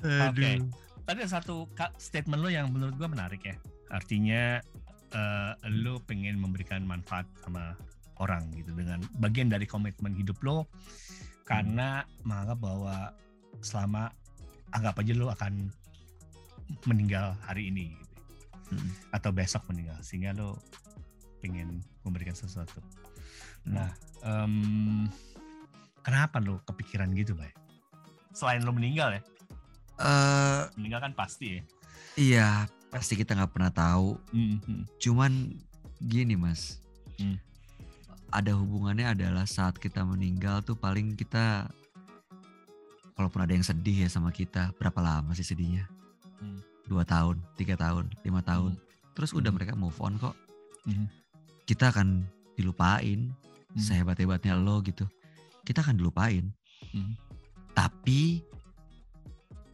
Oke. 0.00 0.32
Okay. 0.32 0.56
Tadi 1.04 1.18
ada 1.26 1.28
satu 1.28 1.66
statement 1.98 2.40
lo 2.40 2.48
yang 2.48 2.70
menurut 2.70 2.94
gue 2.96 3.08
menarik 3.10 3.42
ya. 3.42 3.56
Artinya 3.90 4.62
uh, 5.12 5.52
lo 5.66 5.98
pengen 6.06 6.38
memberikan 6.38 6.86
manfaat 6.86 7.26
sama 7.42 7.74
orang 8.20 8.46
gitu 8.52 8.70
dengan 8.76 9.00
bagian 9.18 9.48
dari 9.48 9.64
komitmen 9.64 10.12
hidup 10.12 10.38
lo 10.44 10.68
karena 11.48 12.04
hmm. 12.04 12.28
menganggap 12.28 12.58
bahwa 12.60 12.96
selama 13.64 14.12
anggap 14.70 15.02
aja 15.02 15.12
lo 15.16 15.32
akan 15.34 15.72
meninggal 16.86 17.34
hari 17.42 17.72
ini 17.72 17.90
gitu. 17.98 18.14
hmm. 18.78 18.90
atau 19.10 19.34
besok 19.34 19.66
meninggal 19.72 19.98
sehingga 20.04 20.30
lo 20.36 20.60
pengen 21.42 21.82
memberikan 22.06 22.36
sesuatu. 22.36 22.78
Hmm. 23.66 23.74
Nah, 23.74 23.90
um, 24.22 25.08
Kenapa 26.00 26.40
lo 26.40 26.64
kepikiran 26.64 27.12
gitu, 27.12 27.36
Bay? 27.36 27.52
Selain 28.32 28.64
lo 28.64 28.72
meninggal 28.72 29.20
ya? 29.20 29.22
Uh, 30.00 30.64
meninggal 30.80 31.04
kan 31.04 31.12
pasti 31.12 31.60
ya? 31.60 31.62
Iya, 32.16 32.48
pasti 32.88 33.20
kita 33.20 33.36
nggak 33.36 33.52
pernah 33.52 33.72
tahu. 33.72 34.16
Mm-hmm. 34.32 34.80
Cuman 34.96 35.60
gini, 36.00 36.34
Mas. 36.40 36.80
Mm. 37.20 37.36
Ada 38.32 38.56
hubungannya 38.56 39.12
adalah 39.12 39.44
saat 39.44 39.76
kita 39.76 40.06
meninggal 40.06 40.64
tuh 40.64 40.78
paling 40.78 41.18
kita 41.18 41.68
kalaupun 43.18 43.44
ada 43.44 43.52
yang 43.52 43.66
sedih 43.66 44.06
ya 44.06 44.08
sama 44.08 44.32
kita, 44.32 44.72
berapa 44.80 44.96
lama 45.04 45.36
sih 45.36 45.44
sedihnya? 45.44 45.84
Mm. 46.40 46.64
Dua 46.88 47.04
tahun, 47.04 47.36
tiga 47.60 47.76
tahun, 47.76 48.08
lima 48.24 48.40
tahun. 48.40 48.80
Mm. 48.80 48.82
Terus 49.12 49.36
udah 49.36 49.52
mm. 49.52 49.56
mereka 49.60 49.72
move 49.76 49.98
on 50.00 50.16
kok. 50.16 50.32
Mm. 50.88 51.12
Kita 51.68 51.92
akan 51.92 52.24
dilupain 52.56 53.36
mm. 53.76 53.84
sehebat-hebatnya 53.84 54.56
lo 54.56 54.80
gitu 54.80 55.04
kita 55.70 55.86
akan 55.86 56.02
dilupain. 56.02 56.50
Hmm. 56.90 57.14
Tapi 57.70 58.42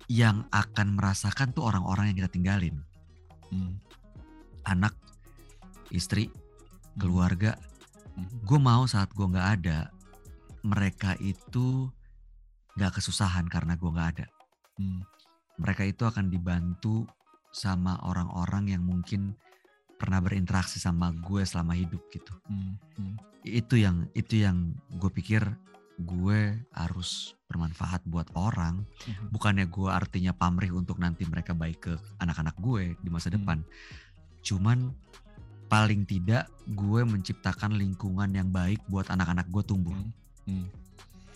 yang 0.07 0.47
akan 0.55 0.95
merasakan 0.95 1.51
tuh 1.51 1.67
orang-orang 1.67 2.13
yang 2.13 2.23
kita 2.23 2.31
tinggalin. 2.31 2.77
Hmm. 3.51 3.81
Anak, 4.69 4.95
istri, 5.91 6.29
hmm. 6.29 7.01
keluarga. 7.01 7.57
Hmm. 8.15 8.29
Gue 8.45 8.61
mau 8.61 8.85
saat 8.85 9.11
gue 9.17 9.27
nggak 9.27 9.49
ada, 9.63 9.91
mereka 10.63 11.17
itu 11.19 11.91
nggak 12.77 13.01
kesusahan 13.01 13.49
karena 13.49 13.75
gue 13.75 13.91
nggak 13.91 14.11
ada. 14.19 14.27
Hmm. 14.77 15.01
Mereka 15.57 15.89
itu 15.89 16.05
akan 16.05 16.29
dibantu 16.29 17.09
sama 17.49 17.97
orang-orang 18.05 18.77
yang 18.77 18.85
mungkin 18.85 19.33
pernah 19.97 20.21
berinteraksi 20.21 20.77
sama 20.77 21.09
gue 21.25 21.43
selama 21.43 21.73
hidup 21.73 22.05
gitu. 22.13 22.37
Hmm. 22.47 22.77
Hmm. 23.01 23.17
Itu 23.43 23.81
yang 23.81 24.07
itu 24.13 24.45
yang 24.45 24.77
gue 25.01 25.09
pikir 25.09 25.43
gue 25.97 26.41
harus 26.77 27.33
bermanfaat 27.49 28.05
buat 28.05 28.29
orang 28.37 28.85
mm-hmm. 28.85 29.33
bukannya 29.33 29.67
gue 29.69 29.89
artinya 29.89 30.33
pamrih 30.37 30.73
untuk 30.77 31.01
nanti 31.01 31.25
mereka 31.25 31.57
baik 31.57 31.79
ke 31.89 31.95
anak-anak 32.21 32.57
gue 32.61 32.99
di 33.01 33.09
masa 33.09 33.33
mm-hmm. 33.33 33.37
depan 33.41 33.59
cuman 34.45 34.79
paling 35.67 36.07
tidak 36.07 36.47
gue 36.69 37.03
menciptakan 37.03 37.75
lingkungan 37.75 38.31
yang 38.31 38.53
baik 38.53 38.79
buat 38.87 39.09
anak-anak 39.09 39.49
gue 39.49 39.63
tumbuh 39.65 39.97
mm-hmm. 40.47 40.69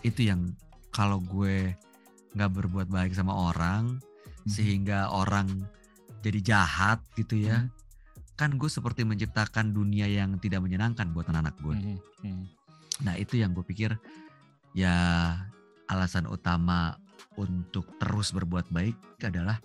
itu 0.05 0.29
yang 0.29 0.53
kalau 0.93 1.23
gue 1.25 1.73
nggak 2.35 2.51
berbuat 2.51 2.89
baik 2.91 3.13
sama 3.15 3.35
orang 3.35 3.99
hmm. 3.99 4.51
sehingga 4.51 5.11
orang 5.11 5.51
jadi 6.21 6.41
jahat 6.55 6.99
gitu 7.17 7.41
ya 7.49 7.65
hmm. 7.65 7.71
kan 8.39 8.55
gue 8.55 8.71
seperti 8.71 9.03
menciptakan 9.03 9.73
dunia 9.75 10.07
yang 10.07 10.37
tidak 10.39 10.63
menyenangkan 10.63 11.11
buat 11.11 11.27
anak-anak 11.33 11.57
gue 11.59 11.77
hmm. 11.77 11.99
Hmm. 12.23 12.45
nah 13.03 13.15
itu 13.19 13.41
yang 13.41 13.51
gue 13.57 13.65
pikir 13.67 13.97
ya 14.77 14.95
alasan 15.91 16.31
utama 16.31 16.99
untuk 17.35 17.87
terus 17.99 18.31
berbuat 18.31 18.71
baik 18.71 18.97
adalah 19.23 19.59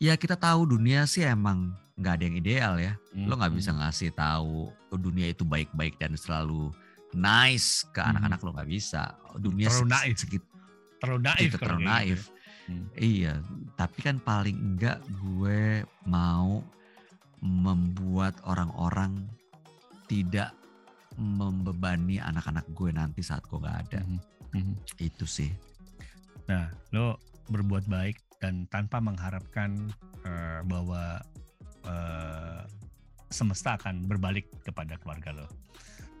ya 0.00 0.16
kita 0.16 0.36
tahu 0.36 0.76
dunia 0.76 1.04
sih 1.04 1.24
emang 1.24 1.72
nggak 1.94 2.14
ada 2.18 2.24
yang 2.26 2.36
ideal 2.38 2.74
ya. 2.78 2.92
Hmm. 3.14 3.26
Lo 3.30 3.38
nggak 3.38 3.54
bisa 3.54 3.70
hmm. 3.70 3.78
ngasih 3.82 4.10
tahu 4.14 4.70
dunia 4.94 5.30
itu 5.30 5.42
baik-baik 5.46 5.98
dan 5.98 6.14
selalu 6.14 6.70
nice 7.14 7.86
ke 7.94 8.02
anak-anak 8.02 8.38
hmm. 8.42 8.46
lo 8.46 8.50
nggak 8.58 8.70
bisa. 8.70 9.02
Dunia 9.38 9.70
terlalu 9.70 9.90
naif. 9.90 10.16
Segit, 10.18 10.44
terlalu 10.98 11.20
naif. 11.22 11.50
Gitu, 11.50 11.56
terlalu 11.58 11.82
naif. 11.86 12.20
Gitu. 12.20 12.32
Hmm. 12.64 12.86
Iya, 12.96 13.34
tapi 13.76 13.98
kan 14.00 14.16
paling 14.24 14.56
enggak 14.56 14.98
gue 15.20 15.84
mau 16.08 16.64
membuat 17.44 18.40
orang-orang 18.48 19.28
tidak 20.08 20.56
membebani 21.14 22.18
anak-anak 22.18 22.66
gue 22.74 22.90
nanti 22.90 23.22
saat 23.22 23.46
gue 23.46 23.58
gak 23.62 23.90
ada. 23.90 24.00
Hmm. 24.02 24.20
Hmm. 24.54 24.74
Itu 24.98 25.26
sih. 25.26 25.50
Nah, 26.50 26.68
lo 26.92 27.18
berbuat 27.50 27.86
baik 27.88 28.40
dan 28.42 28.68
tanpa 28.68 29.00
mengharapkan 29.00 29.88
uh, 30.26 30.60
bahwa 30.68 31.22
uh, 31.88 32.60
semesta 33.32 33.74
akan 33.80 34.06
berbalik 34.06 34.46
kepada 34.62 35.00
keluarga 35.00 35.32
lo. 35.32 35.46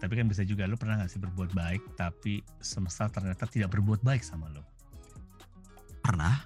Tapi 0.02 0.20
kan 0.20 0.26
bisa 0.28 0.42
juga 0.44 0.68
lo 0.68 0.76
pernah 0.76 1.00
gak 1.00 1.12
sih 1.12 1.22
berbuat 1.22 1.54
baik 1.54 1.82
tapi 1.96 2.42
semesta 2.60 3.08
ternyata 3.08 3.46
tidak 3.46 3.72
berbuat 3.72 4.02
baik 4.02 4.24
sama 4.24 4.50
lo? 4.50 4.64
Pernah. 6.04 6.44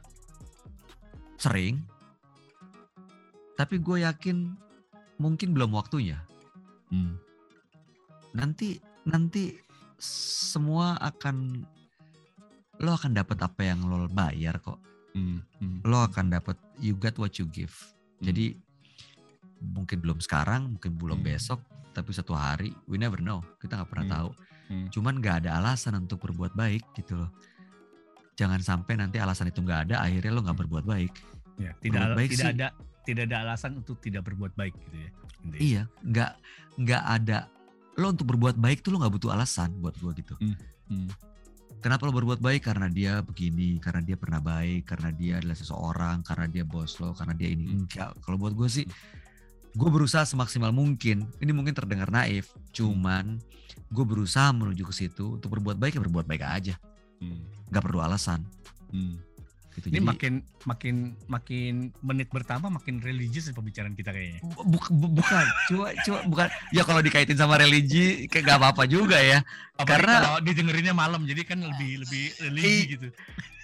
Sering. 1.38 1.78
Tapi 3.58 3.82
gue 3.82 4.06
yakin 4.06 4.54
mungkin 5.18 5.50
belum 5.50 5.74
waktunya. 5.74 6.22
Hmm. 6.94 7.18
Nanti 8.38 8.78
nanti 9.08 9.52
semua 9.98 10.94
akan 11.02 11.66
lo 12.78 12.90
akan 12.94 13.12
dapat 13.18 13.38
apa 13.42 13.60
yang 13.66 13.82
lo 13.84 14.06
bayar 14.06 14.62
kok. 14.62 14.78
Hmm. 15.12 15.42
Hmm. 15.58 15.82
Lo 15.82 16.06
akan 16.06 16.30
dapat 16.30 16.54
you 16.78 16.94
get 16.94 17.18
what 17.18 17.34
you 17.36 17.50
give. 17.50 17.74
Hmm. 18.22 18.30
Jadi 18.30 18.54
mungkin 19.58 19.98
belum 19.98 20.22
sekarang, 20.22 20.78
mungkin 20.78 20.94
belum 20.94 21.18
hmm. 21.20 21.28
besok, 21.34 21.58
tapi 21.90 22.14
satu 22.14 22.38
hari 22.38 22.70
we 22.86 22.94
never 22.94 23.18
know. 23.18 23.42
Kita 23.58 23.82
nggak 23.82 23.90
pernah 23.90 24.06
hmm. 24.06 24.14
tahu. 24.14 24.30
Hmm. 24.68 24.86
Cuman 24.94 25.14
nggak 25.18 25.44
ada 25.44 25.58
alasan 25.58 25.98
untuk 25.98 26.22
berbuat 26.22 26.54
baik 26.54 26.86
gitu 26.94 27.18
loh 27.18 27.32
jangan 28.38 28.62
sampai 28.62 28.94
nanti 28.94 29.18
alasan 29.18 29.50
itu 29.50 29.58
nggak 29.66 29.90
ada 29.90 30.06
akhirnya 30.06 30.30
lo 30.30 30.46
nggak 30.46 30.54
hmm. 30.54 30.62
berbuat 30.62 30.84
baik 30.86 31.12
ya, 31.58 31.74
tidak 31.82 32.14
baik 32.14 32.30
tidak 32.30 32.46
sih, 32.46 32.54
ada 32.54 32.68
tidak 33.02 33.22
ada 33.26 33.36
alasan 33.42 33.70
untuk 33.82 33.98
tidak 33.98 34.22
berbuat 34.30 34.54
baik 34.54 34.78
gitu 34.86 34.96
ya 35.02 35.10
Intinya. 35.42 35.58
iya 35.58 35.82
nggak 36.06 36.32
nggak 36.78 37.02
ada 37.02 37.38
lo 37.98 38.14
untuk 38.14 38.30
berbuat 38.30 38.56
baik 38.56 38.86
tuh 38.86 38.94
lo 38.94 39.02
nggak 39.02 39.14
butuh 39.18 39.34
alasan 39.34 39.74
buat 39.82 39.98
gue 39.98 40.12
gitu 40.22 40.34
hmm. 40.38 40.56
Hmm. 40.88 41.10
kenapa 41.82 42.06
lo 42.06 42.14
berbuat 42.14 42.38
baik 42.38 42.70
karena 42.70 42.86
dia 42.86 43.20
begini 43.20 43.82
karena 43.82 44.00
dia 44.00 44.14
pernah 44.14 44.38
baik 44.38 44.86
karena 44.86 45.10
dia 45.10 45.42
adalah 45.42 45.58
seseorang 45.58 46.22
karena 46.22 46.46
dia 46.46 46.62
bos 46.62 46.96
lo 47.02 47.12
karena 47.12 47.34
dia 47.34 47.50
ini 47.50 47.66
hmm. 47.66 47.76
enggak 47.84 48.10
kalau 48.22 48.38
buat 48.38 48.54
gue 48.54 48.68
sih 48.70 48.86
gue 49.74 49.88
berusaha 49.90 50.24
semaksimal 50.24 50.70
mungkin 50.70 51.26
ini 51.42 51.52
mungkin 51.52 51.74
terdengar 51.74 52.08
naif 52.08 52.54
cuman 52.72 53.36
gue 53.90 54.04
berusaha 54.06 54.54
menuju 54.54 54.86
ke 54.86 54.94
situ 54.94 55.36
untuk 55.36 55.58
berbuat 55.58 55.76
baik 55.76 55.98
ya 55.98 56.02
berbuat 56.02 56.26
baik 56.26 56.42
aja 56.46 56.74
hmm. 57.20 57.70
nggak 57.74 57.82
perlu 57.82 58.00
alasan 58.00 58.46
hmm. 58.94 59.27
Gitu. 59.78 59.86
ini 59.94 60.02
Jadi, 60.02 60.06
makin 60.06 60.32
makin 60.66 60.94
makin 61.30 61.94
menit 62.02 62.28
pertama 62.28 62.66
makin 62.68 62.98
religius 62.98 63.48
pembicaraan 63.54 63.94
kita 63.94 64.10
kayaknya 64.10 64.42
bu, 64.42 64.78
bu, 64.78 65.06
bukan 65.22 65.46
coba 65.70 65.86
coba 66.02 66.18
bukan 66.26 66.46
ya 66.74 66.82
kalau 66.82 67.00
dikaitin 67.00 67.38
sama 67.38 67.56
religi 67.56 68.26
kayak 68.26 68.44
gak 68.44 68.58
apa-apa 68.58 68.84
juga 68.90 69.22
ya 69.22 69.40
Apalagi 69.78 69.90
karena 69.94 70.14
kalau 70.20 70.40
didengerinnya 70.42 70.94
malam 70.94 71.22
jadi 71.22 71.42
kan 71.46 71.62
lebih 71.62 72.02
lebih 72.02 72.24
religi 72.42 72.98
gitu 72.98 73.08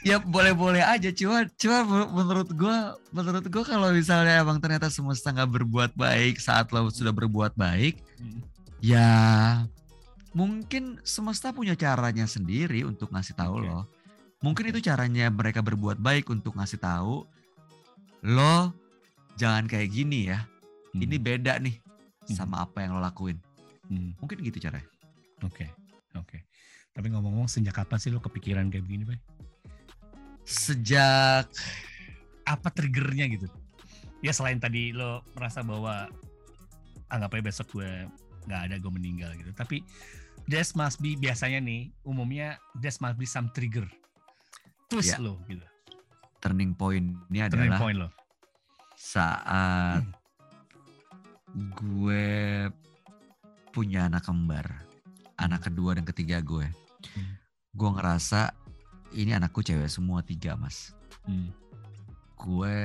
ya 0.05 0.23
boleh-boleh 0.23 0.85
aja 0.85 1.11
cuma 1.11 1.49
cuma 1.59 1.79
menurut 2.13 2.49
gue 2.55 2.77
menurut 3.11 3.45
gue 3.49 3.65
kalau 3.67 3.89
misalnya 3.91 4.45
emang 4.45 4.61
ternyata 4.63 4.93
semesta 4.93 5.33
nggak 5.33 5.51
berbuat 5.51 5.91
baik 5.99 6.39
saat 6.39 6.71
lo 6.71 6.87
sudah 6.93 7.11
berbuat 7.11 7.57
baik 7.57 7.99
hmm. 8.21 8.41
ya 8.85 9.65
mungkin 10.35 10.99
semesta 11.07 11.55
punya 11.55 11.79
caranya 11.79 12.27
sendiri 12.27 12.83
untuk 12.83 13.15
ngasih 13.15 13.39
tahu 13.39 13.63
okay. 13.63 13.71
lo. 13.71 13.81
Mungkin 14.45 14.69
itu 14.69 14.85
caranya 14.85 15.33
mereka 15.33 15.65
berbuat 15.65 15.97
baik 15.97 16.29
untuk 16.29 16.61
ngasih 16.61 16.77
tahu 16.77 17.25
lo 18.29 18.77
jangan 19.41 19.65
kayak 19.65 19.89
gini 19.89 20.29
ya. 20.29 20.45
Hmm. 20.93 21.01
Ini 21.01 21.17
beda 21.17 21.57
nih 21.65 21.81
hmm. 21.81 22.37
sama 22.37 22.69
apa 22.69 22.85
yang 22.85 22.93
lo 22.93 23.01
lakuin. 23.01 23.41
Hmm. 23.89 24.13
Mungkin 24.21 24.45
gitu 24.45 24.61
caranya. 24.69 24.85
Oke, 25.41 25.65
okay. 25.65 25.69
oke. 26.21 26.29
Okay. 26.29 26.41
Tapi 26.93 27.09
ngomong-ngomong 27.09 27.49
sejak 27.49 27.73
kapan 27.73 27.97
sih 27.97 28.13
lo 28.13 28.21
kepikiran 28.21 28.69
kayak 28.69 28.85
begini, 28.85 29.09
Bay? 29.09 29.19
Sejak 30.45 31.49
apa 32.45 32.69
triggernya 32.69 33.33
gitu? 33.33 33.49
Ya 34.21 34.37
selain 34.37 34.61
tadi 34.61 34.93
lo 34.93 35.25
merasa 35.33 35.65
bahwa 35.65 36.13
anggap 37.09 37.33
aja 37.33 37.45
besok 37.49 37.81
gue 37.81 38.09
nggak 38.45 38.61
ada 38.69 38.77
gue 38.77 38.93
meninggal 38.93 39.33
gitu. 39.41 39.57
Tapi 39.57 39.81
there 40.45 40.69
must 40.77 41.01
be 41.01 41.17
biasanya 41.17 41.65
nih 41.65 41.89
umumnya 42.05 42.61
there 42.77 42.93
must 43.01 43.17
be 43.17 43.25
some 43.25 43.49
trigger 43.57 43.89
twist 44.95 45.15
yeah. 45.15 45.23
lo 45.23 45.39
gitu 45.51 45.67
turning 46.39 46.73
point 46.77 47.17
ini 47.33 47.39
turning 47.49 47.73
adalah 47.73 47.81
point 47.81 47.99
lo. 47.99 48.09
saat 48.95 50.05
hmm. 51.53 51.71
gue 51.75 52.27
punya 53.75 54.07
anak 54.07 54.23
kembar 54.27 54.67
anak 55.39 55.67
kedua 55.67 55.99
dan 55.99 56.07
ketiga 56.07 56.39
gue 56.39 56.67
hmm. 57.17 57.35
gue 57.75 57.91
ngerasa 57.99 58.55
ini 59.15 59.35
anakku 59.35 59.63
cewek 59.63 59.91
semua 59.91 60.23
tiga 60.23 60.55
mas 60.55 60.95
hmm. 61.27 61.51
gue 62.39 62.77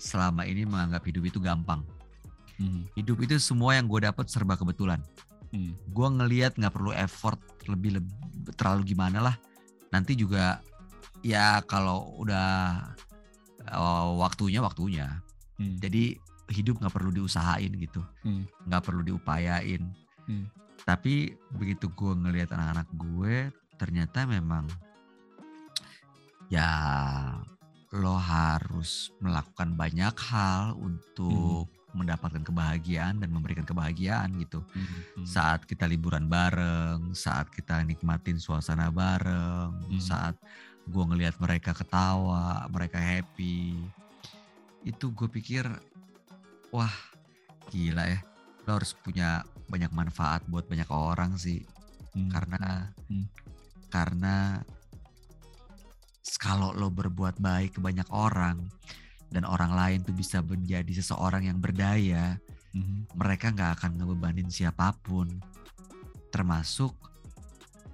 selama 0.00 0.48
ini 0.48 0.64
menganggap 0.64 1.04
hidup 1.04 1.28
itu 1.28 1.38
gampang 1.40 1.84
hmm. 2.56 2.88
hidup 2.96 3.20
itu 3.20 3.36
semua 3.36 3.76
yang 3.76 3.84
gue 3.88 4.00
dapat 4.08 4.28
serba 4.32 4.56
kebetulan 4.56 5.00
hmm. 5.52 5.76
gue 5.92 6.08
ngelihat 6.20 6.56
nggak 6.56 6.72
perlu 6.72 6.92
effort 6.96 7.40
lebih, 7.68 8.00
lebih 8.00 8.12
terlalu 8.56 8.96
gimana 8.96 9.20
lah 9.20 9.36
nanti 9.92 10.16
juga 10.16 10.64
ya 11.20 11.60
kalau 11.68 12.16
udah 12.20 12.80
uh, 13.68 14.08
waktunya 14.16 14.60
waktunya 14.64 15.20
hmm. 15.60 15.80
jadi 15.80 16.16
hidup 16.50 16.82
nggak 16.82 16.94
perlu 16.94 17.10
diusahain 17.14 17.72
gitu 17.76 18.00
hmm. 18.24 18.48
nggak 18.66 18.80
hmm. 18.80 18.88
perlu 18.88 19.02
diupayain 19.04 19.82
hmm. 20.26 20.46
tapi 20.88 21.36
begitu 21.54 21.92
gue 21.92 22.12
ngelihat 22.16 22.56
anak-anak 22.56 22.88
gue 22.96 23.36
ternyata 23.76 24.24
memang 24.24 24.66
ya 26.50 26.70
lo 27.90 28.14
harus 28.18 29.10
melakukan 29.18 29.74
banyak 29.74 30.14
hal 30.30 30.78
untuk 30.78 31.66
hmm 31.68 31.78
mendapatkan 31.94 32.42
kebahagiaan 32.46 33.18
dan 33.18 33.30
memberikan 33.34 33.66
kebahagiaan 33.66 34.30
gitu. 34.38 34.62
Hmm. 34.62 35.26
Saat 35.26 35.66
kita 35.66 35.90
liburan 35.90 36.30
bareng, 36.30 37.14
saat 37.14 37.50
kita 37.50 37.82
nikmatin 37.82 38.38
suasana 38.38 38.94
bareng, 38.94 39.90
hmm. 39.90 39.98
saat 40.02 40.38
gue 40.86 41.04
ngelihat 41.04 41.36
mereka 41.42 41.76
ketawa, 41.76 42.64
mereka 42.72 42.96
happy, 42.96 43.76
itu 44.86 45.12
gue 45.12 45.28
pikir, 45.28 45.64
wah 46.72 46.92
gila 47.68 48.06
ya, 48.08 48.20
lo 48.64 48.80
harus 48.80 48.96
punya 48.96 49.44
banyak 49.68 49.92
manfaat 49.92 50.46
buat 50.48 50.66
banyak 50.66 50.88
orang 50.88 51.36
sih, 51.36 51.62
hmm. 52.16 52.30
karena 52.32 52.90
hmm. 53.10 53.26
karena 53.90 54.62
kalau 56.40 56.72
lo 56.72 56.88
berbuat 56.88 57.36
baik 57.42 57.76
ke 57.76 57.80
banyak 57.82 58.08
orang, 58.08 58.70
dan 59.30 59.46
orang 59.46 59.72
lain 59.72 59.98
tuh 60.02 60.12
bisa 60.12 60.42
menjadi 60.42 60.90
seseorang 60.90 61.46
yang 61.46 61.62
berdaya, 61.62 62.36
mm-hmm. 62.74 63.14
mereka 63.14 63.54
nggak 63.54 63.72
akan 63.80 63.90
ngebebanin 64.02 64.50
siapa 64.50 64.90
pun, 64.98 65.30
termasuk 66.34 66.92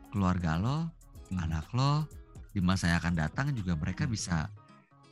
keluarga 0.08 0.56
lo, 0.56 0.88
mm. 1.28 1.36
anak 1.36 1.68
lo, 1.76 2.08
di 2.56 2.64
masa 2.64 2.88
yang 2.88 3.04
akan 3.04 3.14
datang 3.20 3.52
juga 3.52 3.76
mereka 3.76 4.08
bisa 4.08 4.48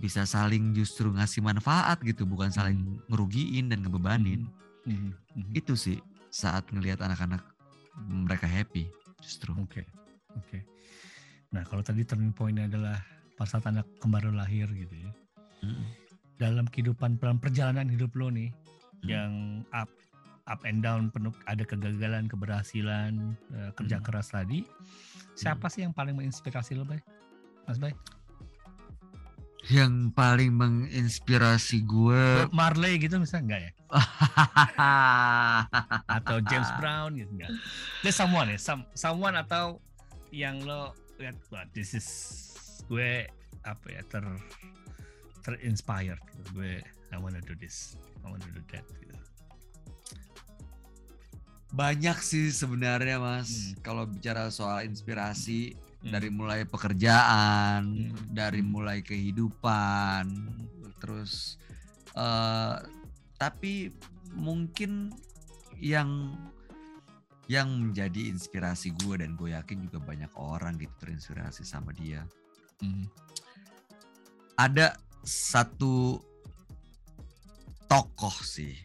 bisa 0.00 0.24
saling 0.24 0.72
justru 0.72 1.12
ngasih 1.12 1.44
manfaat 1.44 2.00
gitu, 2.00 2.24
bukan 2.24 2.48
saling 2.48 2.80
mm. 2.80 3.12
ngerugiin 3.12 3.68
dan 3.68 3.84
ngebebanin. 3.84 4.48
Mm-hmm. 4.88 5.12
Mm-hmm. 5.12 5.60
Itu 5.60 5.76
sih 5.76 6.00
saat 6.32 6.64
ngelihat 6.72 7.04
anak-anak 7.04 7.44
mereka 8.08 8.48
happy 8.48 8.88
justru. 9.20 9.52
Oke, 9.60 9.84
okay. 9.84 9.86
oke. 10.34 10.48
Okay. 10.48 10.62
Nah 11.52 11.62
kalau 11.68 11.84
tadi 11.84 12.02
turning 12.08 12.32
pointnya 12.32 12.64
adalah 12.64 12.96
pas 13.36 13.46
saat 13.46 13.68
anak 13.68 13.84
kembar 14.00 14.24
lahir 14.32 14.66
gitu 14.72 14.96
ya. 14.96 15.12
Mm 15.60 16.04
dalam 16.38 16.66
kehidupan 16.66 17.18
dalam 17.22 17.38
perjalanan 17.38 17.86
hidup 17.86 18.10
lo 18.18 18.30
nih 18.30 18.50
hmm. 18.50 19.06
yang 19.06 19.32
up 19.70 19.90
up 20.44 20.60
and 20.66 20.82
down 20.84 21.08
penuh 21.08 21.32
ada 21.46 21.62
kegagalan 21.62 22.26
keberhasilan 22.26 23.38
uh, 23.54 23.70
kerja 23.78 24.02
hmm. 24.02 24.06
keras 24.06 24.34
tadi 24.34 24.66
siapa 25.38 25.70
hmm. 25.70 25.72
sih 25.72 25.80
yang 25.86 25.94
paling 25.94 26.18
menginspirasi 26.18 26.74
lo 26.74 26.84
bay 26.84 27.00
Mas 27.64 27.80
Bay? 27.80 27.92
Yang 29.72 30.12
paling 30.12 30.52
menginspirasi 30.52 31.88
gue 31.88 32.52
Marley 32.52 33.00
gitu 33.00 33.16
misalnya 33.16 33.44
enggak 33.48 33.62
ya? 33.64 33.72
atau 36.20 36.36
James 36.44 36.68
Brown 36.76 37.16
gitu 37.16 37.30
enggak? 37.32 37.50
There's 38.04 38.16
someone 38.16 38.52
ya, 38.52 38.60
some, 38.60 38.84
someone 38.92 39.40
atau 39.40 39.80
yang 40.28 40.60
lo 40.68 40.92
lihat, 41.16 41.38
wah 41.48 41.64
this 41.72 41.96
is 41.96 42.08
gue 42.90 43.24
apa 43.64 43.86
ya 43.88 44.04
ter 44.12 44.24
terinspired 45.46 46.20
gitu. 46.20 46.60
Gue 46.60 46.84
I 47.14 47.16
wanna 47.16 47.40
do 47.40 47.56
this, 47.56 47.96
I 48.20 48.28
wanna 48.28 48.44
do 48.52 48.60
that 48.74 48.84
gitu. 49.00 49.16
Banyak 51.74 52.22
sih 52.22 52.54
sebenarnya 52.54 53.18
Mas, 53.18 53.50
hmm. 53.50 53.82
kalau 53.82 54.06
bicara 54.06 54.46
soal 54.52 54.86
inspirasi 54.86 55.74
hmm. 56.04 56.12
dari 56.12 56.28
mulai 56.28 56.60
pekerjaan, 56.68 58.12
hmm. 58.12 58.36
dari 58.36 58.60
hmm. 58.60 58.68
mulai 58.68 58.98
kehidupan, 59.00 60.28
terus 61.00 61.56
uh, 62.12 62.76
tapi 63.40 63.88
mungkin 64.36 65.12
yang 65.80 66.36
yang 67.44 67.68
menjadi 67.68 68.32
inspirasi 68.32 68.96
gue 69.04 69.20
dan 69.20 69.36
gue 69.36 69.52
yakin 69.52 69.84
juga 69.84 70.00
banyak 70.00 70.32
orang 70.36 70.80
gitu 70.80 70.92
terinspirasi 71.04 71.64
sama 71.64 71.92
dia. 71.92 72.24
Hmm. 72.80 73.04
Ada 74.56 74.96
satu 75.24 76.20
tokoh 77.84 78.36
sih, 78.40 78.76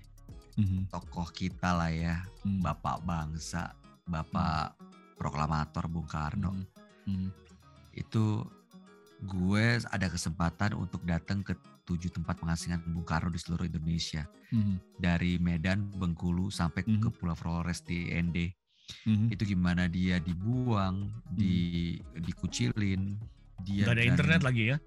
hmm. 0.60 0.92
tokoh 0.92 1.28
kita 1.32 1.72
lah 1.72 1.92
ya, 1.92 2.20
hmm. 2.44 2.60
bapak 2.60 3.00
bangsa, 3.08 3.72
bapak 4.04 4.76
proklamator 5.16 5.88
Bung 5.88 6.08
Karno. 6.08 6.52
Hmm 6.52 6.79
hmm. 7.10 7.30
itu 7.98 8.46
gue 9.26 9.66
ada 9.84 10.08
kesempatan 10.08 10.78
untuk 10.78 11.04
datang 11.04 11.44
ke 11.44 11.58
tujuh 11.84 12.14
tempat 12.14 12.38
pengasingan 12.38 12.86
Bung 12.86 13.04
Karno 13.04 13.34
di 13.34 13.42
seluruh 13.42 13.66
Indonesia 13.66 14.24
hmm. 14.54 15.02
dari 15.02 15.42
Medan, 15.42 15.90
Bengkulu 15.90 16.54
sampai 16.54 16.86
hmm. 16.86 17.02
ke 17.02 17.10
Pulau 17.10 17.34
Flores 17.34 17.82
di 17.82 18.14
ND. 18.14 18.54
Hmm. 19.10 19.28
Itu 19.34 19.44
gimana 19.46 19.90
dia 19.90 20.22
dibuang, 20.22 21.10
hmm. 21.10 21.34
di 21.34 21.98
dikucilin, 22.22 23.18
dia 23.66 23.90
gak 23.90 23.98
ada 23.98 24.06
internet 24.06 24.42
lagi 24.46 24.64
ya? 24.70 24.78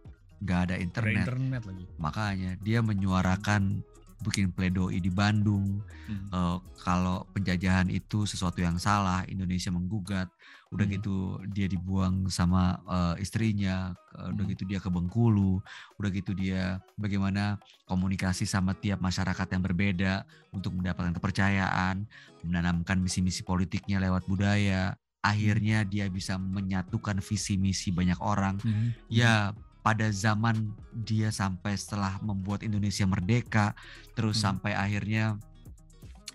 Gak 0.42 0.60
ada 0.70 0.76
internet. 0.78 1.26
Gak 1.26 1.26
internet 1.26 1.62
lagi. 1.66 1.84
Makanya 1.98 2.50
dia 2.62 2.78
menyuarakan 2.80 3.82
bikin 4.22 4.54
pledoi 4.54 5.02
di 5.02 5.10
Bandung. 5.10 5.82
Hmm. 6.06 6.26
Uh, 6.30 6.58
kalau 6.86 7.26
penjajahan 7.34 7.90
itu 7.90 8.24
sesuatu 8.24 8.62
yang 8.62 8.78
salah, 8.78 9.26
Indonesia 9.26 9.68
menggugat. 9.74 10.30
Udah 10.72 10.88
hmm. 10.88 10.94
gitu 10.96 11.16
dia 11.52 11.66
dibuang 11.68 12.30
sama 12.32 12.80
uh, 12.88 13.14
istrinya, 13.20 13.92
uh, 14.16 14.32
udah 14.32 14.44
hmm. 14.46 14.52
gitu 14.56 14.62
dia 14.64 14.78
ke 14.80 14.88
Bengkulu, 14.88 15.60
udah 16.00 16.10
gitu 16.14 16.32
dia 16.32 16.80
bagaimana 16.96 17.60
komunikasi 17.84 18.48
sama 18.48 18.72
tiap 18.72 19.02
masyarakat 19.02 19.46
yang 19.52 19.62
berbeda 19.62 20.24
untuk 20.54 20.72
mendapatkan 20.72 21.12
kepercayaan, 21.12 22.08
menanamkan 22.46 22.96
misi-misi 23.02 23.44
politiknya 23.44 24.00
lewat 24.00 24.24
budaya. 24.24 24.96
Akhirnya 25.22 25.86
dia 25.86 26.10
bisa 26.10 26.34
menyatukan 26.34 27.22
visi 27.22 27.54
misi 27.54 27.94
banyak 27.94 28.18
orang. 28.18 28.58
Hmm. 28.58 28.90
Ya 29.06 29.54
pada 29.82 30.08
zaman 30.14 30.70
dia 30.94 31.34
sampai 31.34 31.74
setelah 31.74 32.22
membuat 32.22 32.62
Indonesia 32.62 33.02
merdeka 33.04 33.74
terus 34.14 34.38
hmm. 34.38 34.44
sampai 34.46 34.72
akhirnya 34.78 35.36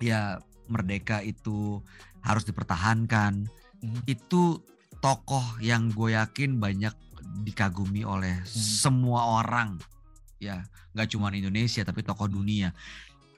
ya 0.04 0.38
merdeka 0.68 1.24
itu 1.24 1.80
harus 2.22 2.43
dipertahankan 2.43 3.48
hmm. 3.82 4.04
itu 4.06 4.60
tokoh 5.00 5.45
yang 5.64 5.88
gue 5.95 6.14
yakin 6.14 6.60
banyak 6.60 6.91
dikagumi 7.48 8.04
oleh 8.04 8.36
hmm. 8.36 8.48
semua 8.52 9.39
orang 9.41 9.80
ya 10.38 10.62
nggak 10.91 11.10
cuma 11.16 11.32
Indonesia 11.32 11.82
tapi 11.88 12.04
tokoh 12.04 12.28
dunia 12.28 12.76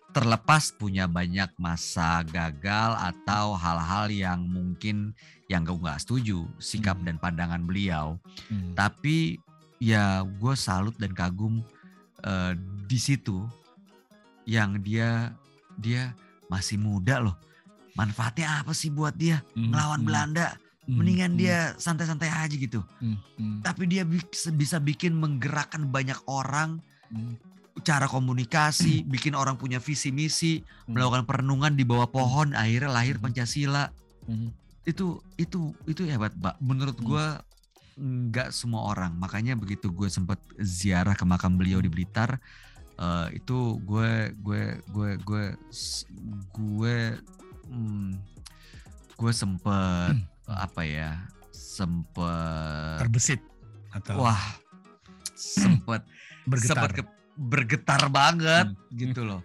terlepas 0.09 0.73
punya 0.73 1.05
banyak 1.05 1.53
masa 1.61 2.25
gagal 2.25 2.97
atau 2.97 3.53
hal-hal 3.53 4.09
yang 4.09 4.41
mungkin 4.41 5.13
yang 5.45 5.61
gue 5.61 5.77
nggak 5.77 6.01
setuju 6.01 6.49
sikap 6.57 6.97
hmm. 6.97 7.05
dan 7.05 7.15
pandangan 7.21 7.61
beliau 7.61 8.17
hmm. 8.49 8.73
tapi 8.73 9.37
ya 9.79 10.21
gue 10.27 10.53
salut 10.59 10.93
dan 10.99 11.15
kagum 11.15 11.63
uh, 12.27 12.53
di 12.85 12.99
situ 12.99 13.47
yang 14.43 14.79
dia 14.83 15.31
dia 15.79 16.11
masih 16.51 16.75
muda 16.75 17.23
loh 17.23 17.35
manfaatnya 17.95 18.63
apa 18.63 18.75
sih 18.75 18.91
buat 18.91 19.15
dia 19.15 19.43
mm, 19.55 19.71
ngelawan 19.71 20.01
mm, 20.03 20.07
Belanda 20.07 20.47
mm, 20.87 20.95
mendingan 20.95 21.31
mm, 21.35 21.39
dia 21.39 21.57
santai-santai 21.79 22.31
aja 22.31 22.55
gitu 22.55 22.83
mm, 22.99 23.17
mm. 23.39 23.57
tapi 23.63 23.87
dia 23.87 24.03
bisa, 24.05 24.77
bikin 24.79 25.15
menggerakkan 25.15 25.87
banyak 25.87 26.19
orang 26.27 26.79
mm. 27.11 27.35
cara 27.83 28.07
komunikasi 28.07 29.03
mm. 29.03 29.07
bikin 29.11 29.33
orang 29.35 29.55
punya 29.55 29.79
visi 29.79 30.11
misi 30.11 30.63
mm. 30.63 30.95
melakukan 30.95 31.23
perenungan 31.23 31.75
di 31.75 31.87
bawah 31.87 32.07
pohon 32.07 32.51
akhirnya 32.55 32.91
lahir 32.91 33.19
mm. 33.19 33.23
Pancasila 33.23 33.91
mm. 34.27 34.49
itu 34.87 35.19
itu 35.35 35.71
itu 35.87 36.01
hebat 36.07 36.35
mbak 36.35 36.55
menurut 36.59 36.97
gue 36.99 37.25
nggak 37.99 38.55
semua 38.55 38.95
orang. 38.95 39.11
Makanya 39.19 39.59
begitu 39.59 39.91
gue 39.91 40.07
sempat 40.07 40.39
ziarah 40.55 41.13
ke 41.13 41.27
makam 41.27 41.59
beliau 41.59 41.83
di 41.83 41.91
Blitar, 41.91 42.39
uh, 42.95 43.27
itu 43.35 43.77
gue 43.83 44.31
gue 44.39 44.63
gue 44.87 45.09
gue 45.19 45.45
gue 46.55 46.97
hmm, 47.67 48.11
gue 49.19 49.31
sempet 49.35 50.15
hmm. 50.15 50.47
apa 50.47 50.81
ya 50.87 51.11
sempet 51.51 53.03
terbesit 53.03 53.41
atau 53.91 54.23
wah 54.23 54.43
sempet 55.35 56.01
bergetar 56.49 56.87
sempet 56.87 56.91
ke, 56.95 57.03
bergetar 57.35 58.01
banget 58.07 58.71
hmm. 58.71 58.95
gitu 58.95 59.23
loh. 59.27 59.43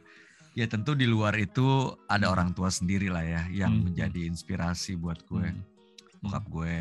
Ya 0.55 0.71
tentu 0.71 0.95
di 0.95 1.03
luar 1.03 1.35
itu 1.35 1.99
ada 2.07 2.31
hmm. 2.31 2.35
orang 2.35 2.49
tua 2.55 2.71
sendiri 2.71 3.11
lah 3.11 3.27
ya 3.27 3.43
yang 3.51 3.75
hmm. 3.75 3.85
menjadi 3.91 4.31
inspirasi 4.31 4.95
buat 4.95 5.27
gue, 5.27 5.51
hmm. 5.51 6.23
bokap 6.23 6.47
gue. 6.47 6.75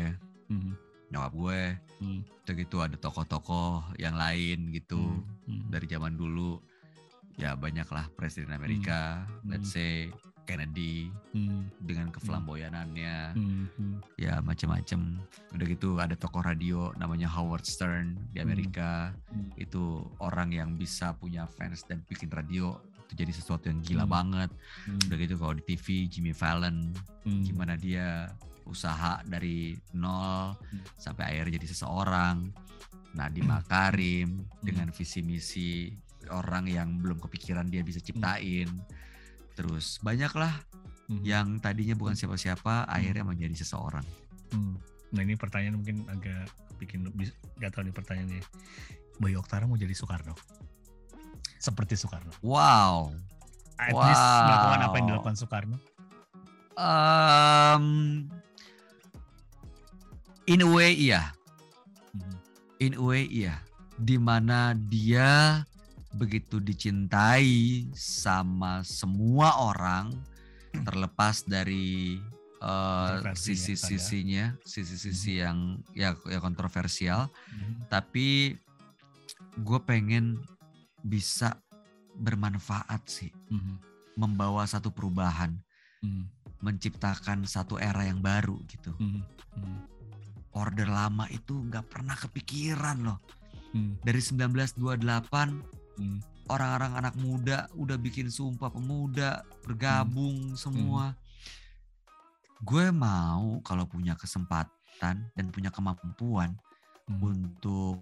Hmm 0.46 0.83
nyokap 1.14 1.32
gue 1.32 1.60
hmm. 2.02 2.20
udah 2.44 2.54
gitu 2.58 2.76
ada 2.82 2.96
tokoh-tokoh 2.98 3.94
yang 4.02 4.18
lain 4.18 4.74
gitu 4.74 4.98
hmm. 4.98 5.46
Hmm. 5.46 5.62
dari 5.70 5.86
zaman 5.86 6.18
dulu 6.18 6.58
ya 7.38 7.54
banyak 7.54 7.86
lah 7.90 8.10
presiden 8.18 8.50
Amerika 8.50 9.22
hmm. 9.22 9.50
let's 9.54 9.70
say 9.70 10.10
Kennedy 10.44 11.08
hmm. 11.32 11.72
dengan 11.80 12.12
keflamboyanannya 12.12 13.16
hmm. 13.34 13.64
Hmm. 13.74 13.96
ya 14.20 14.38
macam-macam 14.44 15.18
udah 15.56 15.66
gitu 15.66 15.88
ada 15.98 16.14
tokoh 16.14 16.44
radio 16.44 16.92
namanya 17.00 17.26
Howard 17.32 17.64
Stern 17.64 18.14
di 18.30 18.38
hmm. 18.38 18.46
Amerika 18.46 19.10
hmm. 19.32 19.56
itu 19.56 20.04
orang 20.20 20.52
yang 20.52 20.76
bisa 20.76 21.16
punya 21.16 21.48
fans 21.48 21.82
dan 21.88 22.04
bikin 22.06 22.28
radio 22.30 22.76
itu 23.08 23.16
jadi 23.16 23.32
sesuatu 23.32 23.68
yang 23.72 23.80
gila 23.80 24.04
hmm. 24.06 24.12
banget 24.12 24.50
hmm. 24.86 25.00
udah 25.08 25.18
gitu 25.18 25.34
kalau 25.40 25.54
di 25.56 25.64
TV 25.64 26.06
Jimmy 26.06 26.36
Fallon 26.36 26.92
hmm. 27.24 27.42
gimana 27.48 27.74
dia 27.74 28.30
usaha 28.64 29.20
dari 29.24 29.76
nol 29.96 30.56
hmm. 30.56 30.98
sampai 30.98 31.34
akhirnya 31.36 31.60
jadi 31.60 31.68
seseorang. 31.70 32.36
Nadiem 33.14 33.46
hmm. 33.46 33.54
Makarim 33.54 34.28
hmm. 34.42 34.62
dengan 34.64 34.88
visi 34.90 35.20
misi 35.22 35.94
orang 36.32 36.66
yang 36.66 36.98
belum 36.98 37.22
kepikiran 37.22 37.70
dia 37.70 37.84
bisa 37.84 38.02
ciptain. 38.02 38.68
Hmm. 38.68 38.84
Terus 39.54 40.02
banyaklah 40.02 40.52
hmm. 41.08 41.22
yang 41.22 41.62
tadinya 41.62 41.94
bukan 41.94 42.18
siapa-siapa 42.18 42.84
hmm. 42.84 42.90
akhirnya 42.90 43.24
menjadi 43.24 43.56
seseorang. 43.62 44.04
Hmm. 44.50 44.76
Nah 45.14 45.20
ini 45.22 45.38
pertanyaan 45.38 45.78
mungkin 45.78 46.02
agak 46.10 46.50
bikin 46.82 47.06
gak 47.62 47.70
tahu 47.74 47.86
nih 47.86 47.94
pertanyaannya. 47.94 48.42
Bayu 49.22 49.38
Oktara 49.38 49.70
mau 49.70 49.78
jadi 49.78 49.94
Soekarno? 49.94 50.34
Seperti 51.62 51.94
Soekarno. 51.94 52.34
Wow. 52.42 53.14
At 53.78 53.94
wow. 53.94 54.02
least 54.10 54.26
melakukan 54.26 54.80
apa 54.82 54.94
yang 54.98 55.06
dilakukan 55.06 55.36
Soekarno? 55.38 55.78
Um, 56.74 58.26
in 60.44 60.60
a 60.60 60.68
way 60.68 60.92
iya 60.92 61.32
mm-hmm. 62.12 62.36
in 62.84 62.92
a 62.96 63.02
way 63.02 63.24
iya 63.32 63.60
di 63.96 64.20
mana 64.20 64.76
dia 64.76 65.62
begitu 66.14 66.62
dicintai 66.62 67.88
sama 67.96 68.84
semua 68.86 69.58
orang 69.58 70.14
terlepas 70.84 71.46
dari 71.46 72.18
uh, 72.62 73.22
sisi-sisinya 73.34 74.54
sisi-sisi 74.62 75.38
mm-hmm. 75.38 75.42
yang 75.42 75.58
ya 75.96 76.10
ya 76.28 76.38
kontroversial 76.42 77.30
mm-hmm. 77.30 77.74
tapi 77.88 78.58
gue 79.58 79.80
pengen 79.86 80.42
bisa 81.02 81.56
bermanfaat 82.14 83.02
sih 83.08 83.32
mm-hmm. 83.32 83.76
membawa 84.20 84.68
satu 84.68 84.92
perubahan 84.92 85.56
mm-hmm. 86.04 86.24
menciptakan 86.62 87.48
satu 87.48 87.80
era 87.80 88.06
yang 88.06 88.20
baru 88.20 88.60
gitu 88.68 88.92
mm-hmm 89.00 89.93
order 90.54 90.86
lama 90.88 91.26
itu 91.30 91.54
nggak 91.66 91.86
pernah 91.90 92.16
kepikiran 92.16 93.02
loh. 93.02 93.18
Hmm. 93.74 93.98
Dari 94.00 94.22
1928 94.22 94.78
hmm. 95.98 96.18
orang-orang 96.46 96.92
anak 96.94 97.14
muda 97.18 97.66
udah 97.74 97.98
bikin 97.98 98.30
sumpah 98.30 98.70
pemuda 98.70 99.42
bergabung 99.66 100.54
hmm. 100.54 100.58
semua. 100.58 101.12
Hmm. 101.12 101.18
Gue 102.64 102.86
mau 102.94 103.60
kalau 103.66 103.84
punya 103.84 104.14
kesempatan 104.14 105.26
dan 105.34 105.46
punya 105.50 105.74
kemampuan 105.74 106.54
hmm. 107.10 107.18
untuk 107.20 107.98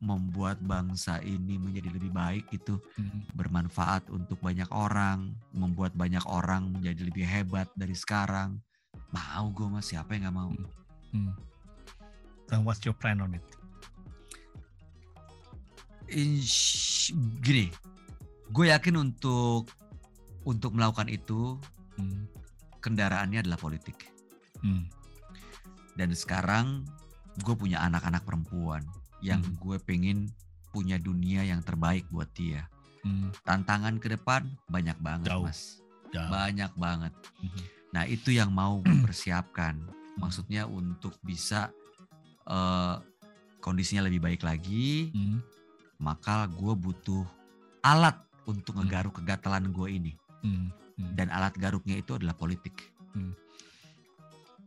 membuat 0.00 0.56
bangsa 0.64 1.20
ini 1.20 1.60
menjadi 1.60 1.92
lebih 1.92 2.12
baik 2.12 2.44
itu 2.56 2.80
hmm. 2.96 3.36
bermanfaat 3.36 4.08
untuk 4.08 4.40
banyak 4.40 4.68
orang, 4.72 5.36
membuat 5.52 5.92
banyak 5.92 6.24
orang 6.24 6.72
menjadi 6.72 7.04
lebih 7.04 7.24
hebat 7.28 7.68
dari 7.76 7.92
sekarang. 7.92 8.60
Mau 9.12 9.52
gue 9.52 9.68
mas, 9.68 9.92
siapa 9.92 10.16
yang 10.16 10.28
nggak 10.28 10.36
mau? 10.36 10.52
Hmm. 11.12 11.49
And 12.50 12.66
what's 12.66 12.82
your 12.82 12.94
plan 12.98 13.22
on 13.22 13.38
it? 13.38 13.44
Insh, 16.10 17.14
gini, 17.38 17.70
gue 18.50 18.66
yakin 18.74 18.98
untuk 18.98 19.70
untuk 20.42 20.74
melakukan 20.74 21.06
itu 21.06 21.54
hmm. 21.94 22.26
kendaraannya 22.82 23.46
adalah 23.46 23.60
politik. 23.60 24.10
Hmm. 24.58 24.90
Dan 25.94 26.10
sekarang 26.10 26.82
gue 27.46 27.54
punya 27.54 27.86
anak-anak 27.86 28.26
perempuan 28.26 28.82
yang 29.22 29.38
hmm. 29.38 29.54
gue 29.62 29.76
pengen 29.86 30.26
punya 30.74 30.98
dunia 30.98 31.46
yang 31.46 31.62
terbaik 31.62 32.06
buat 32.10 32.30
dia. 32.34 32.66
Hmm. 33.06 33.30
Tantangan 33.46 34.02
ke 34.02 34.10
depan 34.10 34.50
banyak 34.66 34.98
banget, 34.98 35.30
Jauh. 35.30 35.46
Mas. 35.46 35.78
Jauh. 36.10 36.26
Banyak 36.26 36.72
banget. 36.74 37.14
Hmm. 37.38 37.62
Nah, 37.94 38.04
itu 38.10 38.34
yang 38.34 38.50
mau 38.50 38.82
persiapkan. 39.06 39.78
Maksudnya 40.18 40.66
untuk 40.66 41.14
bisa 41.22 41.70
uh, 42.48 43.02
kondisinya 43.60 44.06
lebih 44.08 44.22
baik 44.22 44.42
lagi, 44.46 45.12
hmm. 45.12 45.38
maka 46.00 46.48
gue 46.48 46.74
butuh 46.76 47.24
alat 47.84 48.16
untuk 48.48 48.76
hmm. 48.76 48.86
ngegaruk 48.86 49.14
kegatalan 49.20 49.68
gue 49.74 49.88
ini. 49.90 50.12
Hmm. 50.40 50.72
Hmm. 50.96 51.12
Dan 51.16 51.28
alat 51.32 51.56
garuknya 51.56 52.00
itu 52.00 52.16
adalah 52.16 52.36
politik. 52.36 52.76
Hmm 53.12 53.34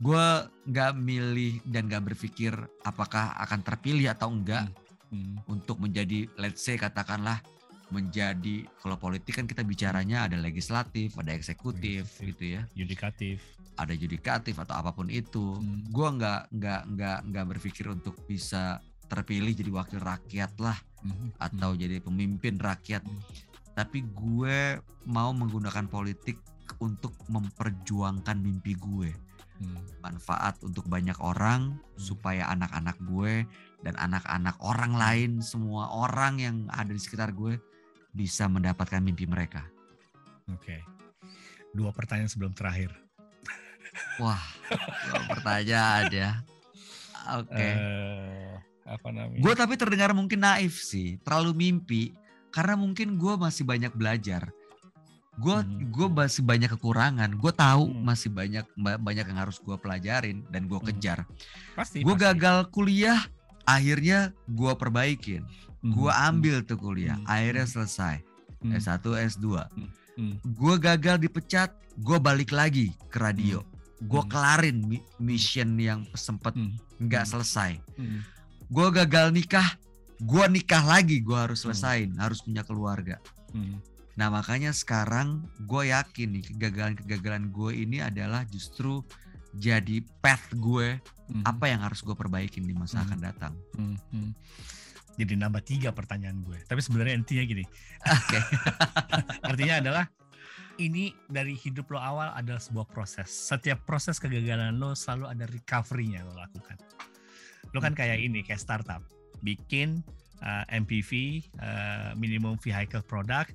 gue 0.04 0.26
nggak 0.68 0.92
milih 1.00 1.64
dan 1.64 1.88
nggak 1.88 2.12
berpikir 2.12 2.52
apakah 2.84 3.32
akan 3.40 3.64
terpilih 3.64 4.12
atau 4.12 4.36
enggak 4.36 4.68
hmm. 4.68 5.14
Hmm. 5.16 5.36
untuk 5.48 5.80
menjadi 5.80 6.28
let's 6.36 6.60
say 6.60 6.76
katakanlah 6.76 7.40
menjadi 7.94 8.66
kalau 8.82 8.98
politik 8.98 9.38
kan 9.38 9.46
kita 9.46 9.62
bicaranya 9.62 10.26
ada 10.26 10.42
legislatif, 10.42 11.14
ada 11.22 11.30
eksekutif 11.38 12.10
Legislatif, 12.10 12.28
gitu 12.34 12.44
ya, 12.58 12.62
yudikatif, 12.74 13.38
ada 13.78 13.94
yudikatif 13.94 14.58
atau 14.58 14.74
apa 14.74 14.90
pun 14.90 15.14
itu. 15.14 15.62
Hmm. 15.62 15.86
Gue 15.94 16.08
nggak 16.18 16.50
nggak 16.50 16.82
nggak 16.98 17.20
nggak 17.30 17.46
berpikir 17.54 17.86
untuk 17.94 18.18
bisa 18.26 18.82
terpilih 19.06 19.54
jadi 19.54 19.70
wakil 19.70 20.02
rakyat 20.02 20.58
lah 20.58 20.78
hmm. 21.06 21.38
atau 21.38 21.78
hmm. 21.78 21.80
jadi 21.80 21.96
pemimpin 22.02 22.58
rakyat. 22.58 23.06
Hmm. 23.06 23.22
Tapi 23.78 24.02
gue 24.10 24.82
mau 25.06 25.30
menggunakan 25.30 25.86
politik 25.86 26.42
untuk 26.82 27.14
memperjuangkan 27.30 28.38
mimpi 28.42 28.74
gue 28.74 29.14
hmm. 29.62 30.02
manfaat 30.02 30.58
untuk 30.66 30.86
banyak 30.90 31.16
orang 31.22 31.78
hmm. 31.78 32.00
supaya 32.00 32.50
anak-anak 32.50 32.98
gue 33.06 33.46
dan 33.84 33.96
anak-anak 34.00 34.56
orang 34.64 34.94
lain 34.96 35.32
semua 35.44 35.92
orang 35.92 36.40
yang 36.40 36.56
ada 36.72 36.92
di 36.92 37.02
sekitar 37.02 37.36
gue 37.36 37.60
bisa 38.14 38.48
mendapatkan 38.48 39.02
mimpi 39.02 39.26
mereka. 39.26 39.66
Oke. 40.48 40.80
Okay. 40.80 40.82
Dua 41.74 41.90
pertanyaan 41.90 42.30
sebelum 42.30 42.54
terakhir. 42.54 42.94
Wah, 44.22 44.42
dua 45.10 45.22
pertanyaan 45.28 46.06
ya. 46.14 46.32
Oke. 47.42 47.50
Okay. 47.50 47.72
Uh, 47.74 47.82
eh, 47.82 48.54
apa 48.86 49.10
namanya? 49.10 49.42
Gue 49.42 49.54
tapi 49.58 49.74
terdengar 49.74 50.14
mungkin 50.14 50.46
naif 50.46 50.78
sih, 50.86 51.18
terlalu 51.26 51.52
mimpi 51.58 52.14
karena 52.54 52.78
mungkin 52.78 53.18
gue 53.18 53.34
masih 53.34 53.66
banyak 53.66 53.92
belajar 53.98 54.54
gue 55.34 55.58
hmm. 55.58 55.90
gue 55.90 56.08
masih 56.14 56.46
banyak 56.46 56.70
kekurangan 56.78 57.30
gue 57.34 57.54
tahu 57.58 57.90
hmm. 57.90 58.02
masih 58.06 58.30
banyak 58.30 58.66
banyak 58.78 59.26
yang 59.26 59.40
harus 59.42 59.58
gue 59.58 59.74
pelajarin 59.82 60.46
dan 60.54 60.70
gue 60.70 60.78
hmm. 60.78 60.88
kejar 60.94 61.26
pasti 61.74 62.06
gue 62.06 62.16
gagal 62.16 62.70
kuliah 62.70 63.18
akhirnya 63.66 64.30
gue 64.46 64.74
perbaikin 64.78 65.42
hmm. 65.84 65.92
gue 65.92 66.12
ambil 66.12 66.56
tuh 66.64 66.80
kuliah 66.80 67.20
hmm. 67.20 67.28
akhirnya 67.30 67.66
hmm. 67.68 67.74
selesai 67.76 68.16
hmm. 68.64 68.72
S1 68.80 69.04
S2 69.04 69.46
hmm. 69.46 69.90
hmm. 70.18 70.36
gue 70.42 70.76
gagal 70.80 71.18
dipecat 71.22 71.70
gue 72.00 72.18
balik 72.18 72.56
lagi 72.56 72.96
ke 73.12 73.20
radio 73.20 73.62
hmm. 73.62 74.08
gue 74.08 74.24
kelarin 74.32 74.78
mission 75.20 75.76
yang 75.78 76.08
sempat 76.16 76.56
nggak 76.98 77.24
hmm. 77.28 77.32
selesai 77.36 77.72
hmm. 78.00 78.20
gue 78.72 78.88
gagal 79.04 79.30
nikah 79.36 79.70
gue 80.24 80.46
nikah 80.48 80.84
lagi 80.88 81.20
gue 81.20 81.36
harus 81.36 81.62
selesain 81.62 82.10
hmm. 82.16 82.22
harus 82.24 82.40
punya 82.42 82.64
keluarga 82.64 83.20
hmm 83.52 83.94
Nah 84.14 84.30
makanya 84.30 84.70
sekarang 84.70 85.42
gue 85.66 85.90
yakin 85.90 86.38
nih 86.38 86.44
kegagalan-kegagalan 86.54 87.50
gue 87.50 87.72
ini 87.74 87.98
adalah 87.98 88.46
justru 88.46 89.02
jadi 89.58 90.02
path 90.22 90.54
gue 90.54 90.98
mm-hmm. 90.98 91.44
apa 91.46 91.66
yang 91.70 91.82
harus 91.82 92.02
gue 92.02 92.14
perbaikin 92.14 92.66
di 92.66 92.74
masa 92.78 93.02
mm-hmm. 93.02 93.06
akan 93.10 93.20
datang. 93.22 93.54
Mm-hmm. 93.78 94.28
Jadi 95.14 95.34
nambah 95.38 95.62
tiga 95.62 95.94
pertanyaan 95.94 96.42
gue. 96.42 96.58
Tapi 96.66 96.82
sebenarnya 96.82 97.14
intinya 97.18 97.44
gini. 97.46 97.66
Oke. 98.02 98.40
Artinya 99.50 99.76
adalah 99.80 100.06
ini 100.82 101.14
dari 101.30 101.54
hidup 101.54 101.94
lo 101.94 102.02
awal 102.02 102.34
adalah 102.34 102.58
sebuah 102.58 102.90
proses. 102.90 103.30
Setiap 103.30 103.86
proses 103.86 104.18
kegagalan 104.18 104.74
lo 104.82 104.98
selalu 104.98 105.30
ada 105.30 105.46
recovery-nya 105.46 106.26
lo 106.26 106.34
lakukan. 106.34 106.78
Lo 107.74 107.80
kan 107.82 107.94
kayak 107.94 108.22
ini, 108.22 108.42
kayak 108.42 108.62
startup. 108.62 109.06
Bikin 109.46 110.02
uh, 110.42 110.66
MPV, 110.74 111.42
uh, 111.62 112.18
minimum 112.18 112.58
vehicle 112.58 113.06
product, 113.06 113.54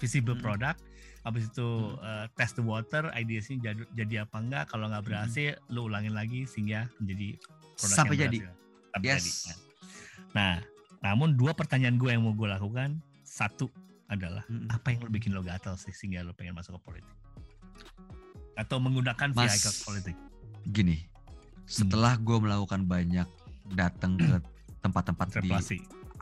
visible 0.00 0.36
hmm. 0.36 0.44
product 0.44 0.80
habis 1.26 1.50
itu 1.50 1.66
hmm. 1.66 1.98
uh, 1.98 2.26
test 2.38 2.54
the 2.54 2.62
water 2.62 3.10
ideasnya 3.10 3.58
jadi, 3.58 3.82
jadi 3.98 4.14
apa 4.22 4.38
enggak 4.38 4.64
kalau 4.70 4.86
nggak 4.86 5.02
berhasil 5.02 5.58
hmm. 5.58 5.74
lu 5.74 5.90
ulangin 5.90 6.14
lagi 6.14 6.46
sehingga 6.46 6.86
menjadi 7.02 7.34
produk 7.74 7.96
sampai 7.98 8.14
yang 8.14 8.30
jadi 8.30 8.38
sampai 8.94 9.06
yes. 9.10 9.18
jadi 9.18 9.32
nah 10.30 10.54
namun 11.06 11.38
dua 11.38 11.54
pertanyaan 11.54 11.94
gue 12.02 12.10
yang 12.10 12.26
mau 12.26 12.34
gue 12.34 12.50
lakukan 12.50 12.98
satu 13.22 13.70
adalah 14.10 14.42
hmm. 14.50 14.66
apa 14.74 14.90
yang 14.90 15.06
lo 15.06 15.10
bikin 15.10 15.30
lo 15.30 15.42
gatal 15.46 15.78
sih 15.78 15.94
sehingga 15.94 16.26
lo 16.26 16.34
pengen 16.34 16.58
masuk 16.58 16.78
ke 16.78 16.80
politik 16.82 17.16
atau 18.58 18.82
menggunakan 18.82 19.30
Mas, 19.30 19.54
vehicle 19.54 19.74
politik 19.86 20.16
gini 20.66 21.06
setelah 21.62 22.18
hmm. 22.18 22.26
gue 22.26 22.36
melakukan 22.42 22.82
banyak 22.90 23.28
datang 23.70 24.18
ke 24.18 24.34
tempat-tempat 24.84 25.38
di 25.42 25.50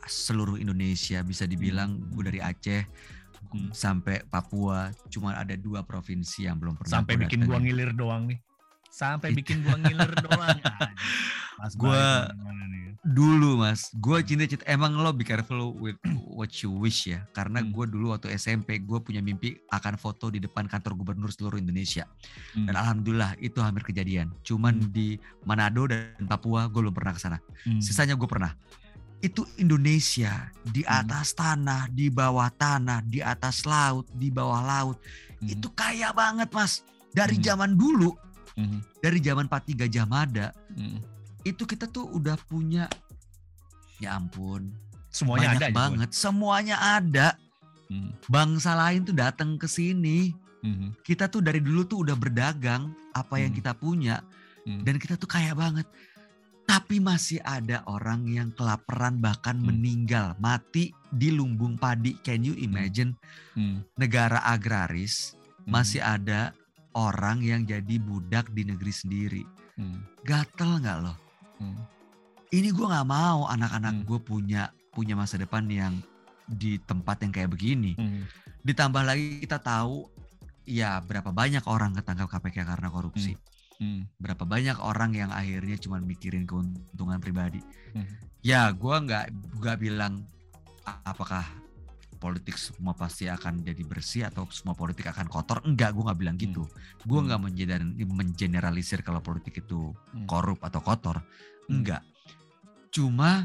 seluruh 0.04 0.60
Indonesia 0.60 1.24
bisa 1.24 1.48
dibilang 1.48 1.96
hmm. 1.96 2.04
gue 2.12 2.22
dari 2.28 2.40
Aceh 2.44 2.84
hmm. 2.84 3.72
sampai 3.72 4.20
Papua 4.28 4.92
cuma 5.08 5.32
ada 5.32 5.56
dua 5.56 5.80
provinsi 5.80 6.44
yang 6.44 6.60
belum 6.60 6.76
pernah 6.76 7.00
sampai 7.00 7.16
bikin 7.16 7.48
gua 7.48 7.56
ngilir 7.56 7.96
doang 7.96 8.28
nih 8.28 8.40
sampai 8.94 9.34
bikin 9.34 9.66
gua 9.66 9.74
ngilir 9.74 10.14
doang 10.22 10.58
mas 11.60 11.74
gua 11.74 12.30
dulu 13.02 13.58
mas 13.58 13.90
gua 13.98 14.22
cinta-cinta 14.22 14.62
emang 14.70 14.94
lo 14.94 15.10
be 15.10 15.26
careful 15.26 15.74
with 15.74 15.98
what 16.34 16.50
you 16.62 16.70
wish 16.70 17.10
ya 17.10 17.22
karena 17.30 17.62
hmm. 17.62 17.70
gue 17.70 17.84
dulu 17.94 18.10
waktu 18.10 18.34
SMP 18.34 18.82
gue 18.82 18.98
punya 18.98 19.22
mimpi 19.22 19.54
akan 19.70 19.94
foto 19.94 20.34
di 20.34 20.42
depan 20.42 20.66
kantor 20.66 20.98
gubernur 20.98 21.30
seluruh 21.30 21.62
Indonesia 21.62 22.10
hmm. 22.58 22.66
dan 22.66 22.74
alhamdulillah 22.74 23.38
itu 23.38 23.62
hampir 23.62 23.86
kejadian 23.86 24.34
cuman 24.42 24.82
hmm. 24.82 24.90
di 24.90 25.14
Manado 25.46 25.86
dan 25.86 26.26
Papua 26.26 26.66
gue 26.66 26.82
belum 26.82 26.92
pernah 26.92 27.14
ke 27.14 27.20
sana 27.22 27.38
hmm. 27.38 27.78
sisanya 27.78 28.18
gue 28.18 28.26
pernah 28.26 28.50
itu 29.24 29.46
Indonesia 29.56 30.52
di 30.68 30.84
hmm. 30.84 30.98
atas 31.00 31.32
hmm. 31.32 31.38
tanah, 31.40 31.82
di 31.88 32.12
bawah 32.12 32.52
tanah, 32.52 33.00
di 33.08 33.24
atas 33.24 33.64
laut, 33.64 34.04
di 34.12 34.28
bawah 34.28 34.60
laut. 34.60 35.00
Hmm. 35.40 35.48
Itu 35.48 35.72
kaya 35.72 36.12
banget, 36.12 36.52
Mas. 36.52 36.84
Dari 37.16 37.40
hmm. 37.40 37.44
zaman 37.48 37.72
dulu, 37.72 38.12
hmm. 38.58 39.02
dari 39.02 39.18
zaman 39.20 39.46
43 39.46 39.86
Jamada, 39.90 40.50
hmm. 40.74 40.98
itu 41.46 41.62
kita 41.64 41.90
tuh 41.90 42.08
udah 42.10 42.38
punya 42.48 42.88
ya 44.02 44.18
ampun, 44.18 44.74
semuanya 45.10 45.54
banyak 45.54 45.62
ada 45.62 45.68
banget. 45.70 46.08
Juga. 46.10 46.18
Semuanya 46.18 46.76
ada. 46.80 47.28
Hmm. 47.92 48.10
Bangsa 48.26 48.72
lain 48.74 49.04
tuh 49.04 49.14
datang 49.14 49.60
ke 49.60 49.68
sini. 49.68 50.32
Hmm. 50.64 50.96
Kita 51.04 51.28
tuh 51.28 51.44
dari 51.44 51.60
dulu 51.60 51.84
tuh 51.84 52.08
udah 52.08 52.16
berdagang 52.16 52.90
apa 53.14 53.38
yang 53.38 53.52
hmm. 53.54 53.58
kita 53.60 53.72
punya 53.76 54.24
hmm. 54.66 54.82
dan 54.82 54.96
kita 54.98 55.14
tuh 55.14 55.28
kaya 55.28 55.52
banget 55.54 55.86
tapi 56.64 56.96
masih 56.96 57.44
ada 57.44 57.84
orang 57.84 58.24
yang 58.26 58.48
kelaparan 58.56 59.20
bahkan 59.20 59.56
hmm. 59.60 59.68
meninggal 59.68 60.26
mati 60.40 60.96
di 61.12 61.28
lumbung 61.30 61.76
padi 61.76 62.16
can 62.24 62.42
you 62.42 62.56
hmm. 62.56 62.66
imagine 62.66 63.10
hmm. 63.54 63.84
negara 64.00 64.40
agraris 64.42 65.36
hmm. 65.64 65.70
masih 65.70 66.00
ada 66.00 66.56
orang 66.94 67.42
yang 67.42 67.62
jadi 67.66 67.96
budak 68.00 68.50
di 68.54 68.66
negeri 68.66 68.92
sendiri 68.92 69.42
hmm. 69.78 70.24
gatel 70.26 70.80
nggak 70.80 70.98
loh 71.04 71.16
hmm. 71.60 71.78
ini 72.54 72.68
gue 72.70 72.86
nggak 72.86 73.08
mau 73.08 73.46
anak-anak 73.50 74.02
hmm. 74.02 74.06
gue 74.06 74.20
punya 74.22 74.70
punya 74.94 75.18
masa 75.18 75.36
depan 75.36 75.66
yang 75.66 75.94
di 76.44 76.76
tempat 76.82 77.24
yang 77.24 77.32
kayak 77.34 77.50
begini 77.50 77.98
hmm. 77.98 78.24
ditambah 78.62 79.02
lagi 79.02 79.42
kita 79.42 79.58
tahu 79.58 80.06
ya 80.64 81.02
berapa 81.02 81.28
banyak 81.34 81.66
orang 81.68 81.92
ketangkap 81.98 82.28
KPK 82.30 82.64
karena 82.64 82.88
korupsi 82.88 83.34
hmm 83.36 83.52
Hmm. 83.78 84.06
Berapa 84.22 84.46
banyak 84.46 84.78
orang 84.78 85.12
yang 85.18 85.30
akhirnya 85.34 85.74
cuma 85.82 85.98
mikirin 85.98 86.46
keuntungan 86.46 87.18
pribadi. 87.18 87.60
Hmm. 87.94 88.06
Ya, 88.44 88.70
gue 88.70 88.96
nggak 88.96 89.34
nggak 89.58 89.76
bilang 89.80 90.22
apakah 90.84 91.42
politik 92.24 92.56
semua 92.56 92.96
pasti 92.96 93.28
akan 93.28 93.60
jadi 93.60 93.84
bersih 93.84 94.24
atau 94.24 94.48
semua 94.48 94.72
politik 94.72 95.04
akan 95.12 95.28
kotor. 95.28 95.60
Enggak, 95.68 95.92
gue 95.92 96.08
nggak 96.08 96.20
bilang 96.24 96.40
gitu. 96.40 96.64
Hmm. 96.64 97.04
Gue 97.04 97.20
nggak 97.20 97.40
hmm. 97.44 98.08
mengeneralisir 98.08 99.04
kalau 99.04 99.20
politik 99.20 99.60
itu 99.60 99.92
hmm. 99.92 100.24
korup 100.24 100.64
atau 100.64 100.80
kotor. 100.80 101.20
Hmm. 101.20 101.84
Enggak. 101.84 102.00
Cuma 102.88 103.44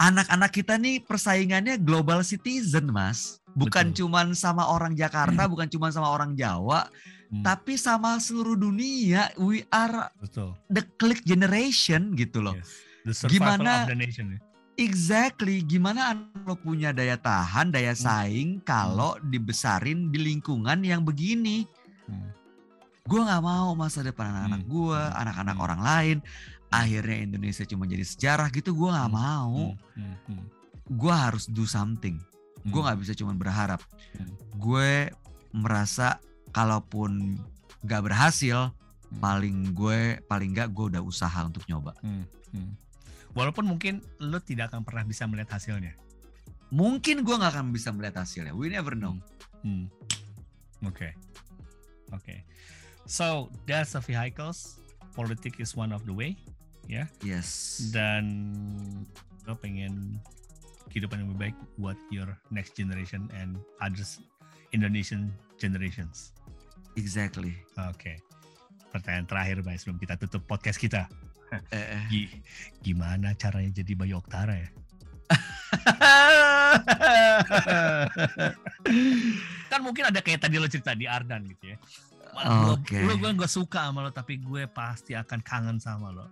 anak-anak 0.00 0.48
kita 0.48 0.80
nih 0.80 1.04
persaingannya 1.04 1.76
global 1.76 2.24
citizen, 2.24 2.88
Mas. 2.88 3.44
Bukan 3.52 3.92
Betul. 3.92 4.08
cuman 4.08 4.32
sama 4.32 4.64
orang 4.72 4.96
Jakarta, 4.96 5.44
hmm. 5.44 5.52
bukan 5.52 5.68
cuman 5.68 5.90
sama 5.92 6.08
orang 6.08 6.32
Jawa, 6.40 6.88
hmm. 7.28 7.44
tapi 7.44 7.76
sama 7.76 8.16
seluruh 8.16 8.56
dunia. 8.56 9.28
We 9.36 9.68
are 9.68 10.08
Betul. 10.24 10.56
the 10.72 10.88
click 10.96 11.20
generation 11.28 12.16
gitu 12.16 12.40
loh. 12.40 12.56
Yes. 12.56 13.28
Gimana 13.28 13.84
of 13.84 13.92
the 13.92 13.98
nation. 13.98 14.36
Ya. 14.36 14.47
Exactly, 14.78 15.66
gimana 15.66 16.14
lo 16.46 16.54
punya 16.54 16.94
daya 16.94 17.18
tahan, 17.18 17.74
daya 17.74 17.92
hmm. 17.92 18.00
saing 18.00 18.50
hmm. 18.58 18.64
kalau 18.64 19.18
dibesarin 19.26 20.14
di 20.14 20.22
lingkungan 20.22 20.78
yang 20.86 21.02
begini? 21.02 21.66
Hmm. 22.06 22.30
Gue 23.02 23.26
nggak 23.26 23.42
mau 23.42 23.74
masa 23.74 24.06
depan 24.06 24.30
anak-anak 24.30 24.62
hmm. 24.62 24.70
gue, 24.70 25.00
hmm. 25.02 25.18
anak-anak 25.18 25.56
hmm. 25.58 25.64
orang 25.66 25.80
lain 25.82 26.18
akhirnya 26.68 27.24
Indonesia 27.24 27.64
cuma 27.64 27.88
jadi 27.88 28.04
sejarah 28.04 28.48
gitu 28.52 28.76
gue 28.76 28.88
nggak 28.92 29.10
hmm, 29.10 29.18
mau 29.18 29.72
hmm, 29.72 29.96
hmm, 29.96 30.16
hmm. 30.28 30.44
gue 31.00 31.14
harus 31.14 31.48
do 31.48 31.64
something 31.64 32.20
hmm. 32.20 32.70
gue 32.70 32.80
nggak 32.80 32.98
bisa 33.00 33.12
cuma 33.16 33.32
berharap 33.32 33.80
hmm. 34.16 34.32
gue 34.60 35.08
merasa 35.56 36.20
kalaupun 36.52 37.40
nggak 37.84 38.02
berhasil 38.04 38.68
hmm. 38.68 39.20
paling 39.20 39.72
gue 39.72 40.20
paling 40.28 40.52
nggak 40.52 40.68
gue 40.76 40.84
udah 40.96 41.02
usaha 41.02 41.40
untuk 41.40 41.64
nyoba 41.64 41.96
hmm, 42.04 42.24
hmm. 42.52 42.72
Walaupun 43.38 43.62
mungkin 43.70 44.02
lo 44.18 44.42
tidak 44.42 44.74
akan 44.74 44.82
pernah 44.82 45.06
bisa 45.06 45.30
melihat 45.30 45.54
hasilnya 45.54 45.94
mungkin 46.74 47.22
gue 47.22 47.34
nggak 47.38 47.54
akan 47.54 47.70
bisa 47.70 47.94
melihat 47.94 48.26
hasilnya 48.26 48.50
we 48.50 48.66
never 48.66 48.98
know 48.98 49.14
hmm. 49.62 49.86
oke 50.82 50.98
okay. 50.98 51.14
oke 52.10 52.18
okay. 52.18 52.42
so 53.06 53.46
that's 53.70 53.94
the 53.94 54.02
vehicles 54.02 54.82
politik 55.14 55.62
is 55.62 55.78
one 55.78 55.94
of 55.94 56.02
the 56.02 56.12
way 56.12 56.34
ya. 56.88 57.04
Yes. 57.22 57.78
Dan 57.92 58.24
lo 59.44 59.54
pengen 59.54 60.18
kehidupan 60.88 61.20
yang 61.22 61.28
lebih 61.36 61.52
baik 61.52 61.56
buat 61.76 61.98
your 62.08 62.32
next 62.48 62.74
generation 62.74 63.28
and 63.36 63.60
others 63.84 64.18
Indonesian 64.72 65.30
generations. 65.60 66.32
Exactly. 66.96 67.54
Oke. 67.76 67.94
Okay. 68.00 68.16
Pertanyaan 68.88 69.28
terakhir, 69.28 69.60
Bay, 69.60 69.76
sebelum 69.76 70.00
kita 70.00 70.16
tutup 70.16 70.48
podcast 70.48 70.80
kita. 70.80 71.06
Eh, 71.72 71.76
eh. 71.76 72.28
Gimana 72.84 73.34
caranya 73.36 73.70
jadi 73.80 73.94
Bayu 73.96 74.16
Oktara 74.20 74.54
ya? 74.56 74.68
kan 79.68 79.84
mungkin 79.84 80.08
ada 80.08 80.24
kayak 80.24 80.40
tadi 80.48 80.56
lo 80.56 80.64
cerita 80.68 80.94
di 80.96 81.04
Ardan 81.04 81.44
gitu 81.48 81.66
ya. 81.72 81.76
Oke. 82.72 82.96
Okay. 82.96 83.04
Lo 83.04 83.16
gue 83.20 83.32
gak 83.36 83.52
suka 83.52 83.84
sama 83.88 84.02
lo 84.04 84.10
tapi 84.12 84.36
gue 84.40 84.66
pasti 84.68 85.14
akan 85.16 85.40
kangen 85.44 85.80
sama 85.80 86.12
lo 86.12 86.28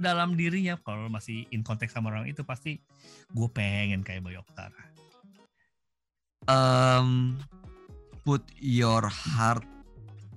dalam 0.00 0.32
dirinya 0.32 0.80
kalau 0.80 1.12
masih 1.12 1.44
in 1.52 1.60
konteks 1.60 1.92
sama 1.92 2.08
orang 2.08 2.24
itu 2.24 2.40
pasti 2.40 2.80
gue 3.36 3.48
pengen 3.52 4.00
kayak 4.00 4.24
Bayu 4.24 4.40
Oktara. 4.40 4.80
Um, 6.48 7.36
put 8.24 8.40
your 8.56 9.04
heart 9.04 9.68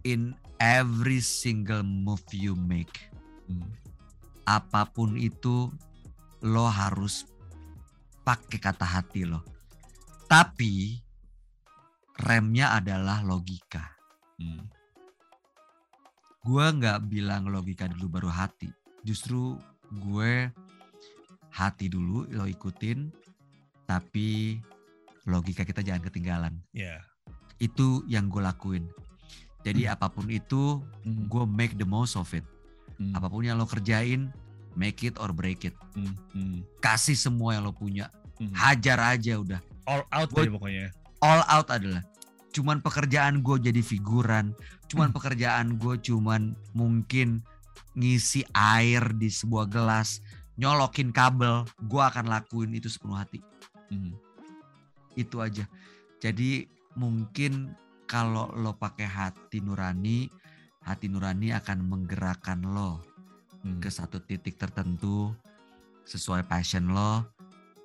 in 0.03 0.35
every 0.59 1.23
single 1.23 1.87
move 1.87 2.27
you 2.35 2.59
make. 2.59 3.07
Hmm. 3.47 3.63
Apa 4.43 4.91
pun 4.91 5.15
itu 5.15 5.71
lo 6.43 6.67
harus 6.67 7.27
pakai 8.27 8.59
kata 8.59 8.83
hati 8.83 9.23
lo. 9.23 9.43
Tapi 10.27 10.99
remnya 12.19 12.75
adalah 12.75 13.23
logika. 13.23 13.95
Hmm. 14.39 14.67
Gue 16.43 16.65
nggak 16.67 17.07
bilang 17.07 17.47
logika 17.47 17.87
dulu 17.87 18.19
baru 18.19 18.29
hati 18.31 18.67
justru 19.03 19.59
gue 19.91 20.47
hati 21.51 21.91
dulu 21.91 22.25
lo 22.31 22.47
ikutin 22.47 23.11
tapi 23.83 24.57
logika 25.27 25.67
kita 25.67 25.83
jangan 25.83 26.03
ketinggalan. 26.07 26.53
Yeah. 26.71 27.03
Itu 27.59 28.03
yang 28.07 28.31
gue 28.31 28.43
lakuin. 28.43 28.87
Jadi 29.63 29.87
hmm. 29.87 29.93
apa 29.95 30.11
pun 30.11 30.27
itu 30.27 30.83
hmm. 31.03 31.31
gue 31.31 31.43
make 31.47 31.75
the 31.79 31.87
most 31.87 32.19
of 32.19 32.27
it. 32.35 32.43
Hmm. 32.97 33.13
Apa 33.17 33.27
pun 33.29 33.45
yang 33.45 33.57
lo 33.57 33.65
kerjain, 33.65 34.29
make 34.77 35.05
it 35.05 35.15
or 35.21 35.33
break 35.33 35.65
it. 35.65 35.75
Hmm. 35.97 36.13
Hmm. 36.33 36.59
Kasih 36.81 37.17
semua 37.17 37.57
yang 37.57 37.69
lo 37.69 37.73
punya. 37.73 38.09
Hmm. 38.37 38.53
Hajar 38.53 38.99
aja 39.17 39.39
udah. 39.39 39.59
All 39.85 40.03
out 40.09 40.29
gua, 40.31 40.47
pokoknya. 40.47 40.89
All 41.21 41.41
out 41.47 41.69
adalah 41.69 42.03
cuman 42.53 42.85
pekerjaan 42.85 43.41
gue 43.41 43.57
jadi 43.57 43.81
figuran, 43.81 44.53
cuman 44.85 45.09
hmm. 45.09 45.17
pekerjaan 45.17 45.67
gue 45.81 45.97
cuman 46.05 46.53
mungkin 46.77 47.41
ngisi 47.97 48.45
air 48.53 49.01
di 49.17 49.29
sebuah 49.29 49.65
gelas, 49.69 50.21
nyolokin 50.61 51.09
kabel, 51.09 51.65
gue 51.89 52.03
akan 52.03 52.29
lakuin 52.29 52.77
itu 52.77 52.87
sepenuh 52.89 53.17
hati. 53.17 53.41
Hmm. 53.89 54.13
Itu 55.17 55.41
aja. 55.41 55.65
Jadi 56.21 56.69
mungkin 56.93 57.73
kalau 58.05 58.53
lo 58.53 58.77
pakai 58.77 59.09
hati 59.09 59.57
nurani, 59.61 60.29
hati 60.83 61.07
nurani 61.07 61.55
akan 61.55 61.87
menggerakkan 61.87 62.63
lo 62.63 62.99
hmm. 63.63 63.79
ke 63.79 63.89
satu 63.91 64.19
titik 64.23 64.59
tertentu 64.59 65.31
sesuai 66.03 66.47
passion 66.47 66.91
lo 66.91 67.23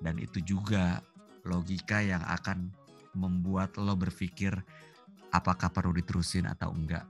dan 0.03 0.19
itu 0.19 0.43
juga 0.43 1.03
logika 1.47 2.03
yang 2.03 2.23
akan 2.23 2.71
membuat 3.15 3.75
lo 3.79 3.95
berpikir 3.95 4.53
apakah 5.31 5.71
perlu 5.71 5.95
diterusin 5.95 6.45
atau 6.47 6.71
enggak 6.75 7.07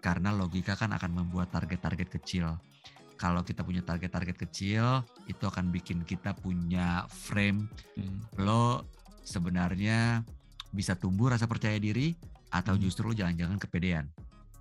karena 0.00 0.32
logika 0.32 0.74
kan 0.74 0.96
akan 0.96 1.12
membuat 1.12 1.52
target-target 1.52 2.08
kecil. 2.20 2.56
Kalau 3.20 3.44
kita 3.44 3.60
punya 3.60 3.84
target-target 3.84 4.36
kecil, 4.48 5.04
itu 5.28 5.44
akan 5.44 5.68
bikin 5.68 6.08
kita 6.08 6.32
punya 6.32 7.04
frame. 7.12 7.68
Hmm. 8.00 8.24
Lo 8.40 8.88
sebenarnya 9.20 10.24
bisa 10.72 10.96
tumbuh 10.96 11.28
rasa 11.28 11.44
percaya 11.44 11.76
diri 11.76 12.16
atau 12.48 12.74
hmm. 12.74 12.82
justru 12.82 13.12
lo 13.12 13.14
jangan-jangan 13.14 13.60
kepedean. 13.60 14.08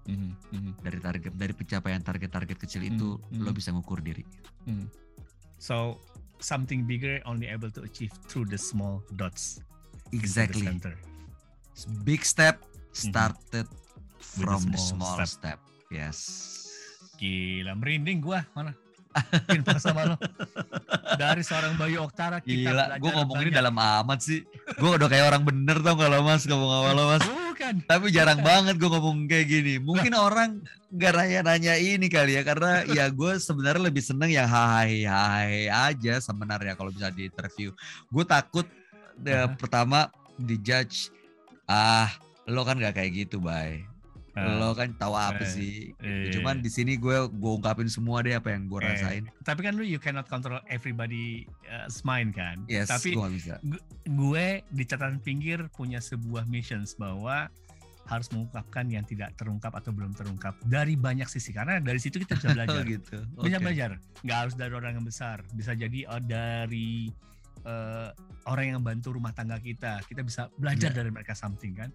Hmm. 0.09 0.33
Hmm. 0.49 0.73
Dari 0.81 0.97
target 0.97 1.33
dari 1.37 1.53
pencapaian 1.53 2.01
target-target 2.01 2.57
kecil 2.57 2.81
itu 2.81 3.21
hmm. 3.21 3.45
lo 3.45 3.53
bisa 3.53 3.69
ngukur 3.69 4.01
diri. 4.01 4.25
Hmm. 4.65 4.89
So 5.61 6.01
something 6.41 6.89
bigger 6.89 7.21
only 7.29 7.45
able 7.45 7.69
to 7.69 7.85
achieve 7.85 8.09
through 8.25 8.49
the 8.49 8.57
small 8.57 9.05
dots. 9.13 9.61
Exactly. 10.09 10.65
Big 12.01 12.25
step 12.25 12.65
started 12.91 13.69
hmm 13.69 13.87
from 14.19 14.67
the 14.67 14.77
small, 14.77 15.15
step. 15.15 15.57
step. 15.57 15.59
Yes. 15.87 16.19
Gila, 17.17 17.75
merinding 17.75 18.19
gua 18.19 18.43
mana? 18.51 18.75
Sama 19.81 20.13
lo. 20.13 20.15
Dari 21.17 21.41
seorang 21.41 21.75
Bayu 21.75 22.05
Oktara 22.05 22.39
kita 22.39 22.71
Gila, 22.71 22.85
gue 23.01 23.11
ngomong 23.11 23.37
ini 23.41 23.51
dalam 23.51 23.73
amat 23.73 24.19
sih. 24.21 24.45
Gue 24.77 24.95
udah 24.95 25.09
kayak 25.09 25.33
orang 25.33 25.43
bener 25.43 25.81
tau 25.81 25.97
kalau 25.97 26.21
mas 26.21 26.45
ngomong 26.45 26.69
sama 26.69 26.91
lo 26.93 27.03
mas. 27.09 27.23
Bukan. 27.69 27.85
Tapi 27.85 28.05
jarang 28.09 28.41
banget 28.41 28.75
gue 28.81 28.89
ngomong 28.89 29.29
kayak 29.29 29.45
gini. 29.45 29.73
Mungkin 29.77 30.13
orang 30.17 30.65
gak 30.89 31.13
nanya-nanya 31.13 31.77
ini 31.77 32.09
kali 32.09 32.33
ya. 32.35 32.41
Karena 32.41 32.81
ya 32.97 33.05
gue 33.13 33.37
sebenarnya 33.37 33.83
lebih 33.85 34.01
seneng 34.01 34.33
yang 34.33 34.49
hai 34.49 35.05
hai 35.05 35.69
aja 35.69 36.17
sebenarnya 36.17 36.73
kalau 36.73 36.89
bisa 36.89 37.13
di 37.13 37.29
interview. 37.29 37.69
Gue 38.09 38.25
takut 38.25 38.65
uh 38.65 39.29
-huh. 39.29 39.53
pertama 39.53 40.09
dijudge. 40.41 41.13
Ah, 41.69 42.09
lo 42.49 42.65
kan 42.65 42.81
gak 42.81 42.97
kayak 42.97 43.29
gitu, 43.29 43.37
bay 43.37 43.85
lo 44.37 44.75
kan 44.77 44.93
tahu 44.97 45.13
apa 45.17 45.43
uh, 45.43 45.49
sih. 45.49 45.93
Uh, 46.01 46.29
Cuman 46.33 46.61
di 46.61 46.69
sini 46.69 46.95
gue 46.95 47.29
gue 47.29 47.51
ungkapin 47.51 47.89
semua 47.89 48.21
deh 48.21 48.37
apa 48.37 48.53
yang 48.53 48.69
gue 48.69 48.79
uh, 48.79 48.85
rasain. 48.85 49.23
Tapi 49.43 49.59
kan 49.65 49.73
lu 49.77 49.85
you 49.85 49.97
cannot 49.97 50.29
control 50.29 50.61
everybody 50.69 51.49
uh, 51.69 51.89
mind 52.05 52.37
kan. 52.37 52.61
Yes, 52.69 52.89
tapi 52.89 53.17
gue 53.17 53.29
bisa. 53.33 53.57
Gue 54.05 54.61
di 54.69 54.83
catatan 54.85 55.21
pinggir 55.21 55.65
punya 55.73 55.97
sebuah 55.97 56.45
missions 56.45 56.93
bahwa 56.97 57.49
harus 58.09 58.25
mengungkapkan 58.33 58.89
yang 58.89 59.05
tidak 59.05 59.37
terungkap 59.37 59.69
atau 59.77 59.93
belum 59.93 60.17
terungkap 60.17 60.57
dari 60.65 60.97
banyak 60.97 61.29
sisi 61.29 61.53
karena 61.53 61.77
dari 61.77 62.01
situ 62.01 62.17
kita 62.17 62.41
bisa 62.41 62.49
belajar. 62.57 62.81
gitu. 62.81 63.17
Bisa 63.45 63.57
okay. 63.61 63.63
belajar. 63.63 63.89
Nggak 64.25 64.37
harus 64.37 64.55
dari 64.57 64.73
orang 64.73 64.91
yang 64.97 65.05
besar, 65.05 65.45
bisa 65.53 65.77
jadi 65.77 66.09
oh, 66.09 66.21
dari 66.21 67.13
uh, 67.65 68.11
orang 68.47 68.75
yang 68.75 68.81
bantu 68.81 69.13
rumah 69.15 69.35
tangga 69.35 69.59
kita. 69.61 70.01
Kita 70.05 70.21
bisa 70.25 70.47
belajar 70.57 70.89
yeah. 70.91 70.97
dari 71.03 71.09
mereka 71.13 71.33
something 71.37 71.75
kan. 71.75 71.89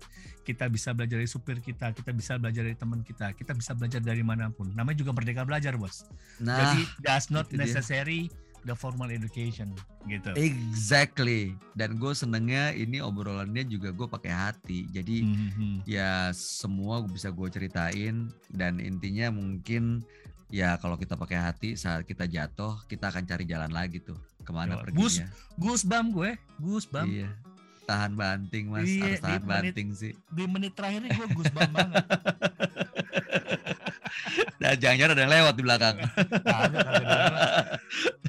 Kita 0.46 0.70
bisa 0.70 0.92
belajar 0.92 1.18
dari 1.18 1.30
supir 1.30 1.58
kita, 1.58 1.90
kita 1.94 2.10
bisa 2.14 2.36
belajar 2.38 2.62
dari 2.66 2.78
teman 2.78 3.00
kita, 3.02 3.32
kita 3.34 3.52
bisa 3.56 3.72
belajar 3.74 4.00
dari 4.00 4.22
mana 4.22 4.50
pun. 4.52 4.70
Namanya 4.72 5.00
juga 5.00 5.12
merdeka 5.16 5.42
belajar, 5.42 5.74
Bos. 5.74 6.06
Nah, 6.38 6.58
Jadi 6.58 6.80
that's 7.02 7.28
not 7.32 7.48
necessary 7.50 8.28
dia. 8.28 8.68
the 8.70 8.76
formal 8.76 9.08
education 9.10 9.72
gitu. 10.06 10.30
Exactly. 10.36 11.56
Dan 11.74 11.96
gue 11.96 12.12
senengnya 12.12 12.76
ini 12.76 13.00
obrolannya 13.00 13.64
juga 13.64 13.90
gue 13.90 14.06
pakai 14.06 14.32
hati. 14.32 14.86
Jadi 14.92 15.24
mm-hmm. 15.24 15.74
ya 15.88 16.30
semua 16.36 17.02
bisa 17.04 17.32
gue 17.32 17.48
ceritain 17.48 18.28
dan 18.52 18.78
intinya 18.78 19.32
mungkin 19.32 20.04
ya 20.52 20.76
kalau 20.78 20.96
kita 21.00 21.16
pakai 21.16 21.38
hati 21.40 21.76
saat 21.76 22.04
kita 22.04 22.28
jatuh 22.28 22.78
kita 22.88 23.08
akan 23.10 23.24
cari 23.24 23.44
jalan 23.48 23.72
lagi 23.72 24.00
tuh 24.00 24.18
ke 24.44 24.52
mana 24.52 24.76
pergi 24.78 24.96
Gus, 25.00 25.14
Gus 25.56 25.82
bam 25.88 26.12
gue, 26.12 26.36
Gus 26.60 26.84
bam. 26.84 27.08
Iya. 27.08 27.32
Tahan 27.84 28.16
banting 28.16 28.72
mas, 28.72 28.88
iya, 28.88 29.04
harus 29.04 29.20
tahan 29.20 29.44
banting 29.44 29.92
sih. 29.92 30.12
Di 30.32 30.48
menit 30.48 30.72
terakhir 30.72 31.04
ini 31.04 31.12
gue 31.12 31.28
Gus 31.36 31.52
bam 31.52 31.68
banget. 31.72 32.04
Dan 34.60 34.80
jangan-jangan 34.80 35.12
ada 35.12 35.20
yang 35.20 35.32
lewat 35.32 35.54
di 35.56 35.62
belakang. 35.62 35.96
Ada, 36.48 36.78
ada. 36.80 37.16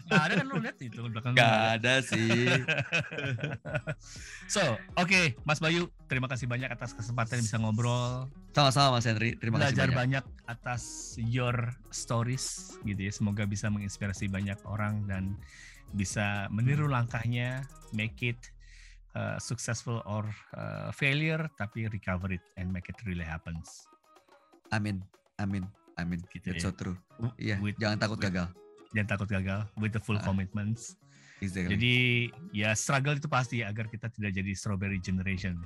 Gak 0.05 0.24
ada 0.30 0.34
kan 0.38 0.45
lu 0.45 0.61
lihat 0.61 0.78
itu 0.78 1.01
di 1.01 1.09
belakang. 1.09 1.34
Gak 1.34 1.82
ada 1.82 1.93
sih. 2.05 2.30
so, 4.53 4.61
oke 4.95 5.09
okay, 5.09 5.34
Mas 5.41 5.57
Bayu, 5.57 5.89
terima 6.05 6.30
kasih 6.30 6.45
banyak 6.45 6.70
atas 6.70 6.93
kesempatan 6.93 7.41
bisa 7.41 7.57
ngobrol. 7.57 8.30
Sama-sama 8.53 9.01
Mas 9.01 9.09
Henry, 9.09 9.34
terima 9.36 9.57
Belajar 9.57 9.89
kasih 9.89 9.97
banyak. 9.97 10.24
banyak 10.24 10.26
atas 10.45 10.84
your 11.18 11.74
stories 11.89 12.78
gitu 12.86 13.09
ya. 13.09 13.11
Semoga 13.11 13.49
bisa 13.49 13.68
menginspirasi 13.74 14.30
banyak 14.30 14.59
orang 14.70 15.09
dan 15.09 15.34
bisa 15.97 16.45
meniru 16.53 16.86
langkahnya, 16.86 17.66
make 17.95 18.22
it 18.22 18.38
uh, 19.18 19.41
successful 19.41 20.05
or 20.05 20.30
uh, 20.53 20.93
failure, 20.93 21.49
tapi 21.57 21.89
recover 21.89 22.36
it 22.36 22.45
and 22.61 22.70
make 22.70 22.86
it 22.91 22.99
really 23.09 23.26
happens. 23.26 23.89
Amin, 24.70 25.01
amin. 25.41 25.66
Amin. 25.95 26.20
Gitu 26.28 26.51
That's 26.51 26.63
ya. 26.63 26.72
so 26.72 26.76
true. 26.76 26.97
Iya, 27.39 27.55
with, 27.63 27.80
jangan 27.80 27.97
takut 27.99 28.20
with, 28.20 28.28
gagal. 28.28 28.47
Jangan 28.95 29.07
takut 29.11 29.27
gagal 29.27 29.67
with 29.75 29.91
the 29.91 29.99
full 29.99 30.15
uh, 30.15 30.23
commitments. 30.23 30.95
Exactly. 31.43 31.75
Jadi 31.75 31.95
ya 32.55 32.71
struggle 32.71 33.19
itu 33.19 33.27
pasti 33.27 33.59
agar 33.59 33.91
kita 33.91 34.07
tidak 34.07 34.31
jadi 34.31 34.51
strawberry 34.55 35.03
generation. 35.03 35.59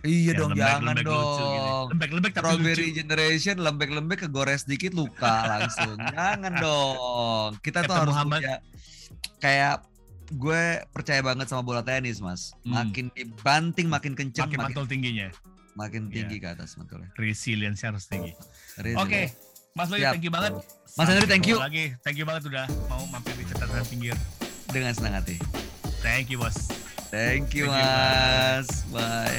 Iya 0.00 0.32
dong, 0.32 0.56
lembek, 0.56 0.64
jangan 0.64 0.80
lembek 0.80 1.04
dong. 1.04 1.20
Lucu, 1.20 1.44
gitu. 1.44 1.72
Lembek-lembek 1.92 2.32
tapi 2.32 2.44
Strawberry 2.48 2.88
lucu. 2.88 2.98
generation, 3.04 3.56
lembek-lembek 3.60 4.18
kegores 4.24 4.62
dikit 4.64 4.92
luka 4.96 5.34
langsung. 5.44 5.96
jangan 6.16 6.52
dong. 6.56 7.50
Kita 7.60 7.84
tuh 7.84 7.94
harus 8.00 8.16
Muhammad. 8.16 8.40
punya 8.40 8.56
kayak 9.44 9.84
gue 10.32 10.62
percaya 10.96 11.20
banget 11.20 11.52
sama 11.52 11.60
bola 11.60 11.84
tenis, 11.84 12.24
Mas. 12.24 12.56
Hmm. 12.64 12.80
Makin 12.80 13.12
dibanting 13.12 13.92
makin 13.92 14.16
kenceng, 14.16 14.48
makin, 14.48 14.58
makin 14.64 14.72
mantul 14.72 14.86
tingginya. 14.88 15.28
Makin 15.76 16.08
tinggi 16.08 16.40
yeah. 16.40 16.56
ke 16.56 16.56
atas 16.56 16.80
mantulnya. 16.80 17.12
Resilience 17.20 17.84
harus 17.84 18.08
tinggi. 18.08 18.32
Oke. 18.96 19.04
Okay. 19.04 19.26
Mas 19.74 19.86
Bayu 19.86 20.02
thank 20.02 20.24
you 20.26 20.32
banget. 20.34 20.52
Mas 20.98 21.06
Andri 21.06 21.26
thank 21.30 21.46
you. 21.46 21.56
Lagi 21.58 21.94
thank 22.02 22.18
you 22.18 22.26
banget 22.26 22.50
udah 22.50 22.66
mau 22.90 23.06
mampir 23.06 23.34
di 23.38 23.46
catatan 23.46 23.86
pinggir. 23.86 24.18
Dengan 24.70 24.90
senang 24.94 25.22
hati. 25.22 25.38
Thank 26.02 26.30
you 26.30 26.42
bos. 26.42 26.70
Thank 27.10 27.54
you, 27.54 27.70
thank 27.70 27.78
you 27.78 27.86
Mas. 27.86 28.66
Bye. 28.90 29.38